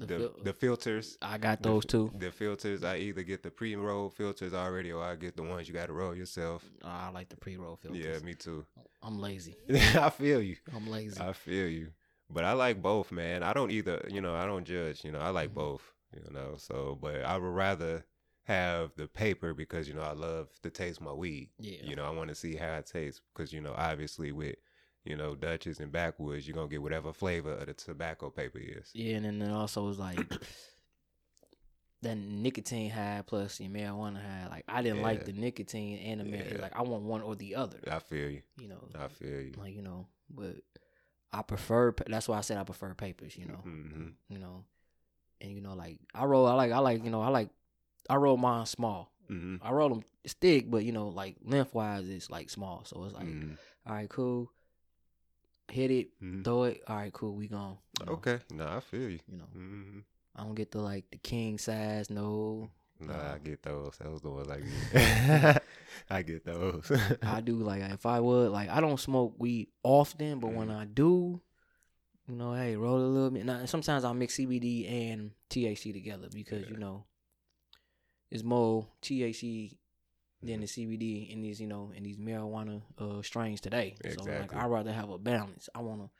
The 0.01 0.07
the 0.07 0.19
fil- 0.19 0.35
the 0.45 0.53
filters. 0.53 1.19
I 1.23 1.39
got 1.39 1.63
The- 1.63 1.69
those 1.69 1.85
too. 1.85 2.11
The 2.19 2.33
filters, 2.33 2.83
I 2.83 2.97
either 2.97 3.23
get 3.23 3.43
the 3.43 3.51
pre-roll 3.51 4.11
filters 4.11 4.55
already, 4.55 4.91
or 4.93 5.05
I 5.05 5.15
get 5.15 5.37
the 5.37 5.43
ones 5.43 5.69
you 5.69 5.75
got 5.75 5.87
to 5.87 5.93
roll 5.93 6.15
yourself. 6.17 6.65
I 6.83 7.11
like 7.11 7.29
the 7.29 7.37
pre-roll 7.37 7.77
filters. 7.77 8.03
Yeah, 8.05 8.19
me 8.21 8.35
too. 8.35 8.65
I'm 9.03 9.19
lazy. 9.21 9.57
I 9.71 10.11
feel 10.11 10.41
you. 10.43 10.57
I'm 10.75 10.89
lazy. 10.91 11.21
I 11.21 11.33
feel 11.33 11.69
you. 11.69 11.89
But 12.29 12.45
I 12.45 12.53
like 12.53 12.81
both, 12.81 13.13
man. 13.13 13.43
I 13.43 13.53
don't 13.53 13.71
either. 13.71 14.07
You 14.11 14.21
know, 14.21 14.35
I 14.35 14.47
don't 14.47 14.65
judge. 14.65 15.05
You 15.05 15.13
know, 15.13 15.21
I 15.21 15.31
like 15.31 15.51
Mhm. 15.51 15.55
both. 15.55 15.93
You 16.15 16.33
know, 16.33 16.55
so 16.57 16.99
but 17.01 17.23
I 17.23 17.37
would 17.39 17.47
rather 17.55 18.05
have 18.45 18.93
the 18.97 19.07
paper 19.07 19.55
because 19.55 19.87
you 19.87 19.95
know 19.95 20.03
I 20.03 20.13
love 20.13 20.49
to 20.63 20.71
taste 20.71 21.01
my 21.01 21.13
weed. 21.13 21.51
yeah. 21.59 21.85
You 21.85 21.95
know, 21.95 22.05
I 22.05 22.11
want 22.11 22.29
to 22.31 22.35
see 22.35 22.57
how 22.57 22.75
it 22.79 22.87
tastes 22.87 23.21
because 23.33 23.53
you 23.53 23.61
know, 23.61 23.75
obviously 23.77 24.33
with 24.33 24.57
you 25.05 25.17
know, 25.17 25.35
Dutchess 25.35 25.81
and 25.81 25.91
backwoods, 25.93 26.47
you're 26.47 26.55
gonna 26.55 26.69
get 26.69 26.83
whatever 26.83 27.13
flavor 27.13 27.55
of 27.55 27.67
the 27.67 27.75
tobacco 27.75 28.31
paper 28.31 28.59
is. 28.59 28.91
Yeah, 28.95 29.17
and 29.17 29.25
then 29.25 29.43
it 29.43 29.53
also 29.53 29.85
was 29.85 29.99
like 29.99 30.19
that 32.03 32.17
nicotine 32.17 32.91
high 32.91 33.23
plus 33.27 33.59
the 33.59 33.69
marijuana 33.69 34.23
high. 34.23 34.49
Like 34.49 34.65
I 34.69 34.83
didn't 34.83 35.03
like 35.03 35.25
the 35.25 35.33
nicotine 35.33 35.99
and 35.99 36.21
the 36.21 36.25
marijuana. 36.25 36.55
Yeah. 36.57 36.63
Like 36.63 36.77
I 36.77 36.83
want 36.83 37.03
one 37.03 37.23
or 37.23 37.37
the 37.37 37.57
other. 37.57 37.79
I 37.91 37.99
feel 37.99 38.31
you. 38.31 38.43
You 38.59 38.69
know, 38.69 38.89
I 38.99 39.09
feel 39.09 39.41
you. 39.41 39.53
like 39.57 39.75
you 39.75 39.83
know, 39.83 40.07
but 40.29 40.57
I 41.33 41.43
prefer. 41.43 41.95
That's 42.07 42.29
why 42.29 42.39
I 42.39 42.41
said 42.43 42.59
I 42.59 42.65
prefer 42.65 42.95
papers. 42.95 43.37
You 43.37 43.47
know, 43.47 43.61
hmm 43.63 44.09
you 44.29 44.39
know, 44.39 44.65
and 45.41 45.51
you 45.53 45.61
know, 45.61 45.75
like 45.75 45.99
I 46.15 46.25
roll. 46.25 46.47
I 46.47 46.55
like. 46.55 46.73
I 46.73 46.79
like. 46.79 47.05
You 47.05 47.11
know, 47.11 47.23
I 47.23 47.29
like. 47.29 47.51
I 48.09 48.17
roll 48.17 48.37
mine 48.37 48.67
small. 48.67 49.13
hmm 49.29 49.57
I 49.63 49.71
roll 49.73 49.91
them 49.91 50.05
thick, 50.41 50.71
but 50.71 50.85
you 50.85 50.93
know, 50.93 51.09
like 51.09 51.37
lengthwise, 51.45 52.09
it's 52.09 52.31
like 52.31 52.49
small. 52.51 52.85
So 52.85 53.05
it's 53.05 53.15
like, 53.15 53.25
hmm 53.27 53.53
all 53.87 53.95
right, 53.95 54.09
cool. 54.09 54.51
Hit 55.71 55.91
it, 55.91 56.09
hmm 56.19 56.43
throw 56.43 56.65
it. 56.65 56.83
All 56.87 56.97
right, 56.97 57.13
cool. 57.13 57.35
We 57.35 57.49
gone. 57.49 57.79
you 58.01 58.07
know, 58.07 58.13
Okay. 58.15 58.39
No, 58.53 58.67
I 58.67 58.81
feel 58.81 59.09
you. 59.11 59.21
You 59.31 59.39
know, 59.39 59.45
hmm 59.53 59.99
I 60.37 60.45
don't 60.45 60.55
get 60.55 60.71
the 60.71 60.81
like 60.81 61.11
the 61.11 61.19
king 61.19 61.59
size. 61.59 62.09
No, 62.11 62.71
Nah, 63.01 63.13
Uh, 63.15 63.35
I 63.35 63.39
get 63.39 63.63
those. 63.63 63.97
Those 63.99 64.21
the 64.23 64.31
ones 64.31 64.47
like 64.49 64.63
me. 64.65 65.61
I 66.11 66.23
get 66.23 66.45
those. 66.45 66.91
I 67.23 67.41
do 67.41 67.57
like 67.57 67.83
if 67.83 68.05
I 68.07 68.21
would 68.21 68.51
like 68.53 68.69
I 68.69 68.81
don't 68.81 68.99
smoke 69.01 69.35
weed 69.39 69.69
often, 69.83 70.39
but 70.41 70.53
when 70.53 70.71
I 70.71 70.85
do, 70.85 71.41
you 72.29 72.35
know, 72.37 72.55
hey, 72.55 72.77
roll 72.77 72.99
a 72.99 73.07
little 73.07 73.31
bit. 73.31 73.45
Now 73.45 73.65
sometimes 73.67 74.05
I 74.05 74.13
mix 74.13 74.37
CBD 74.37 74.89
and 75.11 75.31
THC 75.51 75.93
together 75.93 76.29
because 76.33 76.69
you 76.69 76.77
know, 76.77 77.05
it's 78.31 78.45
more 78.45 78.87
THC 79.03 79.77
than 80.43 80.61
the 80.61 80.67
CBD 80.67 81.29
in 81.31 81.43
these 81.43 81.61
you 81.61 81.67
know 81.67 81.93
in 81.95 82.03
these 82.03 82.17
marijuana 82.19 82.83
uh 82.99 83.23
strains 83.23 83.61
today. 83.61 83.97
So 84.03 84.09
like 84.23 84.27
Exactly. 84.31 84.59
I 84.59 84.67
rather 84.67 84.93
have 84.93 85.11
a 85.11 85.19
balance. 85.19 85.69
I 85.75 85.81
wanna 85.81 86.11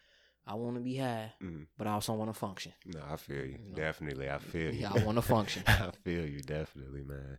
I 0.47 0.55
wanna 0.55 0.81
be 0.81 0.97
high, 0.97 1.33
Mm. 1.43 1.67
but 1.79 1.87
I 1.87 1.93
also 1.93 2.13
wanna 2.15 2.35
function. 2.35 2.73
No, 2.87 3.01
I 3.11 3.17
feel 3.17 3.45
you. 3.45 3.59
You 3.65 3.71
know. 3.71 3.77
Definitely, 3.77 4.29
I 4.31 4.39
feel 4.39 4.73
you. 4.73 4.81
Yeah, 4.81 4.95
I 4.95 4.99
wanna 5.05 5.23
function. 5.37 5.63
I 5.67 5.91
feel 6.05 6.27
you, 6.27 6.41
definitely, 6.41 7.03
man. 7.03 7.39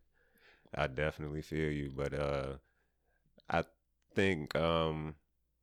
I 0.73 0.87
definitely 0.87 1.41
feel 1.41 1.71
you, 1.71 1.91
but 1.95 2.13
uh, 2.13 2.53
I 3.49 3.65
think 4.15 4.55
um, 4.55 5.15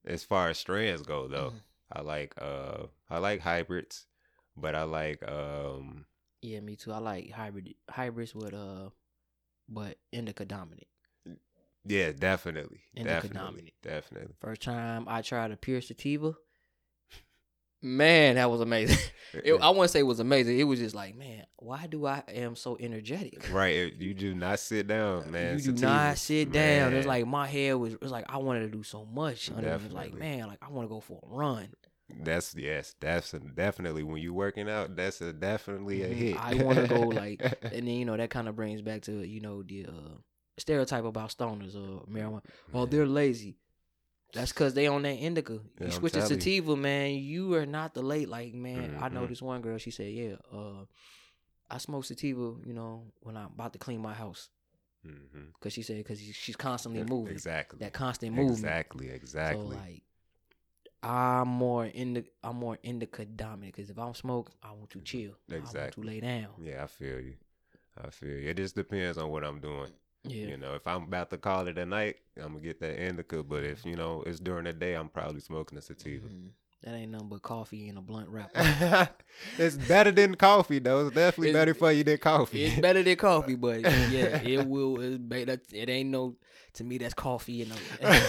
as 0.04 0.22
far 0.24 0.48
as 0.50 0.59
strands 0.59 1.02
go, 1.02 1.28
though, 1.28 1.50
Mhm. 1.52 1.61
I 1.92 2.00
like 2.02 2.35
uh, 2.40 2.87
I 3.09 3.18
like 3.18 3.40
hybrids, 3.40 4.07
but 4.57 4.74
I 4.74 4.83
like 4.83 5.26
um, 5.26 6.04
Yeah, 6.42 6.61
me 6.61 6.76
too. 6.76 6.92
I 6.92 6.98
like 6.98 7.31
hybrid 7.31 7.74
hybrids 7.88 8.35
with 8.35 8.52
uh, 8.54 8.90
but 9.68 9.98
indica 10.12 10.44
dominant. 10.44 10.87
Yeah, 11.88 12.12
definitely, 12.12 12.81
definitely, 12.94 13.72
definitely. 13.83 14.35
First 14.40 14.62
time 14.62 15.07
I 15.09 15.22
tried 15.22 15.51
a 15.51 15.57
pure 15.57 15.81
sativa, 15.81 16.35
man, 17.83 18.37
that 18.37 18.51
was 18.51 18.61
amazing. 18.61 18.98
It, 19.44 19.53
I 19.61 19.68
wouldn't 19.68 19.90
say 19.90 20.01
it 20.01 20.05
was 20.05 20.20
amazing. 20.20 20.59
It 20.59 20.64
was 20.64 20.79
just 20.79 20.94
like, 20.94 21.14
man, 21.14 21.44
why 21.59 21.87
do 21.87 22.07
I 22.07 22.22
am 22.29 22.57
so 22.57 22.79
energetic? 22.81 23.46
right, 23.53 23.92
you 23.98 24.14
do 24.14 24.35
not 24.35 24.59
sit 24.59 24.87
down, 24.88 25.31
man. 25.31 25.59
you 25.59 25.59
do 25.61 25.72
Sativas, 25.74 25.83
not 25.83 26.18
sit 26.18 26.51
down. 26.51 26.94
It's 26.94 27.07
like 27.07 27.27
my 27.27 27.46
head 27.46 27.74
was. 27.74 27.92
It's 27.94 28.11
like 28.11 28.24
I 28.29 28.38
wanted 28.38 28.61
to 28.61 28.68
do 28.68 28.83
so 28.83 29.05
much. 29.05 29.48
And 29.48 29.64
it 29.66 29.83
was 29.83 29.92
like, 29.92 30.14
man, 30.14 30.48
like 30.48 30.59
I 30.62 30.70
want 30.70 30.88
to 30.88 30.94
go 30.94 31.01
for 31.01 31.20
a 31.22 31.27
run. 31.29 31.68
That's 32.24 32.55
yes, 32.55 32.94
that's 32.98 33.35
a, 33.35 33.38
definitely 33.38 34.03
when 34.03 34.22
you're 34.22 34.33
working 34.33 34.68
out. 34.68 34.96
That's 34.96 35.20
a 35.20 35.33
definitely 35.33 36.03
a 36.03 36.09
Mhm. 36.09 36.14
hit. 36.14 36.37
I 36.37 36.55
want 36.55 36.79
to 36.79 36.87
go 36.87 37.01
like, 37.09 37.40
and 37.64 37.87
then 37.87 37.94
you 37.94 38.07
know 38.07 38.16
that 38.16 38.31
kind 38.31 38.48
of 38.48 38.57
brings 38.57 38.81
back 38.81 39.03
to 39.03 39.22
you 39.22 39.40
know 39.40 39.62
the 39.62 39.87
uh, 39.87 40.16
stereotype 40.59 41.05
about 41.05 41.31
stoners 41.31 41.75
or 41.75 42.05
marijuana. 42.07 42.42
Oh, 42.75 42.87
they're 42.87 43.07
lazy. 43.07 43.57
That's 44.33 44.53
because 44.53 44.75
they 44.75 44.87
on 44.87 45.03
that 45.03 45.14
indica. 45.14 45.55
You 45.55 45.62
Yeah, 45.81 45.87
I'm 45.87 45.92
switch 45.92 46.12
to 46.12 46.18
you. 46.18 46.25
sativa, 46.27 46.77
man. 46.77 47.14
You 47.14 47.55
are 47.55 47.64
not 47.66 47.94
the 47.94 48.03
late. 48.03 48.29
Like, 48.29 48.53
man, 48.55 48.97
I 49.01 49.09
know 49.09 49.25
Mhm. 49.25 49.29
this 49.29 49.40
one 49.42 49.62
girl. 49.62 49.79
She 49.79 49.90
said, 49.90 50.12
yeah, 50.12 50.37
uh, 50.53 50.85
I 51.71 51.79
smoke 51.79 52.05
sativa. 52.05 52.57
You 52.66 52.75
know, 52.75 53.12
when 53.21 53.37
I'm 53.37 53.47
about 53.47 53.73
to 53.73 53.79
clean 53.79 54.01
my 54.03 54.12
house, 54.12 54.51
because 55.03 55.73
she 55.73 55.83
said 55.83 55.97
because 55.97 56.21
she's 56.21 56.57
constantly 56.57 57.03
moving. 57.05 57.33
Exactly. 57.33 57.79
That 57.79 57.94
constant 57.94 58.35
movement. 58.35 58.59
Exactly. 58.59 59.09
Exactly. 59.09 59.77
So 59.77 59.83
like, 59.83 60.03
I'm 61.03 61.49
more 61.49 61.87
in 61.87 62.14
the 62.14 62.25
I'm 62.42 62.57
more 62.57 62.79
indica 62.83 63.25
dominant 63.25 63.75
because 63.75 63.88
if 63.88 63.99
I'm 63.99 64.14
smoke, 64.14 64.51
I 64.62 64.73
want 64.73 64.90
to 64.90 65.01
chill. 65.01 65.33
I 65.51 65.55
want 65.55 65.64
Exactly. 65.64 66.03
to 66.03 66.09
lay 66.09 66.21
down. 66.21 66.49
yeah, 66.61 66.83
I 66.85 66.87
feel 66.87 67.21
you. 67.21 67.35
I 67.97 68.11
feel 68.11 68.29
you. 68.29 68.51
It 68.51 68.57
just 68.57 68.75
depends 68.75 69.16
on 69.16 69.31
what 69.31 69.44
I'm 69.44 69.61
doing. 69.61 69.90
Yeah. 70.24 70.46
You 70.46 70.57
know, 70.57 70.74
if 70.74 70.87
I'm 70.87 71.04
about 71.04 71.31
to 71.31 71.38
call 71.38 71.68
it 71.68 71.78
a 71.78 71.87
night, 71.87 72.16
I'm 72.37 72.52
gonna 72.54 72.61
get 72.61 72.81
that 72.81 72.98
indica. 73.02 73.42
But 73.42 73.64
if 73.64 73.85
you 73.87 73.94
know 73.96 74.22
it's 74.26 74.40
during 74.40 74.64
the 74.64 74.72
day, 74.72 74.94
I'm 74.94 75.09
probably 75.09 75.40
smoking 75.40 75.78
a 75.78 75.83
sativa. 75.83 76.26
Mhm. 76.28 76.50
That 76.85 76.94
ain't 76.94 77.11
nothing 77.11 77.28
but 77.28 77.42
coffee 77.42 77.88
and 77.88 77.98
a 77.98 78.00
blunt 78.00 78.28
wrap. 78.28 78.50
it's 79.59 79.76
better 79.76 80.12
than 80.12 80.37
coffee, 80.37 80.78
though. 80.78 81.07
It's 81.07 81.14
definitely 81.14 81.48
It's- 81.50 81.61
better 81.61 81.74
for 81.74 81.90
you 81.90 82.04
than 82.04 82.18
coffee. 82.18 82.64
It's 82.66 82.81
better 82.81 83.02
than 83.02 83.16
coffee, 83.16 83.54
but 83.57 83.81
yeah, 83.81 84.40
it 84.42 84.64
will. 84.66 85.18
Better. 85.18 85.61
It 85.72 85.88
ain't 85.88 86.11
no. 86.11 86.37
To 86.74 86.85
me, 86.85 86.98
that's 86.98 87.14
coffee 87.14 87.62
in, 87.62 87.72
a, 87.72 87.74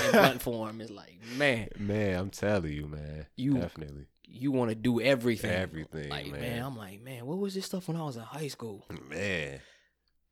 in 0.06 0.12
blunt 0.12 0.41
form. 0.41 0.82
It's 0.82 0.89
like, 0.89 1.19
man, 1.38 1.67
man, 1.78 2.17
I'm 2.19 2.30
telling 2.32 2.71
you, 2.73 2.88
man. 2.88 3.28
You- 3.36 3.56
definitely 3.56 4.08
you 4.32 4.52
want 4.52 4.69
to 4.69 4.75
do 4.75 5.02
everything. 5.02 5.49
everything, 5.49 6.08
Like, 6.10 6.32
man. 6.32 6.41
man. 6.41 6.63
I'm 6.63 6.78
like, 6.78 7.02
man, 7.02 7.25
what 7.25 7.39
was 7.39 7.56
this 7.56 7.65
stuff 7.65 7.88
when 7.88 7.97
I 7.97 8.04
was 8.04 8.15
in 8.15 8.21
high 8.21 8.47
school? 8.47 8.86
Man, 9.10 9.60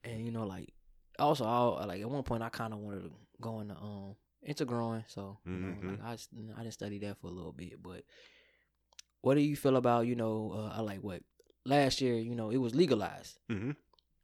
And 0.04 0.24
you 0.24 0.32
know, 0.32 0.46
like, 0.46 0.70
also, 1.20 1.46
I 1.46 1.86
like 1.86 2.02
at 2.02 2.10
one 2.10 2.24
point, 2.24 2.44
I 2.44 2.50
kind 2.50 2.74
of 2.74 2.80
wanted 2.80 3.04
to 3.04 3.12
go 3.42 3.60
into 3.60 3.76
um 3.76 4.16
into 4.44 4.66
growing. 4.66 5.04
So, 5.08 5.40
you 5.46 5.52
know, 5.60 5.68
Mhm. 5.82 6.00
like, 6.00 6.02
I 6.02 6.14
I 6.60 6.64
didn't 6.64 6.74
study 6.74 7.00
that 7.00 7.18
for 7.20 7.28
a 7.28 7.32
little 7.32 7.52
bit, 7.54 7.82
but 7.82 8.04
what 9.22 9.36
do 9.36 9.42
you 9.42 9.56
feel 9.56 9.76
about 9.78 10.08
you 10.08 10.16
know? 10.16 10.54
Uh, 10.56 10.74
I 10.78 10.82
like 10.82 11.04
what 11.04 11.22
last 11.66 12.02
year. 12.02 12.16
You 12.16 12.36
know, 12.36 12.50
it 12.50 12.58
was 12.58 12.76
legalized. 12.76 13.40
hmm 13.50 13.72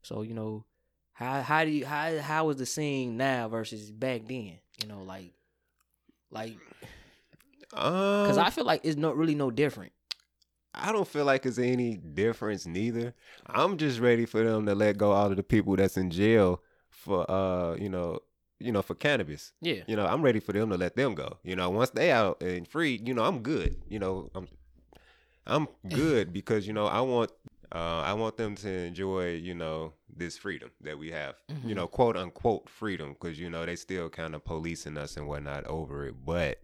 So 0.04 0.22
you 0.22 0.34
know, 0.34 0.66
how 1.14 1.42
how 1.42 1.66
do 1.66 1.72
you 1.72 1.86
how 1.86 2.18
how 2.20 2.50
is 2.50 2.58
the 2.58 2.66
scene 2.66 3.18
now 3.18 3.48
versus 3.50 3.92
back 3.92 4.28
then? 4.28 4.60
You 4.82 4.88
know, 4.88 5.04
like 5.04 5.34
like 6.32 6.58
um, 7.74 8.24
because 8.24 8.38
I 8.38 8.50
feel 8.50 8.66
like 8.66 8.82
it's 8.84 8.98
not 8.98 9.18
really 9.18 9.36
no 9.36 9.52
different. 9.52 9.92
I 10.76 10.92
don't 10.92 11.08
feel 11.08 11.26
like 11.26 11.46
it's 11.46 11.60
any 11.60 11.98
difference 11.98 12.66
neither. 12.66 13.14
I'm 13.46 13.78
just 13.78 14.00
ready 14.00 14.26
for 14.26 14.44
them 14.44 14.66
to 14.66 14.74
let 14.74 14.98
go 14.98 15.12
all 15.12 15.30
of 15.30 15.38
the 15.38 15.44
people 15.44 15.76
that's 15.76 15.98
in 15.98 16.10
jail 16.10 16.62
for 17.04 17.30
uh, 17.30 17.76
you 17.76 17.90
know, 17.90 18.20
you 18.60 18.72
know, 18.72 18.82
for 18.82 18.96
cannabis. 18.96 19.52
Yeah, 19.62 19.84
You 19.88 19.96
know, 19.96 20.06
I'm 20.06 20.22
ready 20.22 20.40
for 20.40 20.54
them 20.54 20.70
to 20.70 20.78
let 20.78 20.96
them 20.96 21.16
go. 21.16 21.38
You 21.44 21.56
know, 21.56 21.70
once 21.70 21.92
they 21.92 22.12
out 22.12 22.42
and 22.42 22.68
free, 22.68 23.02
you 23.04 23.14
know, 23.14 23.24
I'm 23.24 23.40
good. 23.42 23.76
You 23.88 24.00
know, 24.00 24.30
I'm 24.34 24.48
I'm 25.46 25.68
good 25.90 26.32
because 26.40 26.66
you 26.68 26.74
know 26.74 26.86
I 26.88 27.02
want 27.02 27.32
uh 27.74 28.02
I 28.06 28.14
want 28.14 28.38
them 28.38 28.56
to 28.56 28.70
enjoy 28.70 29.34
you 29.36 29.54
know 29.56 29.94
this 30.16 30.38
freedom 30.38 30.72
that 30.82 30.98
we 30.98 31.12
have. 31.12 31.36
Mhm. 31.52 31.70
You 31.70 31.76
know, 31.76 31.88
quote 31.88 32.16
unquote 32.18 32.70
freedom 32.70 33.14
because 33.14 33.40
you 33.40 33.50
know 33.50 33.66
they 33.66 33.76
still 33.76 34.10
kind 34.10 34.34
of 34.36 34.44
policing 34.46 34.98
us 34.98 35.18
and 35.18 35.28
whatnot 35.28 35.66
over 35.68 36.08
it, 36.08 36.16
but. 36.26 36.60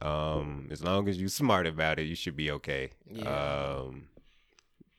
Um, 0.00 0.68
as 0.70 0.80
long 0.84 1.08
as 1.08 1.18
you 1.20 1.26
smart 1.28 1.66
about 1.66 1.98
it, 1.98 2.04
you 2.04 2.14
should 2.14 2.36
be 2.36 2.52
okay. 2.52 2.90
Yeah. 3.10 3.78
Um, 3.80 4.06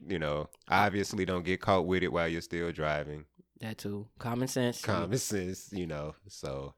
you 0.05 0.19
know, 0.19 0.49
obviously 0.67 1.23
don't 1.23 1.45
get 1.45 1.61
caught 1.61 1.85
with 1.85 2.03
it 2.03 2.11
while 2.11 2.27
you're 2.27 2.41
still 2.41 2.69
driving. 2.73 3.23
That 3.61 3.77
too. 3.77 4.07
Common 4.19 4.47
sense. 4.47 4.81
Common 4.81 5.17
sense, 5.17 5.69
you 5.71 5.87
know. 5.87 6.15
So 6.27 6.73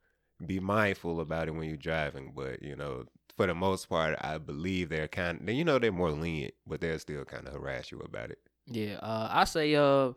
be 0.45 0.59
mindful 0.59 1.19
about 1.19 1.47
it 1.47 1.51
when 1.51 1.67
you're 1.67 1.77
driving. 1.77 2.33
But 2.35 2.61
you 2.63 2.75
know, 2.75 3.05
for 3.37 3.47
the 3.47 3.53
most 3.55 3.89
part, 3.89 4.15
I 4.21 4.37
believe 4.37 4.89
they're 4.89 5.07
kind. 5.07 5.47
Of, 5.47 5.55
you 5.55 5.63
know, 5.63 5.79
they're 5.79 5.91
more 5.91 6.11
lenient, 6.11 6.53
but 6.65 6.81
they'll 6.81 6.99
still 6.99 7.25
kind 7.25 7.47
of 7.47 7.53
harass 7.53 7.91
you 7.91 7.99
about 7.99 8.31
it. 8.31 8.39
Yeah, 8.67 8.95
uh, 9.01 9.27
I 9.31 9.43
say 9.45 9.75
uh, 9.75 10.13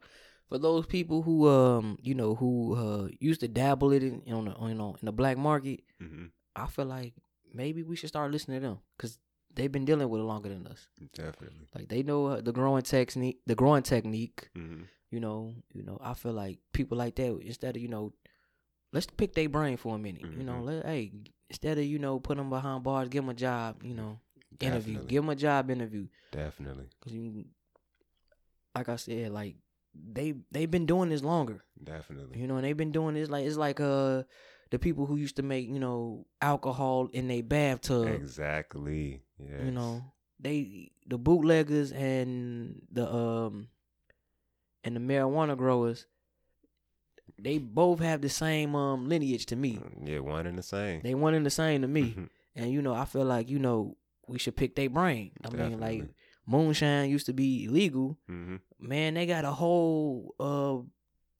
for 0.49 0.59
those 0.59 0.87
people 0.87 1.23
who 1.23 1.49
um, 1.49 1.99
you 2.03 2.15
know, 2.15 2.35
who 2.35 2.75
uh 2.77 3.09
used 3.21 3.41
to 3.41 3.49
dabble 3.49 3.93
it 3.93 4.03
in 4.03 4.23
on 4.33 4.45
the 4.47 4.69
you 4.69 4.75
know 4.75 4.97
in 5.01 5.07
the 5.07 5.13
black 5.13 5.37
market, 5.39 5.81
hmm 5.99 6.27
I 6.57 6.67
feel 6.67 6.85
like 6.85 7.15
maybe 7.53 7.83
we 7.83 7.97
should 7.97 8.11
start 8.11 8.31
listening 8.31 8.61
to 8.61 8.67
them 8.69 8.79
because 8.97 9.19
they've 9.53 9.73
been 9.73 9.85
dealing 9.85 10.09
with 10.09 10.21
it 10.21 10.25
longer 10.25 10.49
than 10.49 10.67
us. 10.69 10.87
Definitely. 11.15 11.67
Like 11.75 11.89
they 11.89 12.03
know 12.05 12.27
uh, 12.27 12.41
the 12.41 12.53
growing 12.53 12.83
technique, 12.83 13.41
the 13.47 13.55
growing 13.57 13.83
technique. 13.83 14.51
hmm 14.55 14.83
You 15.15 15.21
know, 15.21 15.55
you 15.73 15.83
know. 15.85 15.97
I 16.03 16.15
feel 16.15 16.33
like 16.33 16.59
people 16.73 16.99
like 16.99 17.15
that 17.17 17.39
instead 17.41 17.77
of 17.77 17.83
you 17.83 17.89
know, 17.89 18.13
let's 18.93 19.07
pick 19.07 19.35
their 19.35 19.49
brain 19.49 19.77
for 19.77 19.95
a 19.95 19.99
minute. 19.99 20.23
You 20.39 20.43
know, 20.45 20.55
Mhm. 20.61 20.67
let 20.67 20.87
hey 20.87 21.13
instead 21.49 21.79
of 21.79 21.85
you 21.85 21.99
know 22.01 22.19
put 22.19 22.37
them 22.37 22.51
behind 22.51 22.83
bars, 22.83 23.09
give 23.09 23.23
them 23.23 23.31
a 23.31 23.35
job. 23.35 23.83
You 23.85 23.95
know, 23.95 24.19
interview, 24.61 25.05
give 25.05 25.23
them 25.23 25.31
a 25.31 25.37
job 25.37 25.71
interview. 25.71 26.09
Definitely. 26.33 26.89
Cause 27.01 27.13
you, 27.13 27.45
like 28.75 28.89
I 28.89 28.97
said, 28.97 29.31
like 29.31 29.57
they 29.95 30.35
they've 30.51 30.71
been 30.71 30.87
doing 30.87 31.09
this 31.11 31.23
longer, 31.23 31.63
Definitely. 31.83 32.41
you 32.41 32.47
know, 32.49 32.57
and 32.57 32.65
they've 32.65 32.77
been 32.77 32.93
doing 32.93 33.15
this 33.15 33.31
like 33.31 33.47
it's 33.47 33.57
like 33.57 33.79
uh 33.81 34.25
the 34.71 34.79
people 34.79 35.07
who 35.07 35.15
used 35.17 35.37
to 35.37 35.43
make 35.43 35.69
you 35.69 35.79
know 35.79 36.27
alcohol 36.41 37.09
in 37.13 37.29
their 37.29 37.43
bathtub, 37.45 38.09
Exactly. 38.09 39.23
Yeah. 39.39 39.67
you 39.67 39.71
know, 39.71 40.03
they 40.41 40.91
the 41.07 41.19
bootleggers 41.19 41.93
and 41.93 42.83
the 42.91 43.07
um 43.13 43.69
and 44.85 44.95
the 44.97 45.01
marijuana 45.01 45.57
growers, 45.57 46.07
they 47.39 47.59
both 47.59 48.01
have 48.01 48.21
the 48.21 48.29
same 48.29 48.75
um 48.77 49.09
lineage 49.09 49.47
to 49.47 49.57
me. 49.57 49.81
Yeah, 50.05 50.21
one 50.21 50.47
and 50.47 50.59
the 50.59 50.63
same. 50.63 51.01
They 51.03 51.15
one 51.15 51.35
and 51.35 51.45
the 51.45 51.51
same 51.51 51.83
to 51.83 51.89
me, 51.89 52.17
and 52.57 52.71
you 52.71 52.83
know, 52.83 52.95
I 52.95 53.05
feel 53.05 53.25
like 53.25 53.49
you 53.49 53.59
know 53.59 53.97
we 54.29 54.39
should 54.39 54.57
pick 54.57 54.75
their 54.77 54.91
brain. 54.91 55.33
I 55.45 55.51
mean, 55.51 55.81
like 55.81 56.05
moonshine 56.47 57.11
used 57.11 57.27
to 57.27 57.33
be 57.33 57.65
illegal. 57.65 58.19
hmm 58.27 58.57
Man, 58.79 59.15
they 59.15 59.27
got 59.27 59.45
a 59.45 59.51
whole 59.53 60.35
uh 60.39 60.79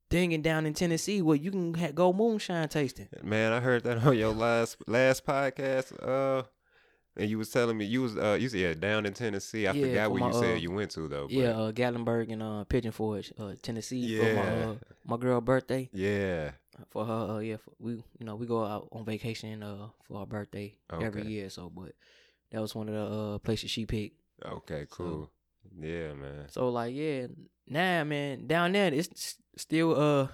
thing 0.09 0.39
down 0.41 0.65
in 0.65 0.73
Tennessee 0.73 1.21
where 1.21 1.35
you 1.37 1.51
can 1.51 1.73
ha- 1.73 1.91
go 1.93 2.11
moonshine 2.13 2.67
tasting. 2.69 3.07
Man, 3.23 3.53
I 3.53 3.59
heard 3.59 3.83
that 3.83 4.05
on 4.05 4.17
your 4.17 4.33
last 4.33 4.77
last 4.87 5.25
podcast. 5.25 5.93
Uh, 6.01 6.43
and 7.17 7.29
you 7.29 7.37
was 7.37 7.49
telling 7.49 7.77
me 7.77 7.85
you 7.85 8.01
was 8.01 8.17
uh 8.17 8.37
you 8.39 8.49
said 8.49 8.59
yeah 8.59 8.73
down 8.73 9.05
in 9.05 9.13
Tennessee. 9.13 9.67
I 9.67 9.73
Yeah, 9.73 9.81
forgot 9.81 10.07
for 10.07 10.13
where 10.13 10.19
my, 10.21 10.27
you 10.27 10.33
said 10.33 10.51
uh, 10.57 10.59
you 10.61 10.71
went 10.71 10.91
to 10.91 11.07
though. 11.07 11.27
But 11.27 11.33
Yeah, 11.35 11.49
uh, 11.51 11.71
Gatlinburg 11.71 12.31
and 12.31 12.43
uh, 12.43 12.63
Pigeon 12.65 12.91
Forge, 12.91 13.31
uh, 13.37 13.53
Tennessee 13.61 14.15
for 14.17 14.23
my 14.23 14.41
Yeah. 14.43 14.65
uh, 14.69 14.75
my 15.05 15.17
girl 15.17 15.41
birthday. 15.41 15.89
yeah. 15.93 16.51
For 16.91 17.05
her, 17.05 17.13
uh, 17.35 17.39
yeah, 17.39 17.55
for, 17.57 17.71
we 17.79 17.93
you 18.19 18.25
know 18.25 18.35
we 18.35 18.45
go 18.45 18.63
out 18.65 18.89
on 18.91 19.05
vacation 19.05 19.63
uh 19.63 19.87
for 20.03 20.19
our 20.19 20.25
birthday 20.25 20.75
every 20.91 21.23
year. 21.23 21.49
So, 21.49 21.69
but 21.69 21.93
that 22.51 22.59
was 22.61 22.75
one 22.75 22.89
of 22.89 22.95
the 22.95 23.05
uh 23.15 23.37
places 23.39 23.71
she 23.71 23.85
picked. 23.85 24.17
Okay, 24.43 24.85
cool. 24.91 25.29
yeah, 25.79 26.13
man. 26.13 26.47
So 26.49 26.67
like 26.69 26.93
yeah, 26.93 27.27
nah 27.67 28.03
man, 28.03 28.45
down 28.47 28.73
there 28.73 28.93
it's 28.93 29.37
still 29.55 29.95
uh 29.95 30.27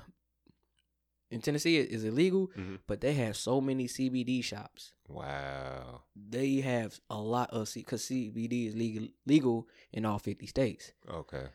in 1.32 1.42
Tennessee 1.42 1.78
it 1.78 1.90
is 1.90 2.04
illegal, 2.04 2.52
Mhm. 2.56 2.80
but 2.88 3.02
they 3.02 3.14
have 3.14 3.36
so 3.38 3.60
many 3.62 3.88
CBD 3.88 4.42
shops. 4.44 4.94
Wow. 5.08 6.04
They 6.16 6.62
have 6.62 7.00
a 7.10 7.20
lot 7.20 7.50
of 7.52 7.68
C 7.70 7.80
because 7.82 8.04
CBD 8.04 8.68
is 8.68 8.76
legal 8.76 9.08
legal 9.26 9.68
in 9.92 10.06
all 10.06 10.20
fifty 10.20 10.46
states. 10.48 10.94
Okay. 11.10 11.48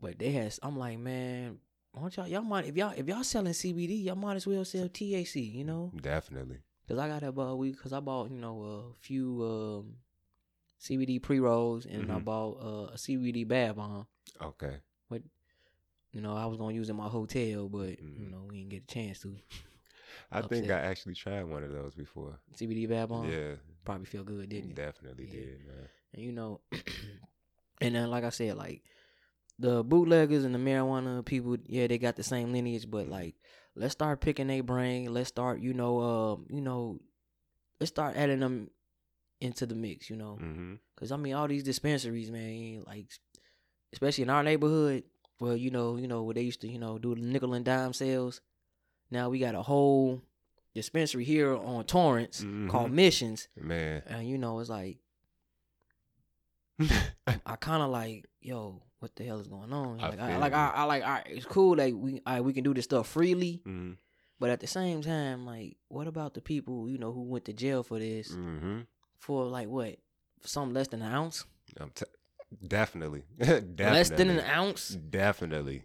But 0.00 0.18
they 0.18 0.32
has 0.32 0.60
I'm 0.62 0.78
like 0.78 0.98
man, 0.98 1.58
why 1.92 2.00
don't 2.02 2.16
y'all 2.16 2.28
y'all 2.28 2.42
might 2.42 2.66
if 2.66 2.76
y'all 2.76 2.92
if 2.96 3.06
y'all 3.06 3.24
selling 3.24 3.52
CBD 3.52 4.04
y'all 4.04 4.16
might 4.16 4.36
as 4.36 4.46
well 4.46 4.64
sell 4.64 4.88
THC, 4.88 5.40
you 5.54 5.64
know? 5.64 5.92
Definitely. 6.00 6.58
Cause 6.88 6.98
I 6.98 7.08
got 7.08 7.22
a 7.24 7.28
uh, 7.40 7.54
we 7.54 7.72
cause 7.72 7.92
I 7.92 8.00
bought 8.00 8.30
you 8.30 8.38
know 8.38 8.62
a 8.62 8.94
few 8.94 9.42
um 9.42 9.96
CBD 10.80 11.20
pre 11.22 11.40
rolls 11.40 11.86
and 11.86 12.10
I 12.12 12.16
Mhm. 12.20 12.24
bought 12.24 12.52
uh, 12.62 12.92
a 12.94 12.98
CBD 12.98 13.44
bath 13.48 13.76
bomb. 13.76 14.06
Okay. 14.40 14.76
You 16.16 16.22
know, 16.22 16.34
I 16.34 16.46
was 16.46 16.56
gonna 16.56 16.72
use 16.72 16.88
it 16.88 16.92
in 16.92 16.96
my 16.96 17.08
hotel, 17.08 17.68
but 17.68 17.90
you 18.00 18.06
Mhm. 18.06 18.30
know, 18.30 18.46
we 18.48 18.56
didn't 18.56 18.70
get 18.70 18.84
a 18.84 18.86
chance 18.86 19.20
to. 19.20 19.36
I 20.32 20.40
think 20.40 20.70
I 20.70 20.78
actually 20.78 21.14
tried 21.14 21.42
one 21.44 21.62
of 21.62 21.70
those 21.70 21.94
before. 21.94 22.38
CBD 22.54 22.86
bath 22.86 23.10
bomb, 23.10 23.30
yeah. 23.30 23.56
probably 23.84 24.06
feel 24.06 24.24
good, 24.24 24.48
didn't 24.48 24.70
it? 24.70 24.76
Definitely 24.76 25.26
Yeah. 25.26 25.32
did, 25.32 25.66
man. 25.66 25.88
And 26.14 26.22
you 26.24 26.32
know, 26.32 26.62
and 27.82 27.94
then 27.94 28.08
like 28.10 28.24
I 28.24 28.30
said, 28.30 28.56
like 28.56 28.82
the 29.58 29.84
bootleggers 29.84 30.46
and 30.46 30.54
the 30.54 30.58
marijuana 30.58 31.22
people, 31.22 31.58
yeah, 31.66 31.86
they 31.86 31.98
got 31.98 32.16
the 32.16 32.22
same 32.22 32.50
lineage, 32.50 32.90
but 32.90 33.08
like 33.08 33.34
let's 33.74 33.92
start 33.92 34.22
picking 34.22 34.46
their 34.46 34.62
brain. 34.62 35.12
Let's 35.12 35.28
start, 35.28 35.60
you 35.60 35.74
know, 35.74 36.00
um, 36.00 36.46
you 36.48 36.62
know, 36.62 36.98
let's 37.78 37.90
start 37.90 38.16
adding 38.16 38.40
them 38.40 38.70
into 39.42 39.66
the 39.66 39.74
mix, 39.74 40.08
you 40.08 40.16
know, 40.16 40.38
Mm-hmm. 40.42 40.74
because 40.94 41.12
I 41.12 41.18
mean, 41.18 41.34
all 41.34 41.46
these 41.46 41.62
dispensaries, 41.62 42.30
man, 42.30 42.84
like 42.86 43.04
especially 43.92 44.22
in 44.22 44.30
our 44.30 44.42
neighborhood, 44.42 45.04
well, 45.40 45.56
you 45.56 45.70
know, 45.70 45.96
you 45.96 46.08
know 46.08 46.22
where 46.22 46.34
they 46.34 46.42
used 46.42 46.60
to, 46.62 46.68
you 46.68 46.78
know, 46.78 46.98
do 46.98 47.14
the 47.14 47.20
nickel 47.20 47.54
and 47.54 47.64
dime 47.64 47.92
sales. 47.92 48.40
Now 49.10 49.28
we 49.30 49.38
got 49.38 49.54
a 49.54 49.62
whole 49.62 50.22
dispensary 50.74 51.24
here 51.24 51.54
on 51.56 51.84
Torrance 51.84 52.40
called 52.68 52.90
Mhm. 52.90 52.92
Missions, 52.92 53.48
Man. 53.56 54.02
and 54.06 54.28
you 54.28 54.36
know, 54.38 54.58
it's 54.60 54.68
like 54.70 54.98
I 57.46 57.56
kind 57.56 57.82
of 57.82 57.90
like, 57.90 58.26
yo, 58.40 58.82
what 58.98 59.14
the 59.16 59.24
hell 59.24 59.40
is 59.40 59.48
going 59.48 59.72
on? 59.72 60.00
I 60.00 60.08
Like, 60.10 60.20
I, 60.20 60.36
like. 60.36 60.52
I, 60.52 60.68
I 60.74 60.82
like, 60.84 61.02
all 61.02 61.08
right, 61.10 61.26
it's 61.28 61.46
cool, 61.46 61.76
like 61.76 61.94
we, 61.96 62.20
right, 62.26 62.40
we 62.42 62.52
can 62.52 62.64
do 62.64 62.74
this 62.74 62.84
stuff 62.84 63.08
freely, 63.08 63.62
mm-hmm. 63.66 63.92
but 64.38 64.50
at 64.50 64.60
the 64.60 64.66
same 64.66 65.00
time, 65.02 65.46
like, 65.46 65.76
what 65.88 66.06
about 66.06 66.34
the 66.34 66.40
people, 66.42 66.88
you 66.88 66.98
know, 66.98 67.12
who 67.12 67.22
went 67.22 67.44
to 67.46 67.52
jail 67.52 67.82
for 67.82 67.98
this 67.98 68.30
Mm-hmm. 68.30 68.80
for 69.18 69.44
like 69.46 69.68
what, 69.68 69.96
for 70.40 70.48
something 70.48 70.74
less 70.74 70.88
than 70.88 71.00
an 71.02 71.12
ounce, 71.12 71.44
I'm 71.80 71.90
t- 71.90 72.04
definitely. 72.66 73.24
definitely. 73.38 73.74
less 73.78 74.10
than 74.10 74.30
an 74.30 74.40
ounce? 74.40 74.88
Definitely. 74.88 75.84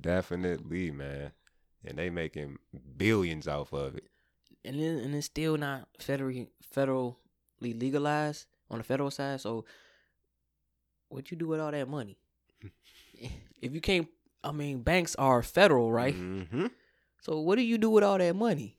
Definitely, 0.00 0.90
man. 0.90 1.32
And 1.84 1.98
they 1.98 2.10
making 2.10 2.58
billions 2.96 3.46
off 3.46 3.72
of 3.72 3.96
it. 3.96 4.04
and 4.64 4.80
then 4.80 4.98
and 4.98 5.14
it's 5.14 5.26
still 5.26 5.56
not 5.56 5.88
federally 6.00 6.48
federally 6.74 7.14
legalized 7.60 8.46
on 8.70 8.78
the 8.78 8.84
federal 8.84 9.10
side. 9.10 9.40
So, 9.40 9.64
what 11.08 11.30
you 11.30 11.36
do 11.36 11.46
with 11.46 11.60
all 11.60 11.70
that 11.70 11.88
money? 11.88 12.18
if 13.60 13.72
you 13.72 13.80
can't, 13.80 14.08
I 14.42 14.52
mean, 14.52 14.82
banks 14.82 15.14
are 15.16 15.42
federal, 15.42 15.92
right? 15.92 16.14
Mm-hmm. 16.14 16.66
So, 17.20 17.40
what 17.40 17.56
do 17.56 17.62
you 17.62 17.78
do 17.78 17.90
with 17.90 18.04
all 18.04 18.18
that 18.18 18.34
money? 18.34 18.76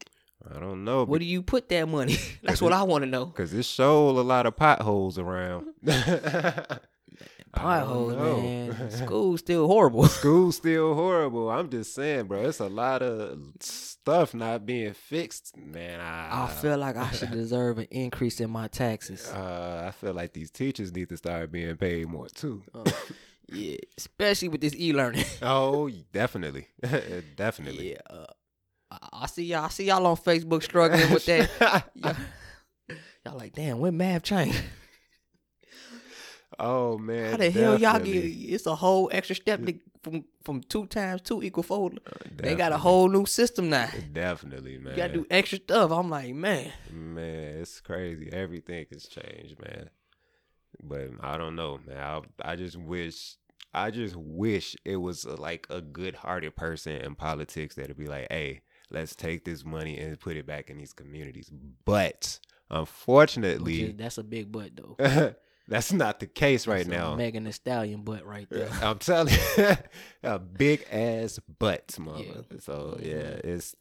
I 0.54 0.60
don't 0.60 0.84
know. 0.84 1.06
Where 1.06 1.20
do 1.20 1.26
you 1.26 1.42
put 1.42 1.70
that 1.70 1.88
money? 1.88 2.18
That's 2.44 2.62
what 2.62 2.74
I 2.74 2.84
want 2.84 3.04
to 3.04 3.10
know. 3.10 3.26
Because 3.26 3.54
it 3.54 3.66
showed 3.66 4.18
a 4.18 4.22
lot 4.22 4.46
of 4.46 4.56
potholes 4.56 5.18
around. 5.18 5.68
Potholes, 7.54 8.16
man. 8.16 8.92
School's 8.92 9.40
still 9.40 9.68
horrible. 9.68 10.08
School's 10.08 10.58
still 10.58 10.94
horrible. 10.94 11.50
I'm 11.50 11.70
just 11.70 11.96
saying, 11.96 12.26
bro. 12.26 12.48
It's 12.48 12.60
a 12.60 12.68
lot 12.68 13.02
of 13.02 13.40
stuff 13.60 14.34
not 14.34 14.66
being 14.66 14.94
fixed, 14.94 15.58
man. 15.58 16.00
I, 16.00 16.44
I 16.44 16.48
feel 16.48 16.78
like 16.78 16.96
I 16.96 17.10
should 17.12 17.32
deserve 17.32 17.80
an 17.80 17.88
increase 17.90 18.40
in 18.40 18.50
my 18.50 18.68
taxes. 18.68 19.32
Uh, 19.34 19.86
I 19.88 19.92
feel 19.92 20.14
like 20.14 20.34
these 20.34 20.52
teachers 20.52 20.94
need 20.94 21.10
to 21.10 21.18
start 21.18 21.52
being 21.52 21.76
paid 21.78 22.08
more 22.08 22.28
too. 22.28 22.64
Uh, 22.74 22.84
yeah, 23.50 23.78
especially 23.98 24.50
with 24.50 24.62
this 24.62 24.76
e-learning. 24.76 25.26
oh, 25.42 25.90
definitely, 26.12 26.68
definitely. 27.36 27.92
Yeah, 27.92 28.02
uh, 28.10 28.26
I, 28.92 28.98
I 29.14 29.26
see 29.28 29.46
y'all. 29.46 29.66
I 29.66 29.70
see 29.70 29.86
y'all 29.86 30.06
on 30.06 30.16
Facebook 30.18 30.64
struggling 30.64 31.12
with 31.12 31.26
that. 31.26 31.50
y'all, 31.96 32.16
y'all 33.26 33.38
like, 33.38 33.54
damn, 33.54 33.80
when 33.80 33.98
math 33.98 34.24
changed? 34.24 34.62
oh 36.60 36.98
man, 36.98 37.32
How 37.32 37.38
the 37.38 37.50
hell 37.50 37.80
y'all 37.80 38.00
get? 38.00 38.16
It's 38.24 38.66
a 38.66 38.76
whole 38.76 39.10
extra 39.12 39.36
step 39.36 39.64
to, 39.66 39.76
from 40.02 40.26
from 40.44 40.62
two 40.62 40.86
times 40.88 41.22
two 41.22 41.44
equal 41.44 41.64
four. 41.64 41.92
Uh, 42.06 42.12
They 42.36 42.56
got 42.56 42.72
a 42.72 42.78
whole 42.78 43.10
new 43.10 43.26
system 43.26 43.70
now. 43.70 43.90
Definitely, 44.14 44.78
man. 44.78 44.92
You 44.94 44.98
gotta 44.98 45.14
do 45.14 45.26
extra 45.30 45.58
stuff. 45.60 45.92
I'm 45.92 46.10
like, 46.10 46.34
man, 46.34 46.72
Man, 46.92 47.60
it's 47.60 47.82
crazy. 47.82 48.30
Everything 48.32 48.86
has 48.92 49.06
changed, 49.08 49.56
man. 49.62 49.90
But 50.82 51.10
I 51.22 51.38
don't 51.38 51.56
know, 51.56 51.80
man. 51.86 51.98
I, 51.98 52.22
I 52.52 52.56
just 52.56 52.78
wish, 52.78 53.36
I 53.74 53.90
just 53.92 54.16
wish 54.16 54.76
it 54.86 54.98
was 54.98 55.26
a, 55.26 55.36
like 55.36 55.66
a 55.70 55.82
good-hearted 55.82 56.56
person 56.56 56.94
in 56.94 57.16
politics 57.16 57.76
that'd 57.76 57.98
be 57.98 58.06
like, 58.06 58.28
"Hey, 58.30 58.62
let's 58.92 59.16
take 59.16 59.46
this 59.46 59.66
money 59.66 59.98
and 59.98 60.20
put 60.20 60.38
it 60.38 60.46
back 60.46 60.70
in 60.70 60.78
these 60.78 60.94
communities." 60.94 61.50
But 61.86 62.40
unfortunately, 62.70 63.82
is, 63.84 63.96
that's 63.96 64.18
a 64.18 64.24
big 64.24 64.52
butt 64.52 64.72
though. 64.76 65.34
that's 65.68 65.92
not 65.92 66.20
the 66.20 66.28
case 66.28 66.68
right 66.68 66.78
That's 66.78 66.90
a 66.90 66.92
now. 66.92 67.16
Megan 67.16 67.44
Thee 67.44 67.52
Stallion 67.52 68.04
butt 68.04 68.26
right 68.26 68.48
there. 68.50 68.70
I'm 68.82 69.00
telling 69.00 69.34
you, 69.34 69.76
a 70.24 70.40
big 70.40 70.86
ass 70.92 71.40
butt, 71.60 71.98
mother. 72.00 72.46
Yeah. 72.52 72.58
So 72.60 72.98
Mhm. 73.00 73.06
yeah, 73.06 73.52
it's 73.52 73.76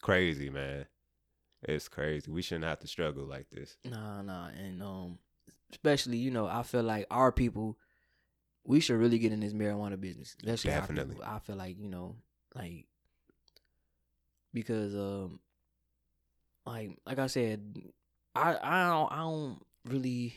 crazy, 0.00 0.50
man. 0.50 0.86
It's 1.62 1.88
crazy. 1.88 2.30
We 2.30 2.42
shouldn't 2.42 2.64
have 2.64 2.80
to 2.80 2.86
struggle 2.88 3.24
like 3.24 3.50
this. 3.50 3.76
Nah, 3.84 4.22
nah, 4.22 4.48
and 4.48 4.82
um, 4.82 5.18
especially 5.72 6.16
you 6.16 6.30
know, 6.30 6.46
I 6.46 6.62
feel 6.62 6.82
like 6.82 7.06
our 7.10 7.30
people, 7.32 7.78
we 8.64 8.80
should 8.80 8.98
really 8.98 9.18
get 9.18 9.32
in 9.32 9.40
this 9.40 9.52
marijuana 9.52 10.00
business. 10.00 10.34
Especially 10.38 10.70
Definitely. 10.70 11.16
I 11.22 11.38
feel 11.38 11.56
like 11.56 11.78
you 11.78 11.88
know, 11.88 12.16
like 12.54 12.86
because 14.52 14.94
um, 14.94 15.40
like 16.66 16.90
like 17.06 17.18
I 17.18 17.26
said, 17.26 17.76
I 18.34 18.56
I 18.62 18.88
don't 18.88 19.12
I 19.12 19.16
don't 19.18 19.62
really. 19.86 20.34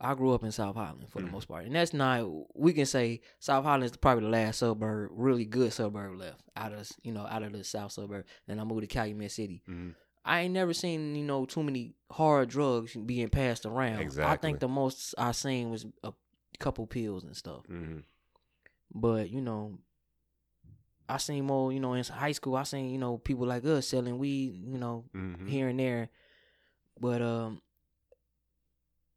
I 0.00 0.14
grew 0.14 0.32
up 0.34 0.42
in 0.42 0.52
South 0.52 0.74
Holland 0.74 1.08
for 1.08 1.20
the 1.20 1.28
Mhm. 1.28 1.32
most 1.32 1.48
part, 1.48 1.64
and 1.64 1.74
that's 1.74 1.94
not. 1.94 2.26
We 2.54 2.72
can 2.72 2.84
say 2.84 3.20
South 3.38 3.64
Holland 3.64 3.84
is 3.84 3.96
probably 3.96 4.24
the 4.24 4.30
last 4.30 4.58
suburb, 4.58 5.10
really 5.14 5.44
good 5.46 5.72
suburb 5.72 6.18
left 6.18 6.42
out 6.56 6.72
of 6.72 6.90
you 7.02 7.12
know 7.12 7.26
out 7.26 7.42
of 7.42 7.52
the 7.52 7.64
South 7.64 7.92
suburb. 7.92 8.26
Then 8.46 8.58
I 8.60 8.64
moved 8.64 8.82
to 8.82 8.86
Calumet 8.86 9.30
City. 9.32 9.62
hmm 9.66 9.90
I 10.26 10.40
ain't 10.40 10.54
never 10.54 10.72
seen, 10.72 11.14
you 11.16 11.22
know, 11.24 11.44
too 11.44 11.62
many 11.62 11.92
hard 12.10 12.48
drugs 12.48 12.96
being 12.96 13.28
passed 13.28 13.66
around. 13.66 14.18
I 14.18 14.36
think 14.36 14.58
the 14.60 14.68
most 14.68 15.14
I 15.18 15.32
seen 15.32 15.70
was 15.70 15.84
a 16.02 16.14
couple 16.58 16.86
pills 16.86 17.24
and 17.24 17.36
stuff. 17.36 17.66
hmm 17.66 17.98
But, 18.94 19.28
you 19.28 19.42
know, 19.42 19.78
I 21.08 21.18
seen 21.18 21.44
more, 21.44 21.72
you 21.72 21.80
know, 21.80 21.94
in 21.94 22.04
high 22.04 22.32
school, 22.32 22.56
I 22.56 22.62
seen, 22.62 22.90
you 22.90 22.98
know, 22.98 23.18
people 23.18 23.46
like 23.46 23.64
us 23.64 23.88
selling 23.88 24.18
weed, 24.18 24.62
you 24.66 24.78
know, 24.78 25.04
hmm 25.12 25.46
here 25.46 25.68
and 25.68 25.78
there. 25.78 26.08
But 27.00 27.20
um 27.22 27.60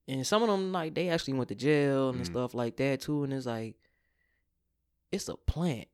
and 0.08 0.26
some 0.26 0.42
of 0.44 0.50
them 0.50 0.72
like 0.72 0.94
they 0.96 1.10
actually 1.10 1.34
went 1.34 1.50
to 1.50 1.56
jail 1.56 2.10
and 2.10 2.22
Mhm. 2.22 2.26
stuff 2.26 2.54
like 2.54 2.78
that 2.78 3.02
too. 3.02 3.24
And 3.24 3.34
it's 3.34 3.46
like 3.46 3.76
it's 5.12 5.30
a 5.30 5.36
plant 5.38 5.88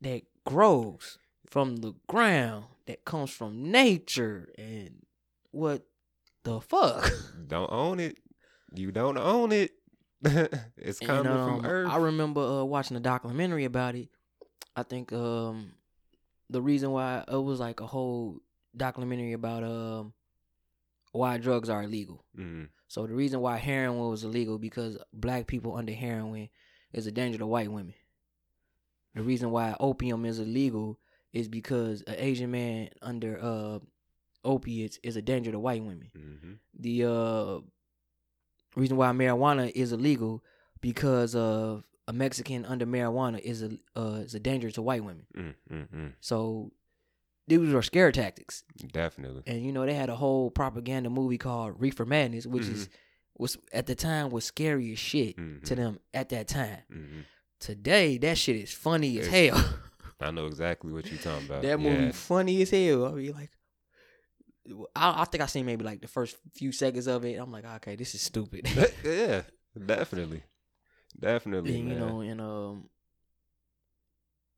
that 0.00 0.22
grows 0.44 1.18
from 1.48 1.76
the 1.76 1.92
ground 2.08 2.64
that 2.86 3.04
comes 3.04 3.30
from 3.30 3.70
nature 3.70 4.52
and 4.58 5.04
what 5.52 5.86
the 6.42 6.60
fuck? 6.60 7.12
Don't 7.46 7.70
own 7.72 8.00
it. 8.00 8.18
You 8.74 8.90
don't 8.92 9.16
own 9.16 9.52
it. 9.52 9.70
it's 10.76 10.98
coming 11.00 11.32
um, 11.32 11.44
from 11.44 11.66
Earth. 11.70 11.90
I 11.90 11.96
remember 11.96 12.40
uh, 12.40 12.64
watching 12.64 12.96
a 12.96 13.00
documentary 13.00 13.64
about 13.64 13.94
it. 13.94 14.08
I 14.76 14.82
think 14.82 15.12
um, 15.12 15.72
the 16.50 16.60
reason 16.60 16.90
why 16.90 17.24
it 17.26 17.36
was 17.42 17.58
like 17.60 17.80
a 17.80 17.86
whole 17.86 18.40
documentary 18.76 19.32
about 19.32 19.64
um 19.64 20.12
why 21.12 21.38
drugs 21.38 21.70
are 21.70 21.82
illegal. 21.82 22.24
Mm, 22.38 22.68
So 22.88 23.06
the 23.06 23.14
reason 23.14 23.40
why 23.40 23.56
heroin 23.56 23.98
was 24.10 24.22
illegal 24.22 24.58
because 24.58 24.98
black 25.14 25.46
people 25.46 25.74
under 25.74 25.92
heroin 25.94 26.50
is 26.92 27.06
a 27.06 27.10
danger 27.12 27.38
to 27.38 27.46
white 27.46 27.72
women. 27.72 27.94
The 29.14 29.22
reason 29.22 29.50
why 29.50 29.74
opium 29.80 30.26
is 30.26 30.38
illegal 30.38 30.98
is 31.32 31.48
because 31.48 32.02
an 32.02 32.16
Asian 32.18 32.50
man 32.50 32.90
under 33.00 33.38
uh 33.42 33.78
opiates 34.44 34.98
is 35.02 35.16
a 35.16 35.22
danger 35.22 35.52
to 35.52 35.58
white 35.58 35.82
women. 35.82 36.10
hmm 36.14 36.52
The 36.78 37.04
uh 37.04 37.60
reason 38.74 38.96
why 38.96 39.10
marijuana 39.12 39.70
is 39.74 39.92
illegal 39.92 40.44
because 40.80 41.34
of 41.34 41.84
a 42.08 42.12
Mexican 42.12 42.64
under 42.64 42.86
marijuana 42.86 43.38
is 43.40 43.62
a 43.62 43.70
uh, 43.96 44.20
is 44.24 44.34
a 44.34 44.40
danger 44.40 44.70
to 44.70 44.82
white 44.82 45.02
women. 45.04 45.26
mm, 45.36 45.54
mm, 45.72 45.88
mm. 45.94 46.12
So 46.20 46.72
these 47.48 47.72
were 47.72 47.82
scare 47.82 48.12
tactics. 48.12 48.64
Definitely. 48.92 49.42
And 49.46 49.64
you 49.64 49.72
know 49.72 49.84
they 49.86 49.94
had 49.94 50.08
a 50.08 50.16
whole 50.16 50.50
propaganda 50.50 51.10
movie 51.10 51.38
called 51.38 51.80
Reefer 51.80 52.04
Madness, 52.06 52.46
which 52.46 52.66
is 52.66 52.88
was 53.38 53.58
at 53.72 53.86
the 53.86 53.94
time 53.94 54.30
was 54.30 54.44
scary 54.44 54.92
as 54.92 54.98
shit 54.98 55.36
to 55.36 55.42
Mhm. 55.42 55.76
them 55.76 55.98
at 56.14 56.28
that 56.30 56.48
time. 56.48 56.78
hmm 56.90 57.20
Today 57.60 58.18
that 58.18 58.36
shit 58.38 58.56
is 58.56 58.72
funny 58.72 59.18
as 59.18 59.26
It's- 59.28 59.54
hell. 59.56 59.78
I 60.20 60.30
know 60.30 60.46
exactly 60.46 60.92
what 60.92 61.10
you're 61.10 61.18
talking 61.20 61.46
about. 61.46 61.62
that 61.62 61.78
movie 61.80 62.12
funny 62.12 62.62
as 62.62 62.70
hell. 62.70 63.06
I 63.06 63.12
mean 63.12 63.32
like 63.32 63.50
I, 64.96 65.22
I 65.22 65.24
think 65.26 65.42
I 65.42 65.46
seen 65.46 65.66
maybe 65.66 65.84
like 65.84 66.00
the 66.00 66.08
first 66.08 66.36
few 66.54 66.72
seconds 66.72 67.06
of 67.06 67.24
it. 67.24 67.36
I'm 67.36 67.52
like, 67.52 67.64
okay, 67.76 67.94
this 67.96 68.14
is 68.14 68.22
stupid. 68.22 68.68
yeah, 69.04 69.42
definitely, 69.86 70.42
definitely. 71.18 71.78
and, 71.78 71.88
you 71.88 71.94
know, 71.94 72.20
and 72.20 72.40
um, 72.40 72.88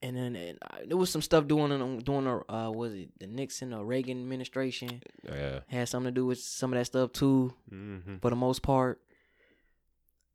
and 0.03 0.17
then 0.17 0.37
and 0.37 0.59
I, 0.63 0.85
there 0.87 0.97
was 0.97 1.11
some 1.11 1.23
stuff 1.23 1.47
doing 1.47 1.73
in 1.73 1.99
doing 2.01 2.25
the 2.25 2.53
uh, 2.53 2.71
was 2.71 2.95
it 2.95 3.11
the 3.19 3.27
Nixon 3.27 3.73
or 3.73 3.85
Reagan 3.85 4.19
administration 4.19 5.03
yeah. 5.25 5.61
had 5.67 5.89
something 5.89 6.13
to 6.13 6.21
do 6.21 6.27
with 6.27 6.39
some 6.39 6.73
of 6.73 6.79
that 6.79 6.87
stuff 6.87 7.13
too. 7.13 7.55
hmm 7.69 8.17
For 8.21 8.31
the 8.31 8.37
most 8.37 8.63
part, 8.63 9.01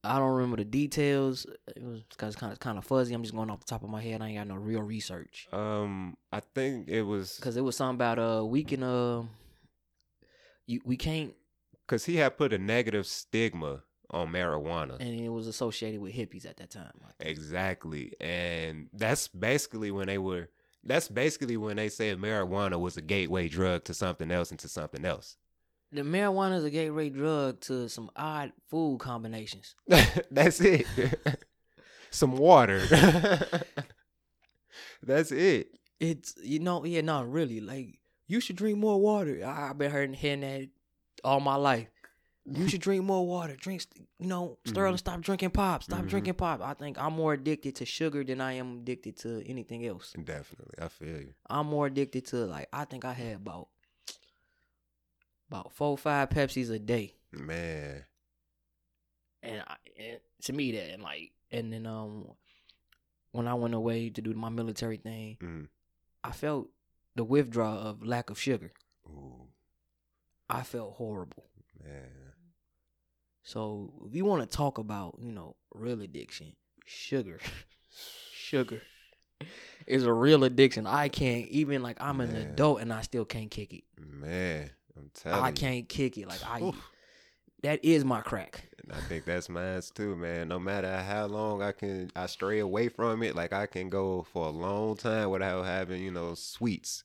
I 0.04 0.20
don't 0.20 0.34
remember 0.34 0.58
the 0.58 0.66
details. 0.66 1.46
It 1.76 1.82
was 1.82 2.02
because 2.10 2.36
kind 2.36 2.52
of 2.52 2.60
kind 2.60 2.78
of 2.78 2.86
fuzzy. 2.86 3.14
I'm 3.14 3.24
just 3.24 3.36
going 3.36 3.50
off 3.50 3.62
the 3.62 3.66
top 3.66 3.84
of 3.84 3.90
my 3.90 4.02
head. 4.02 4.22
I 4.22 4.30
ain't 4.30 4.38
got 4.38 4.48
no 4.48 4.56
real 4.56 4.82
research 4.82 5.48
Um, 5.54 6.18
I 6.32 6.42
think 6.42 6.90
it 6.90 7.04
was 7.04 7.38
because 7.38 7.56
it 7.56 7.64
was 7.64 7.78
something 7.78 7.96
about 7.96 8.20
uh 8.20 8.46
we 8.46 8.64
can 8.64 8.84
uh 8.84 9.24
you 10.66 10.82
we 10.84 10.98
can't 10.98 11.34
because 11.88 12.06
he 12.06 12.18
had 12.18 12.38
put 12.38 12.54
a 12.54 12.58
negative 12.58 13.06
stigma 13.08 13.84
on 14.14 14.32
marijuana. 14.32 14.98
and 15.00 15.20
it 15.20 15.30
was 15.30 15.48
associated 15.48 16.00
with 16.00 16.14
hippies 16.14 16.46
at 16.46 16.58
that 16.58 16.70
time. 16.70 16.92
Exactly. 17.20 18.14
And 18.22 18.88
that's 18.94 19.28
basically 19.28 19.92
when 19.92 20.08
they 20.08 20.18
were 20.20 20.50
that's 20.84 21.08
basically 21.08 21.58
when 21.58 21.78
they 21.78 21.90
said 21.90 22.18
marijuana 22.20 22.80
was 22.80 22.98
a 22.98 23.02
gateway 23.02 23.48
drug 23.48 23.86
to 23.86 23.94
something 23.94 24.30
else 24.32 24.52
and 24.52 24.60
to 24.60 24.68
something 24.68 25.04
else. 25.06 25.38
The 25.92 26.02
marijuana 26.02 26.58
is 26.58 26.64
a 26.64 26.70
gateway 26.70 27.10
drug 27.10 27.62
to 27.62 27.88
some 27.90 28.10
odd 28.16 28.52
food 28.70 29.00
combinations. 29.00 29.76
that's 30.32 30.60
it. 30.62 30.86
Some 32.12 32.38
water. 32.38 32.80
that's 35.02 35.32
it. 35.32 35.70
It's 36.00 36.36
you 36.44 36.60
know 36.60 36.86
yeah 36.86 37.02
no 37.02 37.24
really 37.24 37.60
like 37.60 37.98
you 38.28 38.40
should 38.40 38.56
drink 38.56 38.78
more 38.78 39.00
water. 39.02 39.44
I've 39.44 39.80
been 39.80 39.90
hearing 39.92 40.14
hearing 40.14 40.42
that 40.42 40.70
all 41.24 41.40
my 41.40 41.56
life. 41.56 41.88
You 42.46 42.68
should 42.68 42.82
drink 42.82 43.04
more 43.06 43.26
water. 43.26 43.56
Drink 43.56 43.84
you 44.20 44.28
know 44.28 44.58
Sterling. 44.66 44.98
Stop 44.98 45.22
drinking 45.22 45.52
pop. 45.52 45.82
Stop 45.84 46.02
Mhm. 46.02 46.10
drinking 46.10 46.34
pop. 46.34 46.60
I 46.62 46.74
think 46.74 46.98
I'm 47.00 47.14
more 47.14 47.34
addicted 47.34 47.76
to 47.78 47.86
sugar 47.86 48.24
than 48.26 48.42
I 48.42 48.54
am 48.54 48.80
addicted 48.80 49.16
to 49.20 49.42
anything 49.48 49.86
else. 49.86 50.12
Definitely. 50.12 50.76
I 50.78 50.88
feel 50.90 51.22
you. 51.22 51.34
I'm 51.50 51.68
more 51.68 51.88
addicted 51.88 52.26
to 52.28 52.46
like 52.46 52.68
I 52.74 52.84
think 52.86 53.06
I 53.06 53.14
had 53.14 53.38
about 53.38 53.70
about 55.48 55.72
four 55.72 55.98
five 55.98 56.30
Pepsis 56.30 56.70
a 56.72 56.80
day, 56.80 57.16
Man. 57.32 58.04
and, 59.42 59.64
I, 59.68 59.76
and 59.98 60.20
to 60.44 60.54
me 60.54 60.72
that 60.74 60.92
and 60.94 61.04
like 61.04 61.32
and 61.52 61.72
then 61.72 61.86
um 61.86 62.32
when 63.32 63.48
I 63.48 63.54
went 63.54 63.74
away 63.74 64.10
to 64.10 64.22
do 64.22 64.34
my 64.34 64.50
military 64.50 64.98
thing, 64.98 65.38
Mm. 65.42 65.68
I 66.24 66.32
felt 66.32 66.70
the 67.16 67.24
withdrawal 67.24 67.78
of 67.80 68.04
lack 68.06 68.30
of 68.30 68.40
sugar. 68.40 68.74
Ooh, 69.08 69.48
I 70.50 70.64
felt 70.64 70.96
horrible. 70.96 71.50
man. 71.84 72.23
So 73.44 73.94
if 74.08 74.16
you 74.16 74.26
want 74.26 74.50
to 74.50 74.58
talk 74.58 74.78
about, 74.78 75.18
you 75.20 75.32
know, 75.32 75.56
real 75.74 76.02
addiction, 76.02 76.54
sugar, 76.86 77.40
sugar 78.34 78.82
is 79.86 80.06
a 80.06 80.14
real 80.14 80.44
addiction. 80.44 80.88
I 80.88 81.10
can't 81.10 81.48
even 81.48 81.84
like 81.84 81.98
I'm 82.02 82.22
an 82.22 82.36
adult 82.36 82.82
and 82.82 82.92
I 82.92 83.02
still 83.02 83.26
can't 83.26 83.52
kick 83.52 83.74
it. 83.74 83.84
Man. 83.98 84.70
I'm 84.98 85.10
telling 85.14 85.40
you. 85.40 85.44
I 85.46 85.48
you. 85.50 85.54
can't 85.54 85.90
kick 85.90 86.18
it. 86.18 86.28
Like 86.28 86.46
I, 86.48 86.62
Oof. 86.62 86.90
that 87.64 87.84
is 87.84 88.06
my 88.06 88.22
crack. 88.22 88.70
And 88.84 88.94
I 88.94 89.02
think 89.02 89.26
that's 89.26 89.50
mine 89.50 89.82
too, 89.94 90.16
man. 90.16 90.48
No 90.48 90.60
matter 90.60 90.96
how 90.98 91.26
long 91.26 91.62
I 91.62 91.72
can, 91.72 92.12
I 92.16 92.28
stray 92.28 92.60
away 92.60 92.90
from 92.90 93.24
it. 93.24 93.36
Like 93.36 93.54
I 93.54 93.66
can 93.66 93.90
go 93.90 94.24
for 94.32 94.48
a 94.48 94.52
long 94.52 94.96
time 94.96 95.30
without 95.30 95.64
having, 95.64 96.02
you 96.02 96.12
know, 96.12 96.36
sweets. 96.36 97.04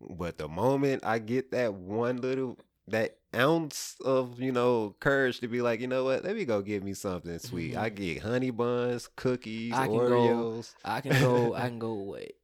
But 0.00 0.38
the 0.38 0.48
moment 0.48 1.04
I 1.04 1.18
get 1.18 1.50
that 1.50 1.74
one 1.74 2.20
little, 2.20 2.58
that 2.86 3.17
ounce 3.34 3.96
of, 4.04 4.40
you 4.40 4.52
know, 4.52 4.94
courage 5.00 5.40
to 5.40 5.48
be 5.48 5.60
like, 5.62 5.80
you 5.80 5.86
know 5.86 6.04
what, 6.04 6.24
let 6.24 6.34
me 6.36 6.44
go 6.44 6.62
get 6.62 6.82
me 6.82 6.94
something 6.94 7.38
sweet. 7.38 7.76
I 7.76 7.88
get 7.90 8.22
honey 8.22 8.50
buns, 8.50 9.08
cookies, 9.16 9.72
Mm-hmm. 9.72 9.82
I 9.82 9.86
can 9.86 9.96
go- 9.96 10.54
Oreos. 10.60 10.74
I 10.84 11.00
can 11.00 11.20
go. 11.20 11.54
I 11.54 11.60
can 11.68 11.78
go. 11.78 11.94
Wait. 11.94 12.34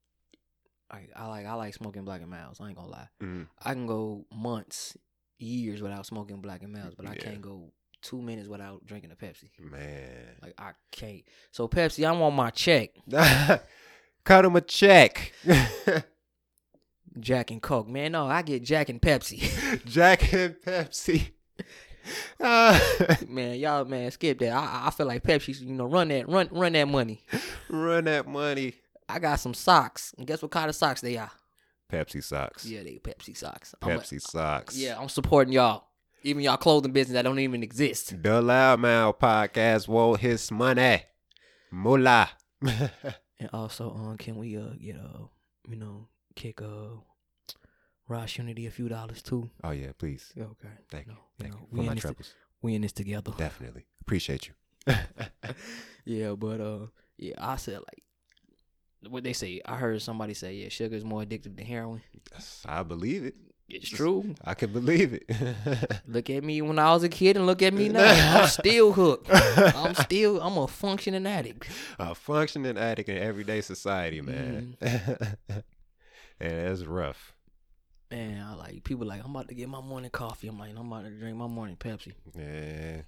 I, 0.91 1.07
I 1.17 1.27
like 1.27 1.47
I 1.47 1.55
like 1.55 1.75
smoking 1.75 2.05
Black 2.05 2.21
and 2.21 2.31
Milds. 2.31 2.61
I 2.61 2.69
ain't 2.69 2.77
gonna 2.77 2.89
lie. 2.91 3.09
Mhm. 3.23 3.49
I 3.63 3.73
can 3.73 3.87
go 3.87 4.27
months, 4.33 4.97
years 5.39 5.83
without 5.83 6.07
smoking 6.07 6.41
Black 6.41 6.63
and 6.63 6.73
Milds, 6.73 6.95
but 6.95 7.07
I 7.07 7.15
Yeah. 7.15 7.23
can't 7.25 7.41
go 7.43 7.73
two 8.03 8.21
minutes 8.21 8.49
without 8.49 8.85
drinking 8.85 9.11
a 9.11 9.17
Pepsi. 9.17 9.49
Man. 9.59 10.37
Like 10.43 10.55
I 10.59 10.73
can't. 10.93 11.23
So 11.51 11.67
Pepsi, 11.67 12.07
I 12.07 12.13
want 12.13 12.37
my 12.37 12.51
check. 12.51 12.91
Cut 14.25 14.45
him 14.45 14.57
a 14.57 14.61
check. 14.61 15.33
Jack 17.19 17.51
and 17.51 17.63
Coke, 17.63 17.89
man. 17.89 18.13
No, 18.13 18.27
I 18.27 18.43
get 18.43 18.63
Jack 18.63 18.89
and 18.89 19.01
Pepsi. 19.01 19.85
Jack 19.87 20.33
and 20.33 20.55
Pepsi. 20.57 21.31
Ah, 22.41 22.81
man, 23.29 23.59
y'all, 23.59 23.85
man, 23.85 24.11
skip 24.11 24.39
that. 24.41 24.53
I, 24.53 24.87
I 24.87 24.91
feel 24.91 25.07
like 25.07 25.23
Pepsi, 25.23 25.61
you 25.61 25.73
know, 25.73 25.87
run 25.87 26.09
that, 26.09 26.29
run, 26.29 26.49
run 26.51 26.73
that 26.75 26.89
money. 26.89 27.23
run 27.69 28.05
that 28.05 28.27
money. 28.27 28.75
I 29.09 29.19
got 29.19 29.37
some 29.41 29.55
socks, 29.55 30.15
and 30.19 30.27
guess 30.27 30.43
what 30.43 30.51
kind 30.51 30.69
of 30.69 30.77
socks 30.77 31.01
they 31.01 31.17
are? 31.17 31.31
Pepsi 31.91 32.23
socks. 32.23 32.67
Yeah, 32.67 32.83
they 32.83 32.99
Pepsi 33.03 33.37
socks. 33.37 33.75
I'm 33.81 33.99
Pepsi 33.99 34.21
socks. 34.21 34.77
yeah, 34.77 34.99
I'm 34.99 35.09
supporting 35.09 35.53
y'all. 35.53 35.85
Even 36.23 36.43
y'all 36.43 36.57
clothing 36.57 36.93
business 36.93 37.15
that 37.15 37.23
don't 37.23 37.39
even 37.39 37.63
exist. 37.63 38.11
The 38.23 38.41
Loudmouth 38.41 39.19
podcast 39.19 39.89
want 39.89 40.21
his 40.21 40.51
money. 40.51 41.03
Moolah. 41.71 42.31
And 43.41 43.51
also, 43.53 43.91
um, 43.91 44.17
can 44.17 44.37
we 44.37 44.57
uh 44.57 44.71
get 44.81 44.95
uh, 44.97 45.27
you 45.69 45.77
know, 45.77 46.09
kick 46.35 46.61
uh, 46.63 46.97
Ras 48.09 48.37
Unity 48.39 48.67
a 48.67 48.71
few 48.71 48.89
dollars 48.89 49.23
too? 49.23 49.51
oh 49.63 49.71
yeah, 49.71 49.93
please. 49.97 50.33
Yeah, 50.37 50.45
okay. 50.45 50.69
Thank 50.91 51.07
No, 51.07 51.13
you. 51.15 51.19
Thank 51.39 51.53
know, 51.55 51.61
you. 51.61 51.67
we 51.71 51.77
For 51.77 51.81
in 51.83 51.87
my 51.87 51.95
this- 51.95 52.03
troubles. 52.03 52.35
We 52.63 52.75
in 52.75 52.83
this 52.83 52.93
together. 52.93 53.33
Definitely. 53.37 53.85
Appreciate 54.01 54.49
you. 54.49 54.55
yeah, 56.05 56.33
but 56.33 56.61
uh, 56.61 56.87
yeah, 57.19 57.35
I 57.39 57.57
said 57.57 57.75
like 57.79 58.03
what 59.11 59.23
they 59.23 59.33
say. 59.35 59.61
I 59.67 59.77
heard 59.77 60.01
somebody 60.01 60.33
say, 60.35 60.55
yeah, 60.55 60.69
sugar 60.71 60.97
is 60.97 61.05
more 61.05 61.23
addictive 61.23 61.57
than 61.57 61.67
heroin. 61.67 62.01
I 62.65 62.83
believe 62.83 63.25
it. 63.25 63.35
It's 63.69 63.89
true. 63.89 64.35
I 64.45 64.53
can 64.55 64.73
believe 64.73 65.15
it. 65.15 65.31
Look 66.07 66.29
at 66.31 66.45
me 66.45 66.61
when 66.63 66.79
I 66.79 66.93
was 66.93 67.03
a 67.03 67.09
kid, 67.09 67.37
and 67.39 67.47
look 67.47 67.63
at 67.63 67.73
me 67.73 67.89
now. 67.89 68.41
I'm 68.43 68.47
still 68.61 68.93
hooked. 68.93 69.29
I'm 69.33 69.95
still. 69.95 70.39
I'm 70.41 70.57
a 70.59 70.69
functioning 70.69 71.27
addict. 71.27 71.67
a 71.99 72.15
functioning 72.15 72.77
addict 72.77 73.09
in 73.09 73.17
everyday 73.19 73.63
society, 73.63 74.21
man. 74.21 74.77
Mm-hmm. 74.83 75.59
And 76.45 76.69
that's 76.69 76.83
rough. 76.83 77.35
Man, 78.11 78.41
I 78.41 78.55
like 78.55 78.85
people 78.85 79.07
like 79.07 79.25
I'm 79.25 79.31
about 79.31 79.49
to 79.49 79.55
get 79.55 79.69
my 79.69 79.81
morning 79.81 80.11
coffee. 80.11 80.49
I'm 80.49 80.59
like 80.59 80.71
I'm 80.77 80.93
about 80.93 81.05
to 81.05 81.11
drink 81.11 81.37
my 81.37 81.47
morning 81.47 81.77
Pepsi. 81.77 82.13
Yeah. 82.37 83.03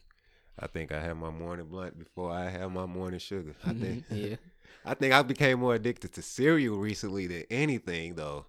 I 0.59 0.67
think 0.67 0.91
I 0.91 1.01
had 1.01 1.15
my 1.15 1.31
morning 1.31 1.67
blunt 1.67 1.99
before 1.99 2.33
I 2.33 2.49
had 2.49 2.67
my 2.73 2.87
morning 2.87 3.21
sugar. 3.21 3.55
I 3.65 3.71
mm-hmm, 3.71 3.83
think 3.83 4.05
yeah. 4.11 4.37
I 4.85 4.95
think 4.95 5.13
I 5.13 5.23
became 5.23 5.61
more 5.61 5.75
addicted 5.75 6.13
to 6.15 6.23
cereal 6.23 6.79
recently 6.79 7.27
than 7.27 7.45
anything 7.51 8.15
though. 8.15 8.47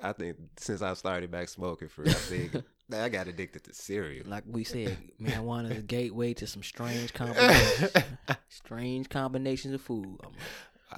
I 0.00 0.12
think 0.12 0.36
since 0.56 0.82
I 0.82 0.94
started 0.94 1.30
back 1.30 1.48
smoking 1.48 1.88
for 1.88 2.06
I 2.06 2.12
think 2.12 2.62
I 2.92 3.08
got 3.08 3.26
addicted 3.26 3.64
to 3.64 3.74
cereal. 3.74 4.24
Like 4.28 4.44
we 4.46 4.62
said, 4.62 4.96
marijuana 5.20 5.72
is 5.72 5.78
a 5.78 5.82
gateway 5.82 6.34
to 6.34 6.46
some 6.46 6.62
strange 6.62 7.12
combinations. 7.14 7.90
strange 8.48 9.08
combinations 9.08 9.74
of 9.74 9.80
food. 9.80 10.20
I'm 10.22 10.30
like, 10.30 10.40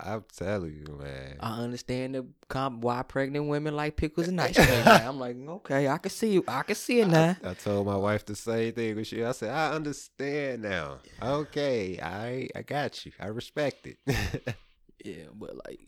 I'm 0.05 0.25
telling 0.37 0.73
you, 0.75 0.99
man. 1.01 1.37
I 1.41 1.61
understand 1.61 2.15
the 2.15 2.27
com- 2.49 2.81
why 2.81 3.03
pregnant 3.03 3.47
women 3.49 3.75
like 3.77 3.97
pickles 3.97 4.29
and 4.29 4.41
ice 4.41 4.57
cream. 4.57 4.83
I'm 4.87 5.19
like, 5.19 5.37
okay, 5.37 5.89
I 5.89 5.99
can 5.99 6.11
see 6.11 6.33
you. 6.33 6.45
I 6.49 6.63
can 6.63 6.75
see 6.75 7.01
it 7.01 7.09
now. 7.09 7.37
I 7.45 7.55
told 7.55 7.87
my 7.87 7.97
wife 7.97 8.25
the 8.25 8.35
same 8.37 8.73
thing 8.73 8.97
with 8.97 9.13
you. 9.13 9.27
I 9.27 9.33
said, 9.33 9.51
I 9.51 9.73
understand 9.75 10.63
now. 10.63 10.99
Okay, 11.23 11.99
I 12.01 12.49
I 12.55 12.63
got 12.63 13.05
you. 13.07 13.13
I 13.21 13.27
respect 13.27 13.87
it. 13.87 13.99
Yeah, 15.05 15.27
but 15.33 15.55
like, 15.65 15.79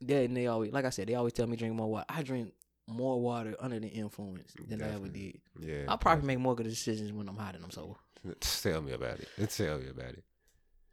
then 0.00 0.32
they 0.32 0.46
always, 0.46 0.72
like 0.72 0.86
I 0.86 0.90
said, 0.90 1.08
they 1.08 1.14
always 1.14 1.34
tell 1.34 1.46
me 1.46 1.56
drink 1.56 1.74
more 1.74 1.90
water. 1.90 2.06
I 2.08 2.22
drink 2.22 2.52
more 2.88 3.20
water 3.20 3.54
under 3.60 3.78
the 3.78 3.88
influence 3.88 4.54
than 4.66 4.82
I 4.82 4.94
ever 4.94 5.08
did. 5.08 5.40
Yeah. 5.60 5.84
I'll 5.88 5.98
probably 5.98 6.26
make 6.26 6.38
more 6.38 6.54
good 6.54 6.64
decisions 6.66 7.12
when 7.12 7.28
I'm 7.28 7.36
hot 7.36 7.54
and 7.54 7.64
I'm 7.64 7.70
sober. 7.70 7.94
Tell 8.40 8.80
me 8.80 8.92
about 8.92 9.20
it. 9.20 9.28
Tell 9.50 9.78
me 9.78 9.88
about 9.88 10.10
it. 10.14 10.24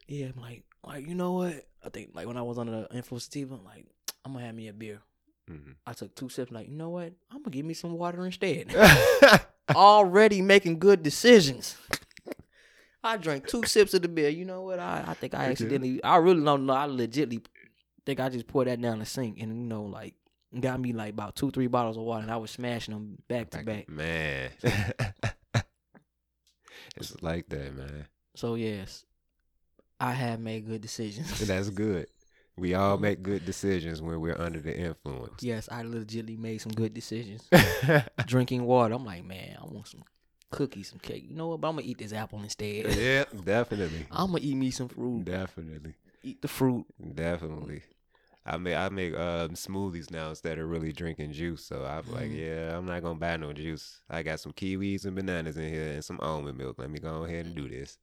Yeah, 0.08 0.28
I'm 0.36 0.42
like, 0.42 0.64
like 0.84 1.08
you 1.08 1.16
know 1.16 1.34
what? 1.34 1.66
I 1.86 1.90
think 1.90 2.12
like 2.14 2.28
when 2.28 2.38
I 2.38 2.42
was 2.42 2.58
under 2.58 2.72
the 2.72 2.96
influence 2.96 3.24
of 3.26 3.32
Steve, 3.32 3.52
I'm 3.52 3.64
like, 3.64 3.86
I'm 4.26 4.34
gonna 4.34 4.46
have 4.46 4.56
me 4.56 4.68
a 4.68 4.74
beer. 4.74 5.00
hmm 5.48 5.72
I 5.86 5.94
took 5.94 6.16
two 6.16 6.30
sips, 6.30 6.52
like, 6.52 6.70
you 6.70 6.76
know 6.76 6.90
what? 6.90 7.12
I'm 7.30 7.40
gonna 7.44 7.52
give 7.52 7.66
me 7.66 7.74
some 7.74 7.94
water 7.98 8.26
instead. 8.26 8.74
Already 9.76 10.42
making 10.42 10.80
good 10.80 11.04
decisions. 11.04 11.76
I 13.04 13.18
drank 13.18 13.48
two 13.48 13.64
sips 13.66 13.94
of 13.94 14.02
the 14.02 14.08
beer. 14.08 14.30
You 14.30 14.46
know 14.46 14.62
what? 14.62 14.80
I, 14.80 15.04
I 15.08 15.14
think 15.14 15.34
I 15.34 15.46
accidentally, 15.52 16.02
I 16.04 16.16
really 16.18 16.44
don't 16.44 16.66
know. 16.66 16.74
I 16.74 16.88
legitly 16.88 17.44
think 18.06 18.22
I 18.22 18.30
just 18.30 18.48
poured 18.48 18.68
that 18.68 18.82
down 18.82 19.00
the 19.00 19.06
sink 19.06 19.42
and, 19.42 19.50
you 19.50 19.68
know, 19.68 19.84
like, 19.84 20.14
got 20.58 20.80
me 20.80 20.94
like 20.94 21.12
about 21.12 21.36
two, 21.36 21.52
three 21.52 21.68
bottles 21.68 21.98
of 21.98 22.04
water 22.04 22.22
and 22.24 22.32
I 22.32 22.38
was 22.38 22.52
smashing 22.52 22.94
them 22.94 23.18
back 23.28 23.50
to 23.50 23.64
back. 23.64 23.90
Man. 23.90 24.52
it's 26.96 27.22
like 27.22 27.50
that, 27.50 27.76
man. 27.76 28.06
So, 28.36 28.56
yes, 28.56 29.04
I 30.04 30.12
have 30.12 30.42
made 30.42 30.68
good 30.68 30.82
decisions. 30.82 31.40
That's 31.48 31.70
good. 31.70 32.08
We 32.58 32.74
all 32.74 32.98
make 32.98 33.24
good 33.24 33.46
decisions 33.52 34.02
when 34.02 34.20
we're 34.20 34.40
under 34.40 34.60
the 34.60 34.78
influence. 34.78 35.42
yes, 35.42 35.70
I 35.72 35.84
legitly 35.84 36.38
made 36.38 36.58
some 36.60 36.74
good 36.74 36.94
decisions. 36.94 37.48
Drinking 38.26 38.66
water. 38.66 38.94
I'm 38.96 39.06
like, 39.06 39.24
man, 39.24 39.58
I 39.62 39.66
want 39.66 39.88
some 39.88 40.04
cookies, 40.52 40.90
some 40.90 41.00
cake. 41.00 41.26
You 41.30 41.36
know 41.36 41.48
what? 41.48 41.62
But 41.62 41.70
I'm 41.70 41.76
gonna 41.78 41.88
eat 41.88 42.00
this 42.00 42.12
apple 42.12 42.44
instead. 42.44 42.86
yeah, 42.98 43.24
definitely. 43.46 44.06
I'm 44.12 44.28
gonna 44.32 44.40
eat 44.44 44.56
me 44.56 44.72
some 44.72 44.90
fruit. 44.90 45.24
Definitely. 45.24 45.94
Eat 46.22 46.42
the 46.42 46.50
fruit. 46.50 46.86
Definitely. 47.16 47.82
I 48.46 48.58
make 48.58 48.76
I 48.76 48.90
make 48.90 49.14
um 49.14 49.52
smoothies 49.52 50.12
now 50.12 50.30
instead 50.30 50.60
of 50.60 50.70
really 50.70 50.92
drinking 50.92 51.32
juice. 51.32 51.64
So 51.64 51.86
I'm 51.86 52.12
like, 52.12 52.30
Mhm. 52.30 52.40
yeah, 52.46 52.78
I'm 52.78 52.86
not 52.86 53.02
gonna 53.02 53.18
buy 53.18 53.38
no 53.38 53.54
juice. 53.54 54.02
I 54.10 54.22
got 54.22 54.42
some 54.42 54.52
kiwis 54.52 55.06
and 55.06 55.16
bananas 55.16 55.56
in 55.56 55.70
here 55.74 55.94
and 55.94 56.04
some 56.04 56.20
almond 56.22 56.58
milk. 56.58 56.78
Let 56.78 56.90
me 56.92 57.00
go 57.00 57.24
ahead 57.24 57.46
and 57.46 57.56
do 57.56 57.70
this. 57.70 57.98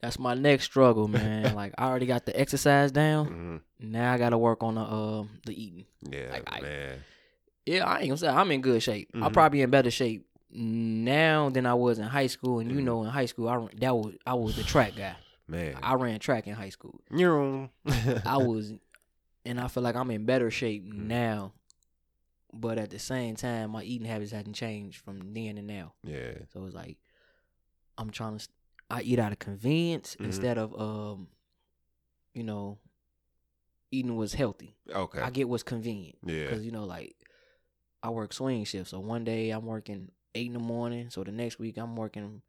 That's 0.00 0.18
my 0.18 0.34
next 0.34 0.64
struggle, 0.64 1.08
man. 1.08 1.54
like 1.56 1.74
I 1.78 1.86
already 1.86 2.06
got 2.06 2.26
the 2.26 2.38
exercise 2.38 2.92
down. 2.92 3.62
Mhm. 3.80 3.90
Now 3.90 4.12
I 4.12 4.18
gotta 4.18 4.38
work 4.38 4.62
on 4.62 4.74
the 4.76 4.82
um 4.82 5.30
the 5.46 5.60
eating. 5.60 5.86
Yeah, 6.10 6.30
Like, 6.32 6.42
I- 6.46 6.60
man. 6.60 6.98
Yeah, 7.64 7.84
I 7.84 7.98
ain't 8.00 8.08
gonna 8.08 8.16
say 8.18 8.28
I'm 8.28 8.50
in 8.52 8.60
good 8.60 8.80
shape. 8.82 9.10
I'm 9.14 9.22
Mhm. 9.22 9.32
probably 9.32 9.62
in 9.62 9.70
better 9.70 9.90
shape 9.90 10.24
now 10.50 11.48
than 11.50 11.66
I 11.66 11.74
was 11.74 11.98
in 11.98 12.04
high 12.04 12.28
school. 12.28 12.60
And 12.60 12.70
you 12.70 12.78
Mhm. 12.78 12.84
know, 12.84 13.02
in 13.02 13.10
high 13.10 13.26
school, 13.26 13.48
I 13.48 13.66
that 13.78 13.96
was 13.96 14.14
I 14.26 14.34
was 14.34 14.54
the 14.56 14.62
track 14.62 14.94
guy. 14.96 15.16
Man. 15.48 15.76
I 15.82 15.94
ran 15.94 16.18
track 16.20 16.46
in 16.46 16.54
high 16.54 16.68
school. 16.70 17.00
Neuron. 17.10 17.70
I 18.26 18.36
was, 18.38 18.72
and 19.44 19.60
I 19.60 19.68
feel 19.68 19.82
like 19.82 19.96
I'm 19.96 20.10
in 20.10 20.24
better 20.26 20.50
shape 20.50 20.84
Mhm. 20.84 21.06
now. 21.06 21.52
But 22.52 22.78
at 22.78 22.90
the 22.90 22.98
same 22.98 23.34
time, 23.36 23.70
my 23.72 23.82
eating 23.82 24.06
habits 24.06 24.30
hadn't 24.32 24.54
changed 24.54 24.98
from 25.00 25.34
then 25.34 25.58
and 25.58 25.66
now. 25.66 25.92
Yeah. 26.04 26.32
So 26.52 26.64
it's 26.66 26.74
like 26.74 26.98
I'm 27.98 28.10
trying 28.10 28.38
to. 28.38 28.48
I 28.90 29.02
eat 29.02 29.18
out 29.18 29.32
of 29.32 29.38
convenience 29.38 30.16
Mhm. 30.18 30.24
instead 30.26 30.58
of 30.58 30.78
um, 30.80 31.28
you 32.34 32.44
know, 32.44 32.78
eating 33.90 34.16
what's 34.16 34.34
healthy. 34.34 34.76
Okay. 34.88 35.20
I 35.20 35.30
get 35.30 35.48
what's 35.48 35.62
convenient 35.62 36.18
yeah. 36.24 36.44
because 36.44 36.64
you 36.64 36.70
know, 36.70 36.84
like 36.84 37.16
I 38.02 38.10
work 38.10 38.32
swing 38.32 38.64
shifts. 38.64 38.90
So 38.90 39.00
one 39.00 39.24
day 39.24 39.50
I'm 39.50 39.64
working 39.66 40.10
eight 40.34 40.46
in 40.48 40.52
the 40.52 40.58
morning. 40.58 41.10
So 41.10 41.24
the 41.24 41.32
next 41.32 41.58
week 41.58 41.76
I'm 41.78 41.96
working 41.96 42.42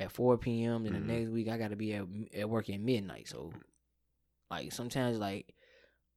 at 0.00 0.10
four 0.12 0.36
p.m. 0.38 0.84
Then 0.84 0.92
Mhm. 0.94 1.06
the 1.06 1.12
next 1.12 1.28
week 1.30 1.48
I 1.48 1.56
got 1.58 1.68
to 1.70 1.76
be 1.76 1.94
at 1.94 2.06
at 2.34 2.50
work 2.50 2.68
at 2.68 2.80
midnight. 2.80 3.28
So 3.28 3.52
like 4.50 4.72
sometimes 4.72 5.18
like 5.18 5.54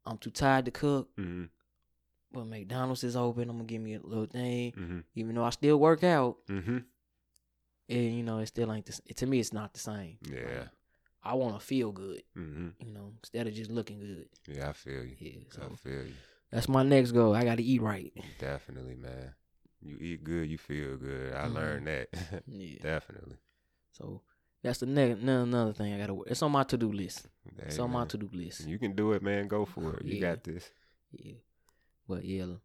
I'm 0.06 0.18
too 0.18 0.32
tired 0.32 0.66
to 0.66 0.72
cook, 0.72 1.16
Mhm. 1.16 1.50
but 2.32 2.46
McDonald's 2.46 3.04
is 3.04 3.16
open. 3.16 3.50
I'm 3.50 3.58
gonna 3.58 3.64
give 3.68 3.82
me 3.82 3.94
a 3.96 4.00
little 4.02 4.26
thing, 4.28 4.72
Mhm. 4.74 5.04
even 5.16 5.36
though 5.36 5.44
I 5.44 5.50
still 5.52 5.80
work 5.80 6.04
out. 6.04 6.38
And 7.90 8.18
you 8.18 8.24
know, 8.24 8.40
it 8.40 8.48
still 8.48 8.72
ain't 8.74 8.86
the, 8.86 9.14
to 9.14 9.26
me. 9.26 9.40
It's 9.40 9.54
not 9.54 9.74
the 9.74 9.80
same. 9.80 10.18
Yeah. 10.30 10.44
Like, 10.46 10.70
I 11.24 11.34
want 11.34 11.60
to 11.60 11.66
feel 11.66 11.92
good, 11.92 12.22
Mhm. 12.38 12.74
you 12.80 12.92
know, 12.92 13.14
instead 13.22 13.48
of 13.48 13.54
just 13.54 13.72
looking 13.72 14.00
good. 14.00 14.30
Yeah, 14.48 14.70
I 14.70 14.74
feel 14.74 15.04
you. 15.04 15.16
Yeah, 15.20 15.40
I 15.60 15.76
feel 15.76 16.04
you. 16.06 16.14
that's 16.52 16.70
my 16.70 16.84
next 16.84 17.12
goal. 17.12 17.34
I 17.36 17.44
got 17.44 17.58
to 17.58 17.64
eat 17.64 17.82
right. 17.82 18.14
Definitely, 18.40 18.96
man. 18.96 19.34
You 19.82 19.98
eat 20.00 20.24
good, 20.24 20.50
you 20.50 20.58
feel 20.58 20.98
good. 20.98 21.34
I 21.34 21.48
Mhm. 21.48 21.54
learned 21.54 21.88
that. 21.88 22.10
Yeah. 22.48 22.78
Definitely. 22.82 23.38
So 23.92 24.22
that's 24.62 24.80
the 24.80 24.86
next 24.88 25.22
another, 25.22 25.44
another 25.44 25.74
thing 25.74 25.94
I 25.94 25.98
got 25.98 26.08
to. 26.08 26.24
It's 26.24 26.42
on 26.44 26.52
my 26.52 26.64
to 26.64 26.78
do 26.78 26.92
list. 26.92 27.28
Hey, 27.58 27.66
It's 27.68 27.80
on 27.80 27.92
my 27.92 28.06
to 28.06 28.18
do 28.18 28.30
list. 28.32 28.68
You 28.68 28.78
can 28.80 28.94
do 28.96 29.14
it, 29.14 29.22
man. 29.24 29.48
Go 29.48 29.66
for 29.66 29.96
it. 29.98 30.06
You 30.06 30.16
Yeah. 30.16 30.22
got 30.36 30.44
this. 30.44 30.70
Yeah, 31.12 31.34
but 32.08 32.24
yeah, 32.26 32.56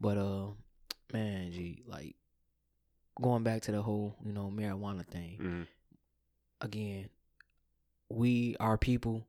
but 0.00 0.16
uh, 0.16 0.48
man, 1.12 1.50
gee, 1.52 1.82
like 1.86 2.16
going 3.20 3.42
back 3.42 3.62
to 3.62 3.72
the 3.72 3.82
whole 3.82 4.16
you 4.24 4.32
know 4.32 4.50
marijuana 4.54 5.06
thing 5.06 5.38
Mhm. 5.40 5.66
again. 6.60 7.08
We 8.08 8.56
are 8.58 8.76
people. 8.76 9.26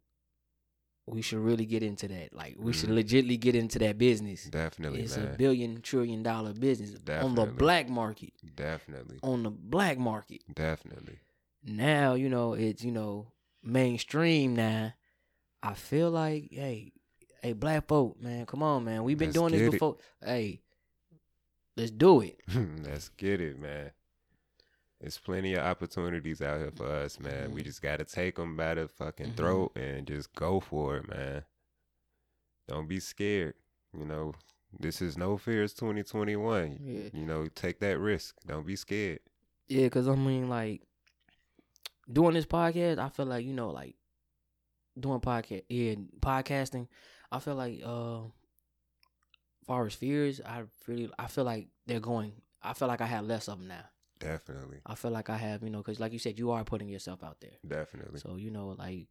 We 1.07 1.21
should 1.21 1.39
really 1.39 1.65
get 1.65 1.83
into 1.83 2.07
that. 2.07 2.33
Like 2.33 2.55
we 2.57 2.73
should 2.73 2.89
Mhm. 2.89 3.03
legitly 3.03 3.39
get 3.39 3.55
into 3.55 3.79
that 3.79 3.97
business. 3.97 4.45
Definitely, 4.45 5.01
it's 5.01 5.17
a 5.17 5.35
billion 5.37 5.81
trillion 5.81 6.23
dollar 6.23 6.53
business 6.53 6.95
on 7.21 7.35
the 7.35 7.45
black 7.47 7.89
market. 7.89 8.33
Definitely. 8.55 9.19
On 9.23 9.43
the 9.43 9.49
black 9.51 9.97
market. 9.97 10.43
Definitely. 10.53 11.19
Now, 11.63 12.13
you 12.15 12.29
know, 12.29 12.53
it's, 12.53 12.83
you 12.83 12.91
know, 12.91 13.31
mainstream 13.61 14.55
now. 14.55 14.93
I 15.61 15.73
feel 15.75 16.09
like, 16.09 16.47
hey, 16.51 16.91
hey, 17.43 17.53
black 17.53 17.87
folk, 17.87 18.19
man, 18.19 18.45
come 18.47 18.63
on, 18.63 18.83
man. 18.83 19.03
We've 19.03 19.17
been 19.17 19.27
Let's 19.29 19.37
doing 19.37 19.51
this 19.51 19.59
get 19.61 19.67
it. 19.67 19.71
before. 19.73 19.97
Hey, 20.23 20.61
let's 21.82 21.91
do 21.91 22.21
it. 22.21 22.39
Let's 22.84 23.09
get 23.09 23.41
it, 23.41 23.59
man. 23.59 23.91
There's 24.99 25.17
plenty 25.17 25.55
of 25.55 25.63
opportunities 25.65 26.41
out 26.41 26.59
here 26.59 26.71
for 26.71 26.88
us, 26.88 27.19
man. 27.19 27.51
We 27.51 27.61
Mhm. 27.61 27.65
just 27.65 27.82
gotta 27.82 28.05
take 28.05 28.36
them 28.36 28.55
by 28.55 28.75
the 28.75 28.88
fucking 28.88 29.32
Mhm. 29.32 29.36
throat 29.38 29.71
and 29.75 30.05
just 30.07 30.34
go 30.36 30.59
for 30.59 30.97
it, 30.97 31.09
man. 31.09 31.43
Don't 32.67 32.88
be 32.88 32.99
scared. 32.99 33.55
You 33.97 34.05
know, 34.05 34.34
this 34.79 35.01
is 35.01 35.17
no 35.17 35.38
fears 35.38 35.73
2021. 35.73 36.77
Yeah. 36.82 37.09
You 37.19 37.25
know, 37.25 37.47
take 37.47 37.79
that 37.79 37.97
risk. 37.99 38.36
Don't 38.45 38.65
be 38.65 38.75
scared. 38.75 39.19
Yeah, 39.67 39.86
because 39.88 40.07
I 40.07 40.15
mean, 40.15 40.49
like, 40.49 40.82
doing 42.11 42.34
this 42.36 42.45
podcast, 42.45 42.99
I 42.99 43.09
feel 43.09 43.25
like, 43.25 43.45
you 43.45 43.53
know, 43.53 43.71
like, 43.71 43.95
doing 44.99 45.19
podcast, 45.19 45.63
yeah, 45.69 45.95
podcasting, 46.19 46.88
I 47.32 47.39
feel 47.39 47.55
like, 47.55 47.82
uh, 47.84 48.21
far 49.72 49.86
as 49.86 49.95
fears, 49.95 50.41
I 50.45 50.63
really, 50.86 51.09
I 51.17 51.28
feel 51.28 51.45
like 51.45 51.69
they're 51.88 52.01
going, 52.01 52.34
I 52.61 52.74
feel 52.74 52.89
like 52.89 52.99
I 52.99 53.05
have 53.05 53.24
less 53.26 53.47
of 53.47 53.57
them 53.57 53.69
now. 53.69 53.86
Definitely. 54.19 54.80
I 54.86 54.95
feel 54.95 55.11
like 55.11 55.30
I 55.30 55.38
have, 55.38 55.63
you 55.63 55.69
know, 55.69 55.78
because 55.78 55.97
like 55.97 56.11
you 56.11 56.19
said, 56.19 56.38
you 56.38 56.51
are 56.51 56.65
putting 56.65 56.89
yourself 56.89 57.24
out 57.24 57.39
there. 57.39 57.57
Definitely. 57.65 58.19
So, 58.19 58.36
you 58.36 58.51
know, 58.51 58.76
like, 58.78 59.07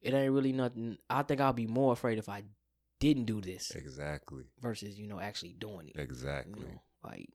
it 0.00 0.14
ain't 0.14 0.32
really 0.32 0.52
nothing. 0.52 0.96
I 1.10 1.24
think 1.24 1.40
I'll 1.40 1.52
be 1.52 1.66
more 1.66 1.92
afraid 1.92 2.18
if 2.18 2.28
I 2.28 2.44
didn't 3.00 3.24
do 3.24 3.40
this 3.40 3.72
Exactly. 3.72 4.44
versus, 4.60 4.96
you 4.96 5.08
know, 5.08 5.18
actually 5.18 5.54
doing 5.58 5.88
it. 5.88 5.98
Exactly. 5.98 6.54
You 6.56 6.68
know, 6.68 6.82
like, 7.02 7.30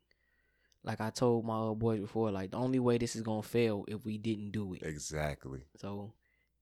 like 0.85 1.01
I 1.01 1.09
told 1.09 1.43
my 1.43 1.57
old 1.57 1.79
boys 1.79 1.99
before, 1.99 2.31
like 2.31 2.51
the 2.51 2.57
only 2.57 2.79
way 2.79 2.97
this 2.97 3.17
is 3.17 3.21
gonna 3.21 3.43
fail 3.43 3.83
if 3.89 4.05
we 4.05 4.17
didn't 4.17 4.51
do 4.51 4.75
it. 4.75 4.83
Exactly. 4.83 5.59
So, 5.75 6.13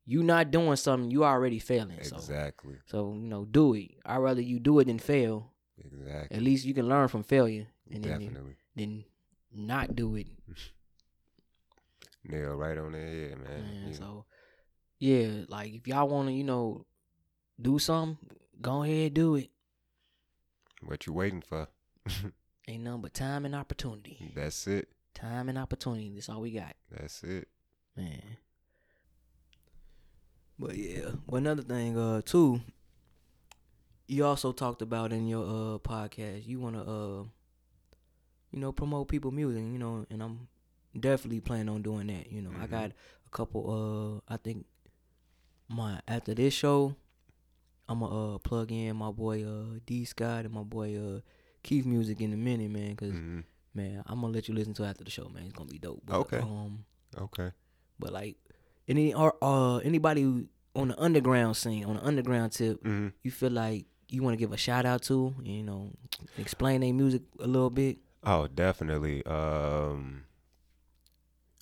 you 0.08 0.24
not 0.24 0.50
doing 0.50 0.76
something, 0.76 1.12
you 1.12 1.24
already 1.24 1.60
failing. 1.60 2.00
So, 2.02 2.16
Exactly. 2.16 2.78
so 2.88 3.14
you 3.14 3.30
know, 3.30 3.46
do 3.46 3.76
it. 3.76 3.92
I'd 4.04 4.18
rather 4.18 4.42
you 4.42 4.60
do 4.60 4.80
it 4.80 4.86
than 4.86 4.98
fail. 4.98 5.54
Exactly. 5.84 6.36
At 6.38 6.44
least 6.44 6.66
you 6.66 6.74
can 6.74 6.88
learn 6.88 7.08
from 7.08 7.24
failure, 7.24 7.68
and 7.92 8.04
then 8.04 8.20
Definitely. 8.20 8.56
then 8.76 9.04
not 9.54 9.96
do 9.96 10.16
it. 10.16 10.28
Nail 12.24 12.56
right 12.56 12.78
on 12.78 12.92
the 12.92 12.98
head, 12.98 13.38
man. 13.38 13.62
Man, 13.64 13.88
You- 13.88 13.94
so 13.94 14.26
yeah, 15.00 15.44
like 15.48 15.74
if 15.74 15.88
y'all 15.88 16.08
want 16.08 16.28
to, 16.30 16.34
you 16.34 16.44
know, 16.44 16.86
do 17.62 17.80
something, 17.80 18.18
go 18.62 18.84
ahead 18.84 19.14
do 19.14 19.36
it. 19.36 19.50
what 20.84 21.06
you 21.06 21.14
waiting 21.14 21.42
for? 21.42 21.68
Ain't 22.68 22.84
nothing 22.84 23.02
but 23.02 23.14
time 23.14 23.46
and 23.46 23.56
opportunity. 23.56 24.32
That's 24.36 24.68
it. 24.68 24.90
Time 25.14 25.48
and 25.50 25.58
opportunity. 25.58 26.12
That's 26.14 26.28
all 26.30 26.42
we 26.42 26.52
got, 26.52 26.76
That's 26.92 27.24
it. 27.24 27.48
man. 27.96 28.22
But 30.60 30.76
yeah, 30.76 31.12
but 31.28 31.38
another 31.38 31.62
thing, 31.64 31.98
uh, 31.98 32.22
too. 32.24 32.62
You 34.08 34.26
also 34.26 34.52
talked 34.54 34.82
about 34.82 35.12
in 35.12 35.28
your 35.28 35.44
uh 35.46 35.78
podcast, 35.80 36.48
you 36.48 36.60
wanna 36.60 36.82
uh, 36.84 37.24
you 38.52 38.60
know, 38.60 38.72
promote 38.72 39.08
people 39.10 39.32
music, 39.32 39.62
you 39.64 39.78
know, 39.80 40.06
and 40.10 40.24
I'm 40.24 40.48
definitely 40.98 41.42
planning 41.42 41.70
on 41.70 41.82
doing 41.82 42.08
that. 42.08 42.32
You 42.32 42.42
know, 42.42 42.52
I 42.58 42.66
Mhm. 42.66 42.70
got 42.70 42.92
a 42.92 43.30
couple. 43.32 44.22
Uh, 44.30 44.34
I 44.34 44.38
think 44.38 44.66
my 45.68 46.00
after 46.08 46.34
this 46.34 46.54
show, 46.54 46.96
I'm 47.90 48.00
gonna 48.00 48.36
uh 48.36 48.38
plug 48.40 48.72
in 48.72 48.96
my 48.96 49.12
boy 49.12 49.44
uh 49.46 49.80
D 49.86 50.06
Scott 50.06 50.46
and 50.46 50.54
my 50.54 50.64
boy 50.64 50.98
uh 50.98 51.20
Keith 51.64 51.86
music 51.86 52.22
in 52.22 52.32
a 52.34 52.38
minute, 52.38 52.72
man. 52.72 52.96
Cause 52.96 53.12
hmm 53.12 53.42
man, 53.74 54.04
I'm 54.08 54.22
gonna 54.22 54.34
let 54.34 54.48
you 54.48 54.56
listen 54.56 54.74
to 54.76 54.84
it 54.84 54.88
after 54.88 55.04
the 55.04 55.12
show, 55.12 55.28
man. 55.30 55.44
It's 55.44 55.54
gonna 55.54 55.70
be 55.70 55.80
dope. 55.80 56.02
But, 56.06 56.16
Okay. 56.16 56.40
Um, 56.40 56.86
Okay. 57.18 57.52
but 58.00 58.14
like 58.14 58.38
any 58.88 59.14
or 59.14 59.36
uh 59.42 59.78
anybody 59.80 60.22
who 60.22 60.48
on 60.76 60.90
the 60.90 61.02
underground 61.02 61.58
scene, 61.58 61.84
on 61.84 61.98
the 61.98 62.04
underground 62.06 62.54
tip, 62.54 62.82
hmm 62.82 63.10
you 63.24 63.32
feel 63.32 63.52
like 63.52 63.86
you 64.10 64.24
want 64.24 64.34
to 64.34 64.38
give 64.38 64.54
a 64.54 64.58
shout 64.58 64.86
out 64.86 65.02
to? 65.04 65.34
You 65.44 65.64
know, 65.64 65.92
explain 66.38 66.82
their 66.82 66.94
music 66.94 67.24
a 67.40 67.48
little 67.48 67.70
bit. 67.70 67.98
Oh, 68.24 68.48
definitely. 68.48 69.26
Um, 69.26 70.24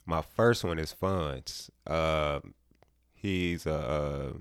my 0.05 0.21
first 0.21 0.63
one 0.63 0.79
is 0.79 0.91
Funds. 0.93 1.69
Uh, 1.85 2.39
he's 3.13 3.65
a 3.65 3.73
uh, 3.75 4.33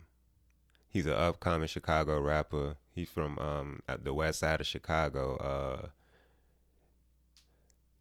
he's 0.88 1.06
an 1.06 1.12
upcoming 1.14 1.68
Chicago 1.68 2.20
rapper. 2.20 2.76
He's 2.94 3.08
from 3.08 3.38
um 3.38 3.80
at 3.88 4.04
the 4.04 4.14
west 4.14 4.40
side 4.40 4.60
of 4.60 4.66
Chicago. 4.66 5.36
Uh, 5.36 5.88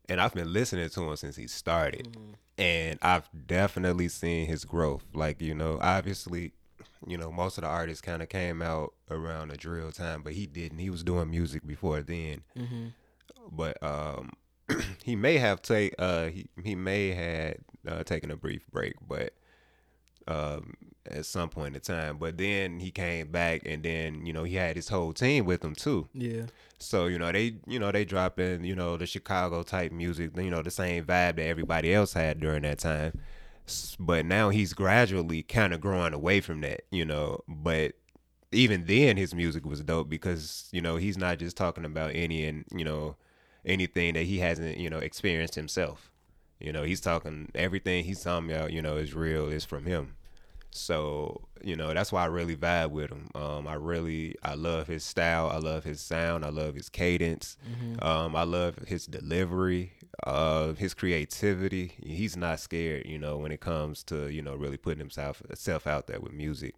and 0.10 0.20
I've 0.20 0.34
been 0.34 0.51
listening 0.51 0.89
to 0.89 1.01
him 1.10 1.16
since 1.16 1.36
he 1.38 1.47
started, 1.47 2.10
Mm-hmm. 2.12 2.34
and 2.58 2.99
I've 3.01 3.30
definitely 3.47 4.10
seen 4.10 4.47
his 4.47 4.66
growth. 4.66 5.06
Like 5.14 5.41
you 5.41 5.56
know, 5.56 5.80
obviously, 5.82 6.54
you 7.08 7.18
know, 7.18 7.32
most 7.32 7.58
of 7.58 7.64
the 7.64 7.68
artists 7.70 8.01
kind 8.01 8.22
of 8.22 8.30
came 8.30 8.62
out 8.62 8.93
around 9.10 9.49
the 9.49 9.58
drill 9.58 9.91
time, 9.91 10.22
but 10.24 10.34
he 10.34 10.45
didn't. 10.47 10.80
He 10.80 10.89
was 10.89 11.04
doing 11.04 11.30
music 11.30 11.66
before 11.66 12.01
then 12.01 12.43
Mm-hmm. 12.58 12.88
but 13.51 13.82
um 13.84 14.32
he 15.04 15.16
may 15.16 15.38
have 15.38 15.62
take 15.62 15.93
uh 15.99 16.28
he, 16.28 16.47
he 16.64 16.76
may 16.76 17.10
had 17.12 17.58
uh, 17.88 18.04
taken 18.04 18.32
a 18.32 18.38
brief 18.38 18.66
break 18.72 18.93
but 19.08 19.34
um 20.28 20.74
at 21.12 21.26
some 21.26 21.49
point 21.49 21.76
in 21.76 21.82
time 21.82 22.18
but 22.18 22.38
then 22.38 22.80
he 22.80 22.89
came 22.89 23.28
back 23.30 23.62
and 23.66 23.84
then 23.84 24.26
you 24.26 24.32
know 24.32 24.45
he 24.45 24.56
had 24.56 24.76
his 24.78 24.88
whole 24.88 25.12
team 25.12 25.43
with 25.45 25.62
him 25.64 25.76
too 25.76 26.08
Yeah. 26.14 26.43
so 26.80 27.08
you 27.08 27.20
know 27.20 27.30
they 27.34 27.58
you 27.68 27.78
know 27.78 27.91
they 27.91 28.06
dropping 28.06 28.64
you 28.64 28.74
know 28.76 28.95
the 28.95 29.06
chicago 29.06 29.64
type 29.64 29.91
music 29.91 30.32
you 30.38 30.49
know 30.49 30.62
the 30.62 30.72
same 30.72 31.04
vibe 31.04 31.36
that 31.36 31.39
everybody 31.41 31.93
else 31.93 32.14
had 32.14 32.39
during 32.39 32.62
that 32.62 32.80
time 32.80 33.20
but 33.99 34.26
now 34.26 34.49
he's 34.49 34.74
gradually 34.74 35.41
kind 35.43 35.74
of 35.74 35.80
growing 35.80 36.14
away 36.14 36.41
from 36.41 36.61
that 36.61 36.82
you 36.91 37.05
know 37.05 37.39
but 37.47 37.93
even 38.53 38.86
then 38.86 39.18
his 39.18 39.34
music 39.34 39.66
was 39.66 39.82
dope 39.82 40.09
because 40.09 40.70
you 40.72 40.82
know 40.82 40.95
he's 40.95 41.18
not 41.18 41.39
just 41.39 41.57
talking 41.57 41.86
about 41.86 42.11
any 42.14 42.45
and 42.45 42.66
you 42.76 42.86
know 42.86 43.16
anything 43.66 44.14
that 44.14 44.24
he 44.24 44.39
hasn't 44.39 44.78
you 44.78 44.89
know 44.89 44.99
experienced 44.99 45.55
himself. 45.55 46.11
You 46.59 46.72
know 46.72 46.84
he's 46.84 47.01
talking 47.01 47.51
everything 47.55 48.03
he's 48.03 48.22
talking 48.24 48.51
about 48.51 48.72
you 48.72 48.82
know 48.82 48.97
is 48.97 49.14
real 49.14 49.47
is 49.47 49.66
from 49.66 49.86
him. 49.86 50.16
So 50.72 51.47
you 51.64 51.76
know 51.76 51.93
that's 51.93 52.11
why 52.11 52.24
i 52.24 52.28
really 52.28 52.55
vibe 52.55 52.91
with 52.91 53.09
him. 53.09 53.30
Um 53.36 53.68
i 53.68 53.74
really 53.74 54.36
i 54.43 54.53
love 54.53 54.88
his 54.88 55.03
style 55.03 55.49
i 55.49 55.57
love 55.57 55.84
his 55.84 55.99
sound 55.99 56.45
i 56.45 56.49
love 56.49 56.76
his 56.76 56.89
cadence. 56.89 57.57
Um 58.01 58.36
i 58.36 58.43
love 58.43 58.78
his 58.88 59.05
delivery 59.05 59.93
uh 60.26 60.74
his 60.74 60.93
creativity. 60.93 61.93
He's 62.03 62.38
not 62.38 62.59
scared 62.59 63.05
you 63.05 63.18
know 63.18 63.38
when 63.38 63.51
it 63.51 63.59
comes 63.59 64.03
to 64.05 64.30
you 64.30 64.41
know 64.41 64.55
really 64.55 64.78
putting 64.78 64.99
himself 64.99 65.41
self 65.55 65.88
out 65.88 66.07
there 66.07 66.20
with 66.20 66.34
music. 66.34 66.76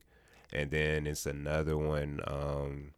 And 0.53 0.71
then 0.71 1.05
it's 1.07 1.25
another 1.25 1.77
one 1.77 2.21
um 2.27 2.91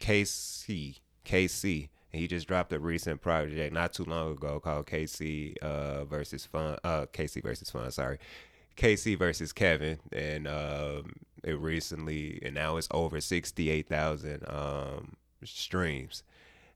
KC 0.00 1.00
KC 1.24 1.88
he 2.10 2.26
just 2.26 2.48
dropped 2.48 2.72
a 2.72 2.78
recent 2.78 3.20
project 3.20 3.72
not 3.74 3.92
too 3.92 4.04
long 4.04 4.32
ago 4.32 4.60
called 4.60 4.86
KC 4.86 5.56
uh 5.58 6.04
versus 6.04 6.46
Fun 6.46 6.78
uh 6.84 7.06
KC 7.06 7.42
versus 7.42 7.70
Fun 7.70 7.90
sorry. 7.90 8.18
KC 8.76 9.18
versus 9.18 9.52
Kevin. 9.52 9.98
And 10.12 10.48
um 10.48 11.12
it 11.44 11.58
recently 11.58 12.40
and 12.42 12.54
now 12.54 12.76
it's 12.76 12.88
over 12.90 13.20
68,000 13.20 14.44
um 14.48 15.16
streams 15.44 16.22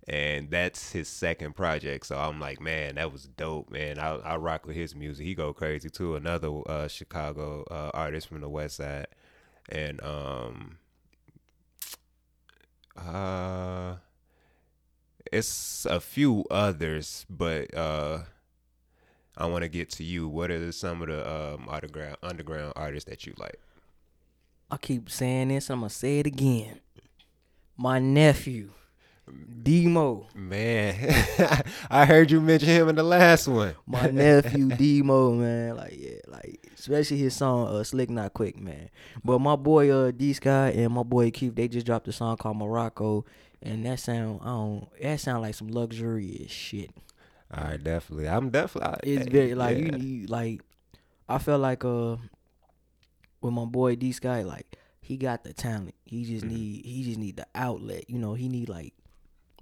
and 0.09 0.51
that's 0.51 0.93
his 0.93 1.09
second 1.09 1.55
project. 1.55 2.07
So 2.07 2.19
I'm 2.19 2.41
like 2.41 2.61
man 2.61 2.97
that 2.97 3.13
was 3.13 3.25
dope 3.25 3.71
man. 3.71 3.99
I 3.99 4.17
I 4.17 4.37
rock 4.37 4.67
with 4.67 4.77
his 4.77 4.95
music. 4.95 5.27
He 5.27 5.35
go 5.35 5.53
crazy 5.53 5.91
too. 5.91 6.17
Another 6.17 6.51
uh 6.67 6.89
Chicago 6.89 7.65
uh 7.71 7.91
artist 7.95 8.29
from 8.29 8.41
the 8.41 8.49
west 8.49 8.77
side. 8.77 9.07
And 9.69 10.03
um 10.03 10.79
uh 12.97 13.97
it's 15.33 15.87
a 15.87 16.01
few 16.01 16.45
others 16.51 17.25
but 17.31 17.73
uh 17.75 18.19
I 19.37 19.47
want 19.47 19.63
to 19.63 19.69
get 19.69 19.89
to 19.93 20.05
you. 20.05 20.29
What 20.29 20.51
are 20.51 20.73
some 20.73 21.01
of 21.01 21.09
the 21.09 21.27
um 21.31 21.69
underground 21.69 22.17
underground 22.23 22.75
artists 22.77 23.09
that 23.09 23.27
you 23.27 23.35
like? 23.39 23.59
I 24.71 24.77
keep 24.77 25.11
saying 25.11 25.49
this. 25.49 25.71
I'm 25.71 25.81
gonna 25.81 25.91
say 25.91 26.19
it 26.19 26.27
again. 26.27 26.81
My 27.77 27.99
nephew, 27.99 28.71
Demo. 29.63 30.27
man 30.35 30.95
I 31.91 32.05
heard 32.05 32.31
you 32.31 32.41
mention 32.41 32.69
him 32.69 32.89
in 32.89 32.97
the 32.97 33.03
last 33.05 33.47
one 33.47 33.75
My 33.87 34.09
nephew 34.11 34.69
Demo, 34.69 35.33
man. 35.33 35.77
Like 35.77 35.95
yeah, 35.97 36.19
like 36.27 36.69
especially 36.79 37.19
his 37.19 37.35
song 37.37 37.69
uh 37.69 37.85
Slick 37.85 38.11
Not 38.11 38.35
Quick, 38.35 38.59
man. 38.59 38.91
But 39.25 39.39
my 39.39 39.55
boy 39.57 39.91
uh 39.91 40.11
D 40.11 40.33
Sky 40.33 40.71
and 40.71 40.93
my 40.93 41.05
boy 41.05 41.31
Keith, 41.31 41.55
they 41.55 41.69
just 41.69 41.87
dropped 41.87 42.09
a 42.09 42.13
song 42.13 42.37
called 42.37 42.57
Morocco. 42.57 43.25
And 43.63 43.87
that 43.87 44.01
sound 44.01 44.41
I 44.43 44.47
don't 44.47 44.89
that 45.01 45.21
sound 45.21 45.43
like 45.43 45.55
some 45.55 45.69
luxurious 45.69 46.51
shit. 46.51 46.91
all 47.57 47.63
right 47.65 47.83
definitely 47.83 48.29
I'm 48.29 48.51
definitely 48.51 49.13
It's 49.13 49.29
very 49.29 49.55
like 49.55 49.79
yeah. 49.79 49.97
you, 49.97 49.99
you 50.23 50.27
like 50.27 50.63
I 51.29 51.39
felt 51.39 51.61
like 51.61 51.85
uh 51.85 52.17
with 53.41 53.53
my 53.53 53.65
boy 53.67 53.95
D 53.95 54.11
Sky, 54.11 54.43
like 54.43 54.77
he 55.01 55.17
got 55.17 55.45
the 55.45 55.53
talent. 55.53 55.95
He 56.05 56.25
just 56.25 56.45
Mm-hmm. 56.45 56.55
need 56.57 56.85
he 56.87 57.05
just 57.05 57.19
need 57.19 57.37
the 57.37 57.47
outlet. 57.55 58.11
You 58.11 58.19
know, 58.19 58.35
he 58.35 58.49
need 58.49 58.69
like 58.69 58.95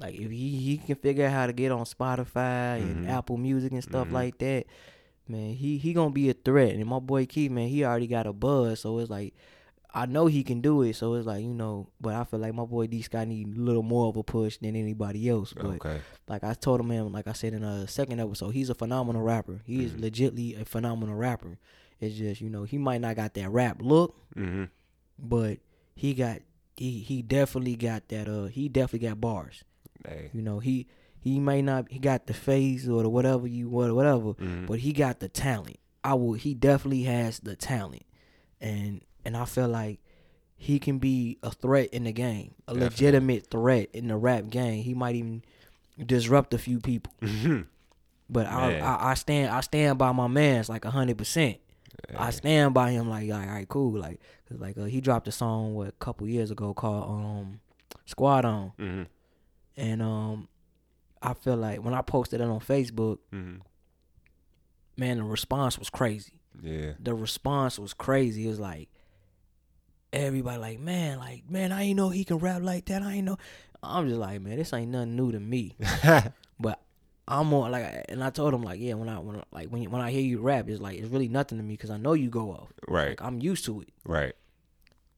like 0.01 0.14
if 0.14 0.30
he, 0.30 0.57
he 0.57 0.78
can 0.78 0.96
figure 0.96 1.26
out 1.26 1.32
how 1.32 1.46
to 1.46 1.53
get 1.53 1.70
on 1.70 1.84
Spotify 1.84 2.80
and 2.90 3.05
Mhm. 3.05 3.09
Apple 3.11 3.36
Music 3.36 3.70
and 3.72 3.82
stuff 3.82 4.09
Mhm. 4.09 4.12
like 4.12 4.38
that, 4.38 4.64
man, 5.28 5.55
he 5.55 5.76
he 5.78 5.92
gonna 5.92 6.11
be 6.11 6.30
a 6.30 6.34
threat. 6.34 6.74
And 6.74 6.86
my 6.86 6.98
boy 6.98 7.26
Keith, 7.26 7.51
man, 7.51 7.68
he 7.68 7.84
already 7.84 8.07
got 8.07 8.26
a 8.26 8.32
buzz, 8.32 8.80
so 8.80 8.98
it's 8.98 9.11
like 9.11 9.34
I 9.92 10.07
know 10.07 10.26
he 10.26 10.44
can 10.44 10.61
do 10.61 10.82
it. 10.82 10.94
So 10.94 11.14
it's 11.14 11.26
like 11.26 11.42
you 11.42 11.53
know, 11.53 11.88
but 12.01 12.14
I 12.14 12.22
feel 12.24 12.38
like 12.40 12.55
my 12.55 12.64
boy 12.64 12.86
D 12.86 13.03
Sky 13.03 13.24
need 13.24 13.57
a 13.57 13.61
little 13.61 13.82
more 13.82 14.09
of 14.09 14.16
a 14.16 14.22
push 14.22 14.57
than 14.59 14.76
anybody 14.76 15.28
else. 15.28 15.53
But 15.53 15.64
okay 15.66 16.01
like 16.28 16.44
I 16.44 16.55
told 16.55 16.78
him, 16.80 16.88
man, 16.88 17.11
like 17.12 17.26
I 17.26 17.32
said 17.32 17.55
in 17.55 17.64
a 17.64 17.88
second 17.88 18.20
episode, 18.20 18.51
he's 18.51 18.70
a 18.70 18.74
phenomenal 18.74 19.20
rapper. 19.22 19.61
He 19.66 19.84
is 19.84 19.92
Mhm. 19.94 20.01
legitly 20.01 20.61
a 20.61 20.64
phenomenal 20.64 21.16
rapper. 21.16 21.59
It's 22.01 22.14
just 22.14 22.40
you 22.40 22.48
know 22.48 22.62
he 22.62 22.78
might 22.78 23.01
not 23.01 23.16
got 23.16 23.34
that 23.34 23.51
rap 23.51 23.82
look, 23.82 24.14
mm-hmm 24.36 24.64
but 25.18 25.59
he 25.94 26.14
got 26.14 26.38
he 26.76 27.01
he 27.01 27.20
definitely 27.20 27.76
got 27.76 28.09
that 28.09 28.26
uh 28.28 28.44
he 28.46 28.68
definitely 28.68 29.07
got 29.09 29.20
bars. 29.20 29.64
Hey 30.07 30.30
You 30.32 30.42
know 30.42 30.59
he 30.59 30.86
he 31.18 31.38
may 31.40 31.61
not 31.62 31.90
he 31.90 31.98
got 31.98 32.26
the 32.26 32.34
face 32.34 32.88
or 32.88 33.03
the 33.03 33.09
whatever 33.11 33.46
you 33.46 33.68
what 33.68 33.94
whatever, 33.94 34.34
Mhm. 34.34 34.66
but 34.66 34.78
he 34.80 34.92
got 34.92 35.20
the 35.20 35.28
talent. 35.28 35.76
I 36.03 36.14
will 36.14 36.32
he 36.34 36.55
definitely 36.55 37.03
has 37.05 37.40
the 37.40 37.57
talent, 37.57 38.05
and 38.61 39.03
and 39.24 39.36
I 39.36 39.44
feel 39.44 39.68
like 39.68 40.01
he 40.57 40.78
can 40.78 40.98
be 40.98 41.38
a 41.42 41.51
threat 41.51 41.88
in 41.90 42.05
the 42.05 42.12
game, 42.12 42.55
a 42.68 42.72
Definitely. 42.74 42.84
legitimate 42.84 43.46
threat 43.51 43.88
in 43.92 44.09
the 44.09 44.16
rap 44.16 44.48
game. 44.51 44.82
He 44.82 44.94
might 44.94 45.14
even 45.14 45.42
disrupt 46.05 46.55
a 46.55 46.59
few 46.59 46.80
people. 46.80 47.12
Mhm. 47.20 47.66
But 48.28 48.46
I, 48.46 48.78
I 48.78 49.11
I 49.11 49.14
stand 49.14 49.51
I 49.53 49.61
stand 49.61 49.98
by 49.98 50.12
my 50.12 50.28
man's 50.28 50.68
like 50.68 50.84
hundred 50.84 51.18
percent. 51.18 51.59
I 52.16 52.30
stand 52.30 52.72
by 52.74 52.92
him 52.92 53.11
like 53.11 53.30
all 53.30 53.38
right 53.40 53.68
cool 53.68 53.98
like 53.98 54.20
'cause, 54.48 54.59
like 54.59 54.78
uh, 54.78 54.84
he 54.84 55.01
dropped 55.03 55.28
a 55.28 55.32
song 55.32 55.74
what 55.74 55.88
a 55.88 55.92
couple 55.92 56.26
years 56.28 56.51
ago 56.51 56.72
called 56.72 57.05
um 57.11 57.61
Squad 58.07 58.44
on 58.44 58.72
Mhm. 58.78 59.07
And 59.77 60.03
um 60.03 60.49
I 61.23 61.35
feel 61.35 61.57
like 61.57 61.83
when 61.85 61.95
I 61.95 62.03
posted 62.03 62.41
it 62.41 62.45
on 62.49 62.61
Facebook 62.61 63.18
Mhm. 63.33 63.61
man 64.97 65.18
the 65.18 65.25
response 65.25 65.79
was 65.79 65.91
crazy. 65.91 66.33
Yeah. 66.62 66.93
The 66.99 67.14
response 67.14 67.79
was 67.79 67.93
crazy. 67.95 68.47
It 68.47 68.49
was 68.51 68.61
like 68.61 68.89
everybody 70.12 70.59
like 70.59 70.81
man 70.81 71.18
like 71.18 71.49
man 71.49 71.73
I 71.73 71.83
ain't 71.85 71.97
know 71.97 72.09
he 72.11 72.25
can 72.25 72.39
rap 72.39 72.62
like 72.62 72.87
that. 72.87 73.03
I 73.03 73.14
ain't 73.14 73.25
know. 73.27 73.39
I'm 73.83 74.09
just 74.09 74.18
like 74.21 74.41
man 74.43 74.57
this 74.57 74.73
ain't 74.73 74.91
nothing 74.91 75.16
new 75.16 75.33
to 75.33 75.41
me. 75.41 75.77
But 76.62 76.79
I'm 77.27 77.47
more 77.47 77.71
like, 77.71 78.05
and 78.11 78.23
I 78.23 78.29
told 78.29 78.53
him 78.53 78.62
like, 78.62 78.81
yeah, 78.81 78.93
when 78.95 79.09
I 79.09 79.18
when 79.18 79.37
I- 79.37 79.45
like 79.51 79.68
when 79.68 79.89
when 79.91 80.03
I 80.03 80.11
hear 80.11 80.21
you 80.21 80.41
rap, 80.41 80.68
it's 80.68 80.81
like 80.81 80.99
it's 80.99 81.09
really 81.09 81.29
nothing 81.29 81.57
to 81.57 81.64
me 81.64 81.73
because 81.75 81.89
I 81.89 81.97
know 81.97 82.12
you 82.12 82.29
go 82.29 82.51
off. 82.51 82.68
right. 82.87 83.11
Like 83.11 83.23
I'm 83.23 83.41
used 83.41 83.64
to 83.66 83.81
it. 83.81 83.89
right. 84.05 84.35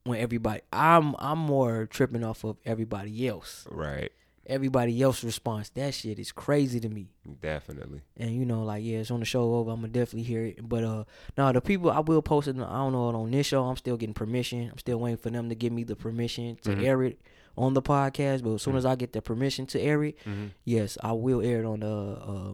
When 0.05 0.19
everybody, 0.19 0.61
I'm 0.71 1.15
I'm 1.19 1.39
more 1.39 1.85
tripping 1.85 2.23
off 2.23 2.45
of 2.45 2.57
everybody 2.65 3.27
else. 3.27 3.65
right 3.69 4.11
Everybody 4.45 5.01
else 5.01 5.23
response, 5.23 5.69
that 5.69 5.93
shit 5.93 6.19
is 6.19 6.33
crazy 6.33 6.79
to 6.81 6.89
me. 6.89 7.07
definitely 7.41 8.01
And 8.17 8.35
you 8.35 8.45
know, 8.45 8.63
like 8.63 8.83
yeah, 8.83 8.97
it's 8.97 9.09
on 9.09 9.21
the 9.21 9.25
show 9.25 9.53
over. 9.55 9.71
I'm 9.71 9.77
gonna 9.81 9.87
definitely 9.93 10.23
hear 10.23 10.43
it. 10.45 10.67
But 10.67 10.83
uh, 10.83 11.03
no, 11.37 11.51
the 11.53 11.61
people 11.61 11.89
I 11.89 11.99
will 12.01 12.21
post 12.21 12.49
it. 12.49 12.57
I 12.57 12.59
don't 12.59 12.91
know 12.91 13.05
on 13.15 13.31
this 13.31 13.47
show. 13.47 13.63
I'm 13.63 13.77
still 13.77 13.95
getting 13.95 14.13
permission. 14.13 14.69
I'm 14.69 14.77
still 14.77 14.99
waiting 14.99 15.17
for 15.17 15.29
them 15.29 15.47
to 15.49 15.55
give 15.55 15.71
me 15.71 15.83
the 15.85 15.95
permission 15.95 16.57
to 16.63 16.71
Mhm. 16.71 16.83
air 16.83 17.03
it 17.03 17.21
on 17.57 17.73
the 17.73 17.81
podcast. 17.81 18.43
But 18.43 18.55
as 18.55 18.61
soon 18.61 18.75
as 18.75 18.85
I 18.85 18.95
get 18.95 19.13
the 19.13 19.21
permission 19.21 19.65
to 19.67 19.79
air 19.79 20.03
it, 20.03 20.17
mm-hmm. 20.25 20.47
yes, 20.65 20.97
I 21.01 21.13
will 21.13 21.41
air 21.41 21.59
it 21.61 21.65
on 21.65 21.79
the. 21.79 21.87
Uh, 21.87 22.53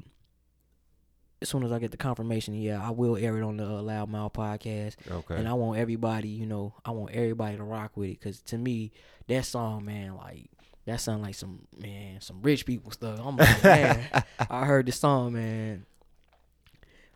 as 1.41 1.47
soon 1.49 1.63
as 1.63 1.71
I 1.71 1.79
get 1.79 1.91
the 1.91 1.97
confirmation, 1.97 2.53
yeah, 2.53 2.85
I 2.85 2.91
will 2.91 3.15
air 3.15 3.37
it 3.37 3.43
on 3.43 3.57
the 3.57 3.63
uh, 3.65 3.81
Loudmouth 3.81 4.33
podcast, 4.33 4.97
okay 5.09 5.35
and 5.37 5.47
I 5.47 5.53
want 5.53 5.79
everybody, 5.79 6.27
you 6.27 6.45
know, 6.45 6.73
I 6.83 6.91
want 6.91 7.11
everybody 7.15 7.55
to 7.55 7.63
rock 7.63 7.95
with 7.95 8.09
it, 8.09 8.19
cause 8.21 8.41
to 8.47 8.57
me, 8.57 8.91
that 9.27 9.45
song, 9.45 9.85
man, 9.85 10.17
like 10.17 10.49
that 10.89 10.99
sound 11.01 11.21
like 11.23 11.35
some 11.35 11.67
man, 11.77 12.21
some 12.21 12.41
rich 12.41 12.65
people 12.65 12.91
stuff. 12.91 13.19
I'm 13.23 13.37
like, 13.37 13.63
man, 13.63 14.23
I 14.49 14.65
heard 14.65 14.85
this 14.85 14.99
song, 14.99 15.33
man. 15.33 15.85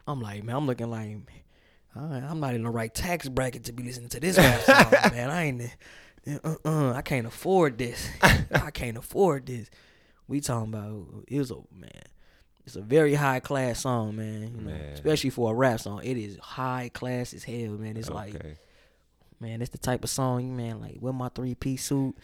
I'm 0.07 0.21
like, 0.21 0.43
man, 0.43 0.55
I'm 0.55 0.67
looking 0.67 0.89
like, 0.89 1.17
I- 1.95 1.99
I'm 1.99 2.39
not 2.39 2.55
in 2.55 2.63
the 2.63 2.69
right 2.69 2.93
tax 2.93 3.27
bracket 3.29 3.65
to 3.65 3.73
be 3.73 3.83
listening 3.83 4.09
to 4.09 4.19
this 4.19 4.37
rap 4.37 4.61
song, 4.61 4.91
man. 5.13 5.29
I 5.29 5.43
ain't, 5.45 5.61
uh, 6.43 6.55
uh, 6.65 6.93
I 6.93 7.01
can't 7.01 7.27
afford 7.27 7.77
this. 7.77 8.09
I 8.21 8.71
can't 8.71 8.97
afford 8.97 9.45
this. 9.45 9.69
We 10.27 10.39
talking 10.41 10.73
about 10.73 11.25
it 11.27 11.37
was 11.37 11.51
a 11.51 11.55
man. 11.73 11.89
It's 12.65 12.77
a 12.77 12.81
very 12.81 13.13
high 13.13 13.41
class 13.41 13.81
song, 13.81 14.15
man. 14.15 14.41
You 14.55 14.61
know, 14.61 14.71
Man. 14.71 14.93
especially 14.93 15.31
for 15.31 15.51
a 15.51 15.53
rap 15.53 15.81
song. 15.81 15.99
It 16.03 16.17
is 16.17 16.37
high 16.37 16.89
class 16.93 17.33
as 17.33 17.43
hell, 17.43 17.71
man. 17.71 17.97
It's 17.97 18.09
like, 18.09 18.41
man, 19.41 19.61
it's 19.61 19.71
the 19.71 19.77
type 19.77 20.05
of 20.05 20.09
song, 20.09 20.55
man. 20.55 20.79
Like, 20.79 20.97
with 21.01 21.13
my 21.13 21.27
three 21.27 21.55
piece 21.55 21.83
suit, 21.83 22.15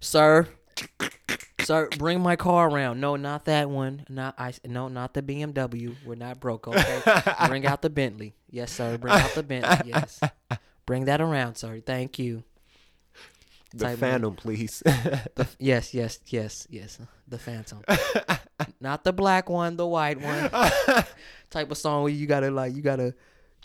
sir. 0.00 0.48
Sir, 1.60 1.88
bring 1.98 2.20
my 2.20 2.36
car 2.36 2.68
around. 2.68 3.00
No, 3.00 3.16
not 3.16 3.46
that 3.46 3.68
one. 3.68 4.04
Not 4.08 4.34
I. 4.38 4.52
No, 4.64 4.88
not 4.88 5.14
the 5.14 5.22
BMW. 5.22 5.96
We're 6.04 6.14
not 6.14 6.38
broke. 6.38 6.68
Okay, 6.68 7.02
bring 7.48 7.66
out 7.66 7.82
the 7.82 7.90
Bentley. 7.90 8.34
Yes, 8.50 8.72
sir. 8.72 8.98
Bring 8.98 9.14
out 9.14 9.34
the 9.34 9.42
Bentley. 9.42 9.90
Yes, 9.90 10.20
bring 10.84 11.06
that 11.06 11.20
around, 11.20 11.56
sir. 11.56 11.80
Thank 11.84 12.18
you. 12.20 12.44
the 13.74 13.86
type 13.86 13.98
Phantom, 13.98 14.36
please. 14.36 14.82
The, 14.84 15.48
yes, 15.58 15.92
yes, 15.92 16.20
yes, 16.26 16.68
yes. 16.70 16.98
The 17.26 17.38
Phantom. 17.38 17.82
Not 18.80 19.02
the 19.02 19.12
black 19.12 19.48
one, 19.48 19.76
the 19.76 19.86
white 19.86 20.20
one. 20.20 20.50
type 21.50 21.70
of 21.70 21.78
song 21.78 22.02
where 22.02 22.12
you 22.12 22.26
gotta 22.26 22.50
like 22.50 22.74
you 22.74 22.82
gotta 22.82 23.14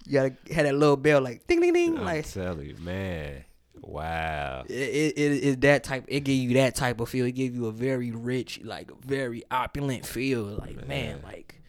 you 0.06 0.14
gotta 0.14 0.36
have 0.54 0.66
that 0.66 0.76
little 0.76 0.98
bell 0.98 1.22
like 1.22 1.46
ding 1.48 1.60
ding 1.62 1.74
ding 1.74 1.98
I'm 1.98 2.06
like 2.06 2.30
telling 2.30 2.68
you, 2.68 2.78
man. 2.78 3.44
Wow. 3.84 4.64
it, 4.70 4.74
it, 4.74 5.18
it 5.18 5.32
is 5.44 5.58
that 5.58 5.84
type 5.84 6.06
it 6.08 6.20
give 6.22 6.36
you 6.36 6.54
that 6.56 6.76
type 6.76 7.00
of 7.02 7.10
feel. 7.10 7.26
It 7.26 7.32
gave 7.34 7.56
you 7.56 7.66
a 7.66 7.72
very 7.72 8.12
rich, 8.12 8.62
like 8.64 8.92
very 9.04 9.44
opulent 9.50 10.06
feel. 10.06 10.44
Like 10.44 10.76
man, 10.76 10.88
Man. 10.88 11.22
like 11.24 11.62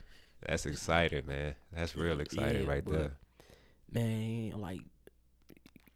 That's 0.46 0.66
exciting, 0.66 1.26
man. 1.26 1.54
That's 1.72 1.96
real 1.96 2.20
exciting 2.20 2.64
Yeah, 2.64 2.68
right 2.70 2.84
but- 2.84 2.92
there. 2.92 3.12
man, 3.92 4.60
like 4.60 4.80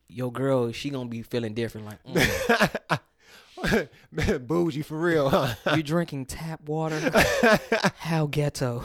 your 0.08 0.32
girl, 0.32 0.72
she 0.72 0.88
gonna 0.90 1.08
be 1.08 1.22
feeling 1.22 1.52
different. 1.52 1.86
Like 1.86 2.02
mm, 2.04 3.88
man, 4.12 4.46
bougie 4.46 4.82
for 4.82 4.96
real, 4.98 5.28
huh? 5.28 5.54
you 5.76 5.82
drinking 5.82 6.26
tap 6.26 6.62
water? 6.66 6.98
How 7.98 8.26
ghetto. 8.26 8.82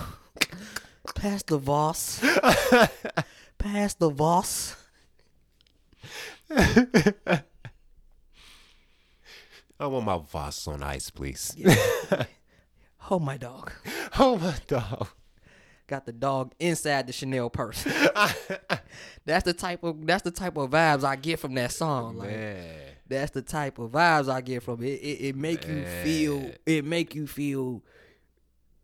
Pass 1.15 1.43
the 1.43 1.57
Voss. 1.57 2.19
Pass 3.57 3.93
the 3.95 4.09
Voss. 4.09 4.75
I 9.79 9.87
want 9.87 10.05
my 10.05 10.17
Voss 10.17 10.67
on 10.67 10.83
ice, 10.83 11.09
please. 11.09 11.55
Oh 13.09 13.19
my 13.19 13.37
dog. 13.37 13.71
oh 14.19 14.37
my 14.37 14.55
dog. 14.67 15.07
Got 15.87 16.05
the 16.05 16.11
dog 16.11 16.53
inside 16.59 17.07
the 17.07 17.13
Chanel 17.13 17.49
purse. 17.49 17.83
that's 19.25 19.43
the 19.43 19.53
type 19.53 19.83
of 19.83 20.05
that's 20.05 20.23
the 20.23 20.31
type 20.31 20.57
of 20.57 20.69
vibes 20.69 21.03
I 21.03 21.15
get 21.15 21.39
from 21.39 21.53
that 21.55 21.71
song. 21.71 22.17
Like 22.17 22.29
Man. 22.29 22.75
that's 23.07 23.31
the 23.31 23.41
type 23.41 23.79
of 23.79 23.91
vibes 23.91 24.29
I 24.29 24.41
get 24.41 24.63
from 24.63 24.83
it. 24.83 24.87
It, 25.01 25.21
it 25.27 25.35
make 25.35 25.67
you 25.67 25.85
feel 26.03 26.51
it 26.65 26.85
make 26.85 27.15
you 27.15 27.27
feel 27.27 27.83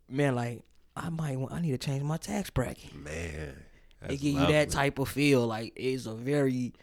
man 0.10 0.36
like 0.36 0.64
I 0.96 1.10
might 1.10 1.38
want 1.38 1.54
I 1.54 1.62
need 1.62 1.72
to 1.72 1.78
change 1.78 2.04
my 2.04 2.18
tax 2.18 2.50
bracket. 2.50 2.96
Man. 2.96 3.56
it 4.10 4.18
give 4.20 4.34
you 4.34 4.48
that 4.48 4.70
type 4.70 5.00
of 5.00 5.10
feel. 5.10 5.46
Like 5.46 5.74
it's 5.76 6.06
a 6.06 6.14
very. 6.14 6.74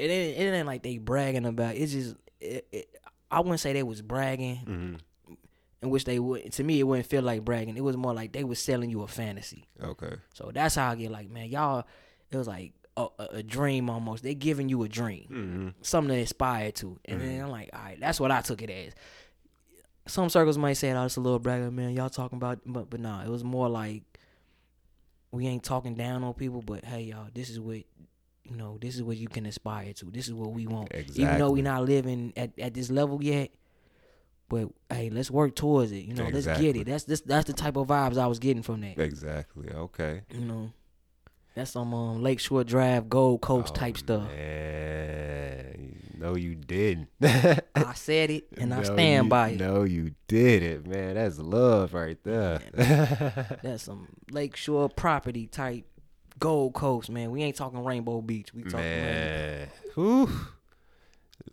It 0.00 0.10
ain't. 0.10 0.38
It 0.38 0.42
ain't 0.56 0.66
like 0.66 0.82
they 0.82 0.98
bragging 0.98 1.46
about. 1.46 1.74
It's 1.76 1.92
just. 1.92 2.16
It, 2.40 2.66
it, 2.72 2.96
I 3.30 3.40
wouldn't 3.40 3.60
say 3.60 3.72
they 3.72 3.82
was 3.84 4.02
bragging, 4.02 4.56
Mhm. 4.66 5.36
in 5.82 5.90
which 5.90 6.04
they 6.04 6.18
would. 6.18 6.50
To 6.52 6.64
me, 6.64 6.80
it 6.80 6.84
wouldn't 6.84 7.06
feel 7.06 7.22
like 7.22 7.44
bragging. 7.44 7.76
It 7.76 7.84
was 7.84 7.96
more 7.96 8.12
like 8.14 8.32
they 8.32 8.44
was 8.44 8.58
selling 8.58 8.90
you 8.90 9.02
a 9.02 9.06
fantasy. 9.06 9.66
Okay. 9.82 10.14
So 10.34 10.50
that's 10.52 10.74
how 10.74 10.90
I 10.90 10.94
get 10.96 11.10
like, 11.10 11.30
man, 11.30 11.48
y'all. 11.48 11.84
It 12.30 12.36
was 12.36 12.48
like 12.48 12.72
a, 12.96 13.06
a, 13.18 13.24
a 13.36 13.42
dream 13.42 13.88
almost. 13.90 14.22
They 14.22 14.34
giving 14.34 14.68
you 14.68 14.82
a 14.82 14.88
dream, 14.88 15.26
hmm 15.28 15.68
something 15.82 16.14
to 16.16 16.22
aspire 16.22 16.72
to, 16.72 16.98
and 17.04 17.20
then 17.20 17.42
I'm 17.44 17.50
like, 17.50 17.70
all 17.72 17.80
right, 17.82 18.00
that's 18.00 18.18
what 18.18 18.30
I 18.30 18.40
took 18.40 18.62
it 18.62 18.70
as. 18.70 18.94
Some 20.06 20.28
circles 20.28 20.58
might 20.58 20.72
say, 20.74 20.90
"Oh, 20.92 21.04
it's 21.04 21.16
a 21.16 21.20
little 21.20 21.38
bragging, 21.38 21.74
man." 21.76 21.92
Y'all 21.92 22.08
talking 22.08 22.36
about, 22.38 22.60
but 22.66 22.88
but 22.90 22.98
nah, 23.00 23.22
it 23.22 23.28
was 23.28 23.44
more 23.44 23.68
like 23.68 24.02
we 25.30 25.46
ain't 25.46 25.62
talking 25.62 25.94
down 25.94 26.24
on 26.24 26.34
people, 26.34 26.62
but 26.62 26.84
hey, 26.84 27.02
y'all, 27.02 27.28
this 27.32 27.48
is 27.50 27.60
what 27.60 27.82
you 28.50 28.56
know. 28.56 28.78
This 28.80 28.96
is 28.96 29.02
what 29.02 29.16
you 29.16 29.28
can 29.28 29.46
aspire 29.46 29.92
to. 29.94 30.06
This 30.06 30.26
is 30.28 30.34
what 30.34 30.52
we 30.52 30.66
want. 30.66 30.92
Even 31.14 31.38
though 31.38 31.50
we're 31.52 31.62
not 31.62 31.84
living 31.84 32.32
at, 32.36 32.50
at 32.58 32.74
this 32.74 32.90
level 32.90 33.22
yet, 33.22 33.50
but 34.48 34.68
hey, 34.90 35.10
let's 35.10 35.30
work 35.30 35.54
towards 35.54 35.92
it. 35.92 36.04
You 36.04 36.14
know, 36.14 36.28
let's 36.32 36.46
get 36.46 36.76
it. 36.76 36.86
That's 36.86 37.04
this. 37.04 37.20
That's 37.20 37.46
the 37.46 37.52
type 37.52 37.76
of 37.76 37.86
vibes 37.88 38.18
I 38.18 38.26
was 38.26 38.38
getting 38.38 38.62
from 38.62 38.80
that. 38.80 38.98
Exactly. 38.98 39.68
Okay. 39.70 40.22
You 40.32 40.40
know, 40.40 40.72
that's 41.54 41.70
some 41.72 41.94
um, 41.94 42.22
Lakeshore 42.22 42.64
Drive, 42.64 43.08
Gold 43.08 43.40
Coast 43.40 43.72
Oh, 43.76 43.78
type 43.78 43.96
stuff. 43.96 44.28
Man, 44.30 45.96
no, 46.18 46.34
you 46.36 46.54
didn't. 46.54 47.08
I 47.22 47.92
said 47.94 48.30
it, 48.30 48.48
and 48.58 48.74
I 48.74 48.82
stand 48.82 49.26
you- 49.26 49.30
by 49.30 49.48
it. 49.50 49.60
No, 49.60 49.84
you 49.84 50.12
did 50.28 50.62
it, 50.62 50.86
man. 50.86 51.14
That's 51.14 51.38
love 51.38 51.94
right 51.94 52.18
there. 52.24 52.60
That's 53.62 53.84
some 53.84 54.08
Lakeshore 54.30 54.88
property 54.90 55.46
type 55.46 55.86
Gold 56.40 56.74
Coast, 56.74 57.10
man. 57.10 57.30
We 57.30 57.42
ain't 57.42 57.56
talking 57.56 57.84
Rainbow 57.84 58.20
Beach. 58.20 58.52
We 58.52 58.64
talking 58.64 58.80
man. 58.80 59.68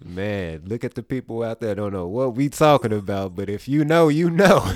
Man, 0.04 0.64
look 0.66 0.84
at 0.84 0.96
the 0.96 1.04
people 1.04 1.44
out 1.44 1.60
there 1.60 1.76
don't 1.76 1.94
know 1.94 2.08
what 2.08 2.36
we 2.36 2.50
talking 2.50 2.94
about, 2.94 3.36
but 3.36 3.50
if 3.50 3.68
you 3.68 3.84
know, 3.84 4.10
you 4.10 4.30
know. 4.30 4.60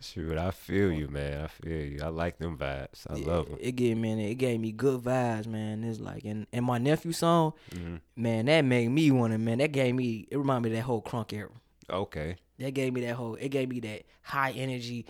Shoot, 0.00 0.38
I 0.38 0.50
feel 0.50 0.90
you, 0.90 1.08
man. 1.08 1.44
I 1.44 1.46
feel 1.48 1.84
you. 1.84 2.00
I 2.02 2.08
like 2.08 2.38
them 2.38 2.56
vibes. 2.56 3.06
I 3.08 3.14
love 3.14 3.48
them. 3.48 3.58
It 3.60 3.72
gave 3.72 3.98
me 3.98 4.30
it 4.30 4.36
gave 4.36 4.58
me 4.58 4.72
good 4.72 5.02
vibes, 5.02 5.46
man. 5.46 5.84
It's 5.84 6.00
like 6.00 6.24
and, 6.24 6.46
and 6.52 6.64
my 6.64 6.78
nephew 6.78 7.12
song, 7.12 7.52
hmm 7.72 7.96
man, 8.16 8.46
that 8.46 8.62
made 8.62 8.88
me 8.88 9.10
want 9.10 9.32
to 9.32 9.38
man. 9.38 9.58
That 9.58 9.72
gave 9.72 9.94
me 9.94 10.26
it 10.30 10.38
reminded 10.38 10.70
me 10.70 10.78
of 10.78 10.82
that 10.82 10.86
whole 10.86 11.02
crunk 11.02 11.32
era. 11.34 11.50
Okay. 11.90 12.36
That 12.58 12.72
gave 12.72 12.94
me 12.94 13.02
that 13.02 13.14
whole 13.14 13.34
it 13.34 13.50
gave 13.50 13.68
me 13.68 13.80
that 13.80 14.04
high 14.22 14.52
energy, 14.52 15.04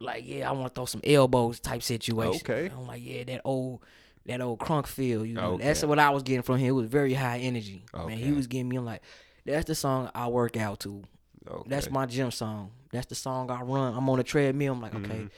like 0.00 0.24
yeah, 0.26 0.48
I 0.48 0.52
want 0.52 0.74
to 0.74 0.78
throw 0.78 0.86
some 0.86 1.00
elbows 1.04 1.60
type 1.60 1.82
situation. 1.82 2.40
Okay. 2.44 2.70
I'm 2.74 2.86
like 2.86 3.02
yeah, 3.04 3.24
that 3.24 3.42
old 3.44 3.80
that 4.26 4.40
old 4.40 4.58
crunk 4.58 4.86
feel. 4.86 5.24
You 5.24 5.34
know, 5.34 5.52
Okay. 5.52 5.64
that's 5.64 5.84
what 5.84 5.98
I 5.98 6.10
was 6.10 6.22
getting 6.22 6.42
from 6.42 6.58
him. 6.58 6.68
It 6.68 6.70
was 6.72 6.86
very 6.86 7.14
high 7.14 7.38
energy. 7.38 7.84
Man, 7.94 8.10
he 8.18 8.32
was 8.32 8.46
giving 8.46 8.68
me 8.68 8.76
I'm 8.76 8.84
like 8.84 9.02
that's 9.46 9.66
the 9.66 9.74
song 9.74 10.10
I 10.14 10.28
work 10.28 10.56
out 10.56 10.80
to. 10.80 11.02
Okay. 11.48 11.68
That's 11.70 11.90
my 11.90 12.06
gym 12.06 12.30
song. 12.30 12.70
That's 12.92 13.06
the 13.06 13.14
song 13.14 13.50
I 13.50 13.62
run. 13.62 13.94
I'm 13.96 14.08
on 14.08 14.18
a 14.20 14.22
treadmill. 14.22 14.74
I'm 14.74 14.80
like, 14.82 14.94
okay, 14.94 15.08
Mhm. 15.08 15.30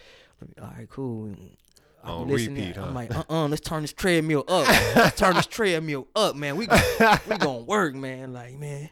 let 0.56 0.64
all 0.64 0.74
right, 0.76 0.88
cool. 0.90 1.34
I 2.04 2.10
On 2.10 2.26
listening. 2.28 2.56
repeat, 2.56 2.76
huh? 2.76 2.86
I'm 2.86 2.94
like, 2.94 3.14
uh, 3.14 3.22
uh 3.30 3.46
let's 3.46 3.60
turn 3.60 3.82
this 3.82 3.92
treadmill 3.92 4.44
up. 4.48 4.66
let's 4.96 5.16
turn 5.20 5.34
this 5.34 5.46
treadmill 5.46 6.08
up, 6.16 6.34
man. 6.34 6.56
We 6.56 6.66
gon- 6.66 6.80
we 7.28 7.36
gonna 7.38 7.58
work, 7.60 7.94
man. 7.94 8.32
Like, 8.32 8.58
man. 8.58 8.90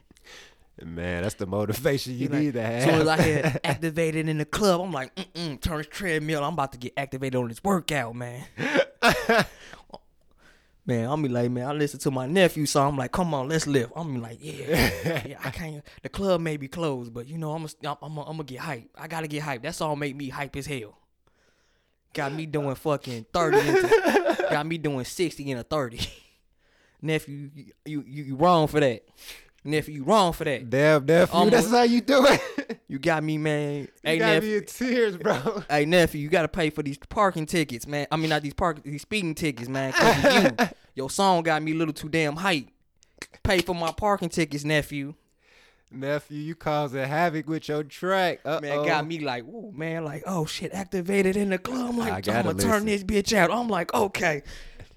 Man, 0.83 1.23
that's 1.23 1.35
the 1.35 1.45
motivation 1.45 2.17
you 2.17 2.27
like, 2.27 2.39
need 2.39 2.53
to 2.53 2.61
have. 2.61 2.73
As 2.73 2.83
soon 2.85 3.01
as 3.01 3.07
I 3.07 3.17
get 3.17 3.61
activated 3.63 4.27
in 4.27 4.37
the 4.37 4.45
club, 4.45 4.81
I'm 4.81 4.91
like, 4.91 5.15
mm 5.15 5.59
turn 5.61 5.77
this 5.77 5.87
treadmill. 5.87 6.43
I'm 6.43 6.53
about 6.53 6.71
to 6.73 6.77
get 6.77 6.93
activated 6.97 7.35
on 7.35 7.47
this 7.49 7.63
workout, 7.63 8.15
man. 8.15 8.45
Man, 10.83 11.07
I'm 11.07 11.21
be 11.21 11.29
like, 11.29 11.51
man, 11.51 11.67
I 11.67 11.73
listen 11.73 11.99
to 12.01 12.11
my 12.11 12.25
nephew 12.25 12.65
song. 12.65 12.93
I'm 12.93 12.97
like, 12.97 13.11
come 13.11 13.35
on, 13.35 13.47
let's 13.47 13.67
live. 13.67 13.93
I'm 13.95 14.15
be 14.15 14.19
like, 14.19 14.39
yeah, 14.41 14.91
yeah, 15.25 15.37
I 15.43 15.51
can't. 15.51 15.85
The 16.01 16.09
club 16.09 16.41
may 16.41 16.57
be 16.57 16.67
closed, 16.67 17.13
but 17.13 17.27
you 17.27 17.37
know, 17.37 17.51
I'm 17.51 17.67
gonna, 17.81 17.97
I'm, 18.01 18.17
I'm 18.17 18.25
gonna 18.25 18.43
get 18.43 18.59
hype. 18.59 18.89
I 18.97 19.07
gotta 19.07 19.27
get 19.27 19.43
hype. 19.43 19.61
That's 19.61 19.79
all 19.79 19.95
make 19.95 20.15
me 20.15 20.29
hype 20.29 20.55
as 20.55 20.65
hell. 20.65 20.97
Got 22.13 22.33
me 22.33 22.47
doing 22.47 22.73
fucking 22.73 23.27
thirty. 23.31 23.59
Into, 23.59 24.47
got 24.49 24.65
me 24.65 24.79
doing 24.79 25.05
sixty 25.05 25.51
in 25.51 25.59
a 25.59 25.63
thirty. 25.63 25.99
Nephew, 27.01 27.51
you 27.85 28.03
you 28.07 28.23
you 28.23 28.35
wrong 28.35 28.67
for 28.67 28.79
that. 28.79 29.05
Nephew, 29.63 29.95
you 29.95 30.03
wrong 30.03 30.33
for 30.33 30.43
that. 30.43 30.69
Damn 30.69 31.05
nephew, 31.05 31.35
Almost- 31.35 31.51
that's 31.51 31.69
how 31.71 31.83
you 31.83 32.01
do 32.01 32.25
it. 32.25 32.41
You 32.91 32.99
got 32.99 33.23
me, 33.23 33.37
man. 33.37 33.83
you 33.83 33.87
hey, 34.03 34.17
got 34.17 34.25
nephew. 34.33 34.49
me 34.49 34.57
in 34.57 34.65
tears, 34.65 35.15
bro. 35.15 35.63
Hey 35.69 35.85
nephew, 35.85 36.19
you 36.19 36.27
gotta 36.27 36.49
pay 36.49 36.69
for 36.69 36.83
these 36.83 36.97
parking 36.97 37.45
tickets, 37.45 37.87
man. 37.87 38.05
I 38.11 38.17
mean 38.17 38.29
not 38.29 38.41
these 38.41 38.53
park 38.53 38.83
these 38.83 39.03
speeding 39.03 39.33
tickets, 39.33 39.69
man. 39.69 39.93
you. 40.59 40.67
Your 40.95 41.09
song 41.09 41.43
got 41.43 41.63
me 41.63 41.71
a 41.71 41.75
little 41.75 41.93
too 41.93 42.09
damn 42.09 42.35
hype. 42.35 42.67
Pay 43.43 43.59
for 43.61 43.73
my 43.73 43.93
parking 43.93 44.27
tickets, 44.27 44.65
nephew. 44.65 45.13
nephew, 45.89 46.39
you 46.39 46.53
causing 46.55 47.07
havoc 47.07 47.47
with 47.47 47.69
your 47.69 47.83
track. 47.83 48.41
Uh-oh. 48.43 48.59
Man, 48.59 48.85
got 48.85 49.07
me 49.07 49.19
like, 49.19 49.45
ooh, 49.45 49.71
man, 49.73 50.03
like, 50.03 50.23
oh 50.25 50.45
shit, 50.45 50.73
activated 50.73 51.37
in 51.37 51.49
the 51.49 51.57
club. 51.57 51.91
I'm 51.91 51.97
like, 51.97 52.11
I'm 52.13 52.21
gotta 52.21 52.49
gonna 52.49 52.61
turn 52.61 52.85
this 52.85 53.05
bitch 53.05 53.31
out. 53.31 53.51
I'm 53.51 53.69
like, 53.69 53.93
okay. 53.93 54.43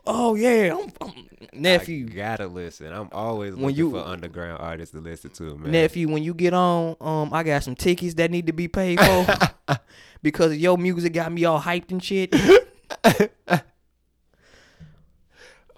Oh 0.07 0.35
yeah, 0.35 0.77
I'm, 0.79 0.91
I'm- 1.01 1.29
nephew. 1.55 2.07
I 2.11 2.15
gotta 2.15 2.47
listen. 2.47 2.93
I'm 2.93 3.09
always 3.13 3.55
When 3.55 3.63
looking 3.67 3.77
you- 3.79 3.91
for 3.93 3.99
underground 4.01 4.61
artists 4.61 4.93
to 4.95 5.01
listen 5.01 5.31
to, 5.31 5.57
man. 5.57 5.71
Nephew, 5.73 6.09
when 6.09 6.23
you 6.23 6.35
get 6.35 6.53
on, 6.53 6.97
um, 7.01 7.33
I 7.33 7.43
got 7.43 7.63
some 7.65 7.75
tickets 7.75 8.15
that 8.15 8.31
need 8.31 8.47
to 8.49 8.53
be 8.53 8.69
paid 8.69 9.01
for 9.01 9.27
because 10.23 10.57
your 10.57 10.77
music 10.77 11.15
got 11.15 11.33
me 11.33 11.45
all 11.47 11.61
hyped 11.61 11.91
and 11.91 12.03
shit. 12.05 12.35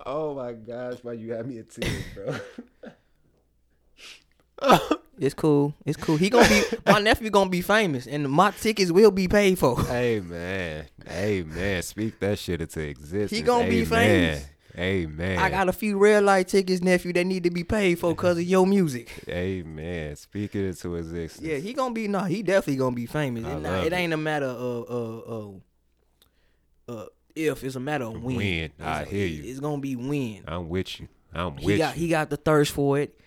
oh 0.04 0.34
my 0.34 0.52
gosh, 0.54 0.96
why 1.02 1.12
you 1.12 1.28
got 1.32 1.46
me 1.46 1.58
a 1.58 1.62
ticket, 1.62 2.04
bro? 2.14 2.36
It's 5.18 5.34
cool. 5.34 5.74
It's 5.84 5.96
cool. 5.96 6.16
He 6.16 6.28
gonna 6.30 6.48
be 6.48 6.62
my 6.86 6.98
nephew 7.00 7.30
gonna 7.30 7.48
be 7.50 7.62
famous, 7.62 8.06
and 8.06 8.28
my 8.30 8.50
tickets 8.50 8.90
will 8.90 9.10
be 9.10 9.28
paid 9.28 9.58
for. 9.58 9.80
hey 9.84 10.20
man, 10.20 10.86
hey 11.06 11.42
man, 11.42 11.82
speak 11.82 12.18
that 12.20 12.38
shit 12.38 12.60
into 12.60 12.80
existence. 12.80 13.30
He 13.30 13.42
gonna 13.42 13.68
be 13.68 13.84
famous. 13.84 14.46
Amen. 14.78 15.38
I 15.38 15.48
got 15.48 15.70
a 15.70 15.72
few 15.72 15.96
red 15.96 16.22
light 16.22 16.48
tickets, 16.48 16.82
nephew, 16.82 17.10
that 17.14 17.24
need 17.24 17.44
to 17.44 17.50
be 17.50 17.64
paid 17.64 17.98
for 17.98 18.10
because 18.14 18.36
of 18.36 18.44
your 18.44 18.66
music. 18.66 19.10
Amen. 19.26 20.14
Speak 20.16 20.54
it 20.54 20.66
into 20.68 20.96
existence. 20.96 21.42
Yeah, 21.48 21.56
he 21.56 21.72
gonna 21.72 21.94
be 21.94 22.08
no, 22.08 22.20
he 22.24 22.42
definitely 22.42 22.76
gonna 22.76 22.94
be 22.94 23.06
famous. 23.06 23.46
I 23.46 23.52
It, 23.52 23.58
love 23.62 23.84
it 23.86 23.92
it. 23.94 23.96
ain't 23.96 24.12
a 24.12 24.18
matter 24.18 24.44
of 24.44 24.90
uh 24.90 25.32
uh 25.32 25.50
uh 27.02 27.06
if 27.34 27.64
it's 27.64 27.76
a 27.76 27.80
matter 27.80 28.04
of 28.04 28.22
when. 28.22 28.36
When, 28.36 28.72
I 28.80 29.02
It's- 29.02 29.10
hear 29.10 29.26
you. 29.26 29.42
It's 29.50 29.60
gonna 29.60 29.80
be 29.80 29.96
when. 29.96 30.44
I'm 30.46 30.68
with 30.68 31.00
you. 31.00 31.08
I'm 31.34 31.56
He 31.56 31.66
with 31.66 31.78
got 31.78 31.96
you. 31.96 32.00
he 32.02 32.08
got 32.08 32.28
the 32.30 32.36
thirst 32.36 32.72
for 32.72 32.98
it, 32.98 33.18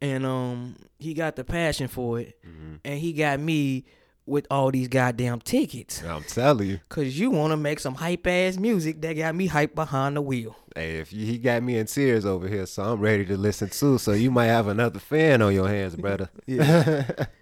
and 0.00 0.24
um 0.26 0.76
he 0.98 1.14
got 1.14 1.36
the 1.36 1.44
passion 1.44 1.88
for 1.88 2.20
it, 2.20 2.38
Mhm. 2.46 2.80
and 2.84 2.98
he 2.98 3.12
got 3.12 3.40
me 3.40 3.84
with 4.26 4.46
all 4.50 4.70
these 4.70 4.88
goddamn 4.88 5.38
tickets. 5.40 6.02
I'm 6.02 6.22
telling 6.24 6.66
you. 6.68 6.80
Cause 6.88 7.08
you 7.18 7.30
wanna 7.30 7.56
make 7.58 7.78
some 7.78 7.94
hype 7.94 8.26
ass 8.26 8.56
music 8.56 9.00
that 9.02 9.12
got 9.14 9.34
me 9.34 9.46
hype 9.46 9.74
behind 9.74 10.16
the 10.16 10.22
wheel. 10.22 10.56
Hey, 10.74 10.96
if 10.98 11.12
you, 11.12 11.24
he 11.26 11.36
got 11.38 11.62
me 11.62 11.76
in 11.78 11.86
tears 11.86 12.24
over 12.24 12.48
here, 12.48 12.64
so 12.66 12.82
I'm 12.84 13.00
ready 13.00 13.24
to 13.26 13.36
listen 13.36 13.68
too. 13.68 13.98
So 13.98 14.12
you 14.12 14.30
might 14.30 14.46
have 14.46 14.66
another 14.66 14.98
fan 14.98 15.42
on 15.42 15.52
your 15.54 15.68
hands, 15.68 15.94
brother. 15.96 16.30
Yeah. 16.46 17.26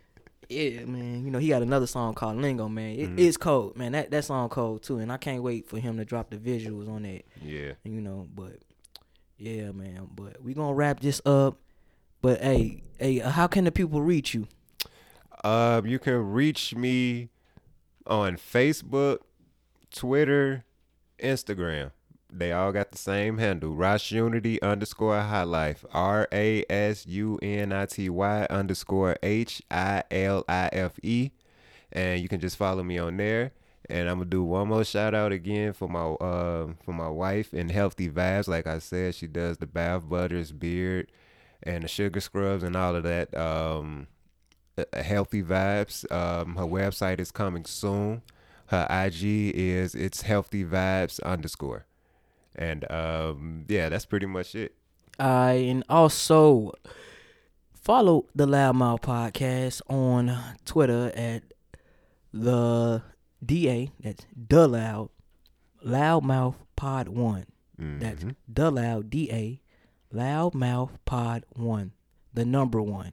Yeah, 0.48 0.84
man. 0.84 1.24
You 1.24 1.30
know, 1.30 1.38
he 1.38 1.48
got 1.48 1.62
another 1.62 1.86
song 1.86 2.12
called 2.12 2.36
Lingo, 2.36 2.68
man. 2.68 2.98
It, 2.98 3.08
Mhm. 3.10 3.18
It's 3.18 3.38
cold, 3.38 3.74
man. 3.78 3.92
That 3.92 4.10
that 4.10 4.24
song 4.24 4.50
cold 4.50 4.82
too, 4.82 4.98
and 4.98 5.10
I 5.10 5.16
can't 5.16 5.42
wait 5.42 5.66
for 5.66 5.78
him 5.78 5.96
to 5.96 6.04
drop 6.04 6.28
the 6.28 6.36
visuals 6.36 6.90
on 6.90 7.04
that. 7.04 7.22
yeah. 7.42 7.72
You 7.84 8.02
know, 8.02 8.28
but 8.34 8.58
yeah, 9.38 9.70
man. 9.72 10.08
But 10.14 10.42
we 10.42 10.52
gonna 10.52 10.74
wrap 10.74 11.00
this 11.00 11.22
up. 11.24 11.56
But 12.22 12.40
hey, 12.40 12.84
hey, 13.00 13.20
uh, 13.20 13.30
how 13.30 13.48
can 13.48 13.64
the 13.64 13.72
people 13.72 14.00
reach 14.00 14.32
you? 14.32 14.46
Um, 15.42 15.86
you 15.86 15.98
can 15.98 16.30
reach 16.30 16.72
me 16.72 17.30
on 18.06 18.36
Facebook, 18.36 19.18
Twitter, 19.92 20.64
Instagram. 21.18 21.90
They 22.32 22.52
all 22.52 22.70
got 22.70 22.92
the 22.92 22.98
same 22.98 23.38
handle. 23.38 23.74
Ras 23.74 24.12
Unity 24.12 24.62
underscore 24.62 25.20
High 25.20 25.42
Life. 25.42 25.84
R 25.92 26.28
A 26.32 26.64
S 26.70 27.06
U 27.06 27.40
N 27.42 27.72
I 27.72 27.86
T 27.86 28.08
Y 28.08 28.46
underscore 28.48 29.16
H 29.22 29.60
I 29.68 30.04
L 30.10 30.44
I 30.48 30.70
F 30.72 30.98
E. 31.02 31.32
And 31.90 32.20
you 32.22 32.28
can 32.28 32.40
just 32.40 32.56
follow 32.56 32.84
me 32.84 32.98
on 32.98 33.16
there. 33.16 33.50
And 33.90 34.08
I'm 34.08 34.18
gonna 34.18 34.30
do 34.30 34.44
one 34.44 34.68
more 34.68 34.84
shout 34.84 35.12
out 35.12 35.32
again 35.32 35.72
for 35.72 35.88
my 35.88 36.04
uh 36.04 36.68
for 36.84 36.92
my 36.92 37.08
wife 37.08 37.52
and 37.52 37.70
healthy 37.70 38.08
vibes. 38.08 38.46
Like 38.46 38.68
I 38.68 38.78
said, 38.78 39.16
she 39.16 39.26
does 39.26 39.58
the 39.58 39.66
bath 39.66 40.08
butters, 40.08 40.52
beard, 40.52 41.10
and 41.64 41.84
the 41.84 41.88
sugar 41.88 42.20
scrubs 42.20 42.62
and 42.62 42.76
all 42.76 42.96
of 42.96 43.02
that. 43.04 43.36
Um 43.36 44.06
uh, 44.78 44.84
healthy 45.02 45.42
vibes. 45.42 46.10
Um, 46.10 46.56
her 46.56 46.64
website 46.64 47.20
is 47.20 47.30
coming 47.30 47.64
soon. 47.66 48.22
Her 48.68 48.86
IG 48.90 49.54
is 49.54 49.94
it's 49.94 50.22
healthy 50.22 50.64
vibes 50.64 51.22
underscore. 51.22 51.84
And 52.56 52.90
um, 52.90 53.64
yeah, 53.68 53.88
that's 53.90 54.06
pretty 54.06 54.24
much 54.26 54.54
it. 54.54 54.74
I 55.18 55.52
and 55.52 55.84
also 55.90 56.72
follow 57.74 58.26
the 58.34 58.46
Loudmouth 58.46 59.00
Podcast 59.02 59.82
on 59.90 60.38
Twitter 60.64 61.12
at 61.14 61.42
the 62.32 63.02
DA. 63.44 63.90
That's 64.00 64.24
the 64.34 64.66
Loud 64.68 65.10
Loudmouth 65.84 66.54
Pod 66.76 67.08
One. 67.08 67.46
That's 67.78 68.22
Mhm. 68.24 68.36
the 68.48 68.70
Loud 68.70 69.10
DA 69.10 69.60
Loudmouth 70.14 70.90
Pod 71.04 71.44
One, 71.54 71.92
the 72.34 72.44
number 72.44 72.80
one. 72.82 73.12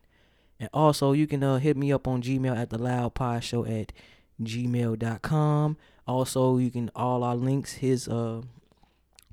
And 0.60 0.70
also 0.74 1.14
you 1.14 1.26
can 1.28 1.44
uh, 1.44 1.58
hit 1.60 1.78
me 1.78 1.92
up 1.92 2.08
on 2.08 2.22
Gmail 2.22 2.56
at 2.58 2.70
the 2.70 2.78
Loud 2.78 3.14
Pod 3.14 3.44
Show 3.44 3.66
at 3.66 3.94
gmail.com. 4.42 5.78
Also 6.08 6.58
you 6.58 6.72
can 6.72 6.90
all 6.96 7.24
our 7.24 7.36
links, 7.36 7.74
his 7.74 8.08
uh 8.08 8.42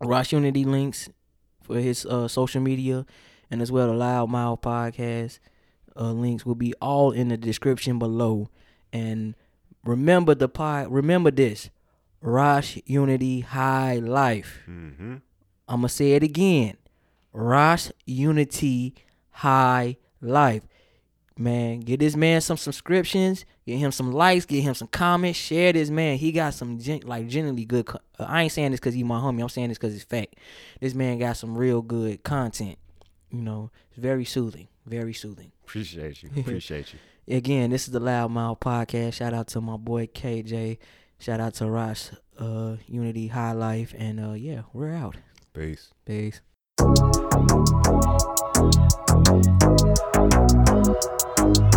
Ras 0.00 0.30
Unity 0.32 0.64
links 0.64 1.08
for 1.62 1.78
his 1.80 2.04
uh 2.06 2.28
social 2.28 2.60
media 2.60 3.06
and 3.50 3.62
as 3.62 3.72
well 3.72 3.88
the 3.88 3.94
Loud 3.94 4.28
Mouth 4.30 4.60
podcast 4.60 5.38
uh 5.96 6.12
links 6.12 6.44
will 6.44 6.54
be 6.54 6.74
all 6.80 7.10
in 7.12 7.28
the 7.28 7.36
description 7.36 7.98
below. 7.98 8.48
And 8.92 9.34
remember 9.84 10.34
the 10.34 10.48
pod 10.48 10.90
remember 10.92 11.30
this. 11.30 11.70
Ras 12.20 12.78
Unity 12.86 13.40
High 13.40 13.96
Life. 13.96 14.62
Mhm. 14.68 15.22
I'm 15.68 15.80
gonna 15.80 15.88
say 15.88 16.12
it 16.12 16.22
again. 16.22 16.76
Ras 17.36 17.92
Unity 18.06 18.94
High 19.30 19.98
Life. 20.22 20.62
Man, 21.38 21.80
get 21.80 22.00
this 22.00 22.16
man 22.16 22.40
some 22.40 22.56
subscriptions, 22.56 23.44
get 23.66 23.76
him 23.76 23.92
some 23.92 24.10
likes, 24.10 24.46
get 24.46 24.62
him 24.62 24.72
some 24.72 24.88
comments, 24.88 25.38
share 25.38 25.70
this 25.74 25.90
man. 25.90 26.16
He 26.16 26.32
got 26.32 26.54
some 26.54 26.78
gen- 26.78 27.02
like 27.04 27.28
genuinely 27.28 27.66
good. 27.66 27.84
Co- 27.84 27.98
uh, 28.18 28.24
I 28.26 28.44
ain't 28.44 28.52
saying 28.52 28.70
this 28.70 28.80
because 28.80 28.94
he 28.94 29.02
my 29.02 29.20
homie. 29.20 29.42
I'm 29.42 29.50
saying 29.50 29.68
this 29.68 29.76
because 29.76 29.94
it's 29.94 30.04
fact. 30.04 30.36
This 30.80 30.94
man 30.94 31.18
got 31.18 31.36
some 31.36 31.56
real 31.58 31.82
good 31.82 32.22
content. 32.22 32.78
You 33.30 33.42
know, 33.42 33.70
it's 33.90 33.98
very 33.98 34.24
soothing, 34.24 34.68
very 34.86 35.12
soothing. 35.12 35.52
Appreciate 35.64 36.22
you. 36.22 36.30
Appreciate 36.38 36.94
you. 36.94 37.36
Again, 37.36 37.68
this 37.68 37.86
is 37.86 37.92
the 37.92 38.00
Loud 38.00 38.30
Mouth 38.30 38.60
podcast. 38.60 39.14
Shout 39.14 39.34
out 39.34 39.48
to 39.48 39.60
my 39.60 39.76
boy 39.76 40.06
KJ. 40.06 40.78
Shout 41.18 41.40
out 41.40 41.52
to 41.54 41.68
Ras 41.68 42.12
uh, 42.38 42.76
Unity 42.86 43.26
High 43.26 43.52
Life, 43.52 43.94
and 43.98 44.24
uh, 44.24 44.32
yeah, 44.32 44.62
we're 44.72 44.94
out. 44.94 45.16
Peace. 45.52 45.90
Peace. 46.06 46.40
Thank 46.78 46.98
you 51.74 51.75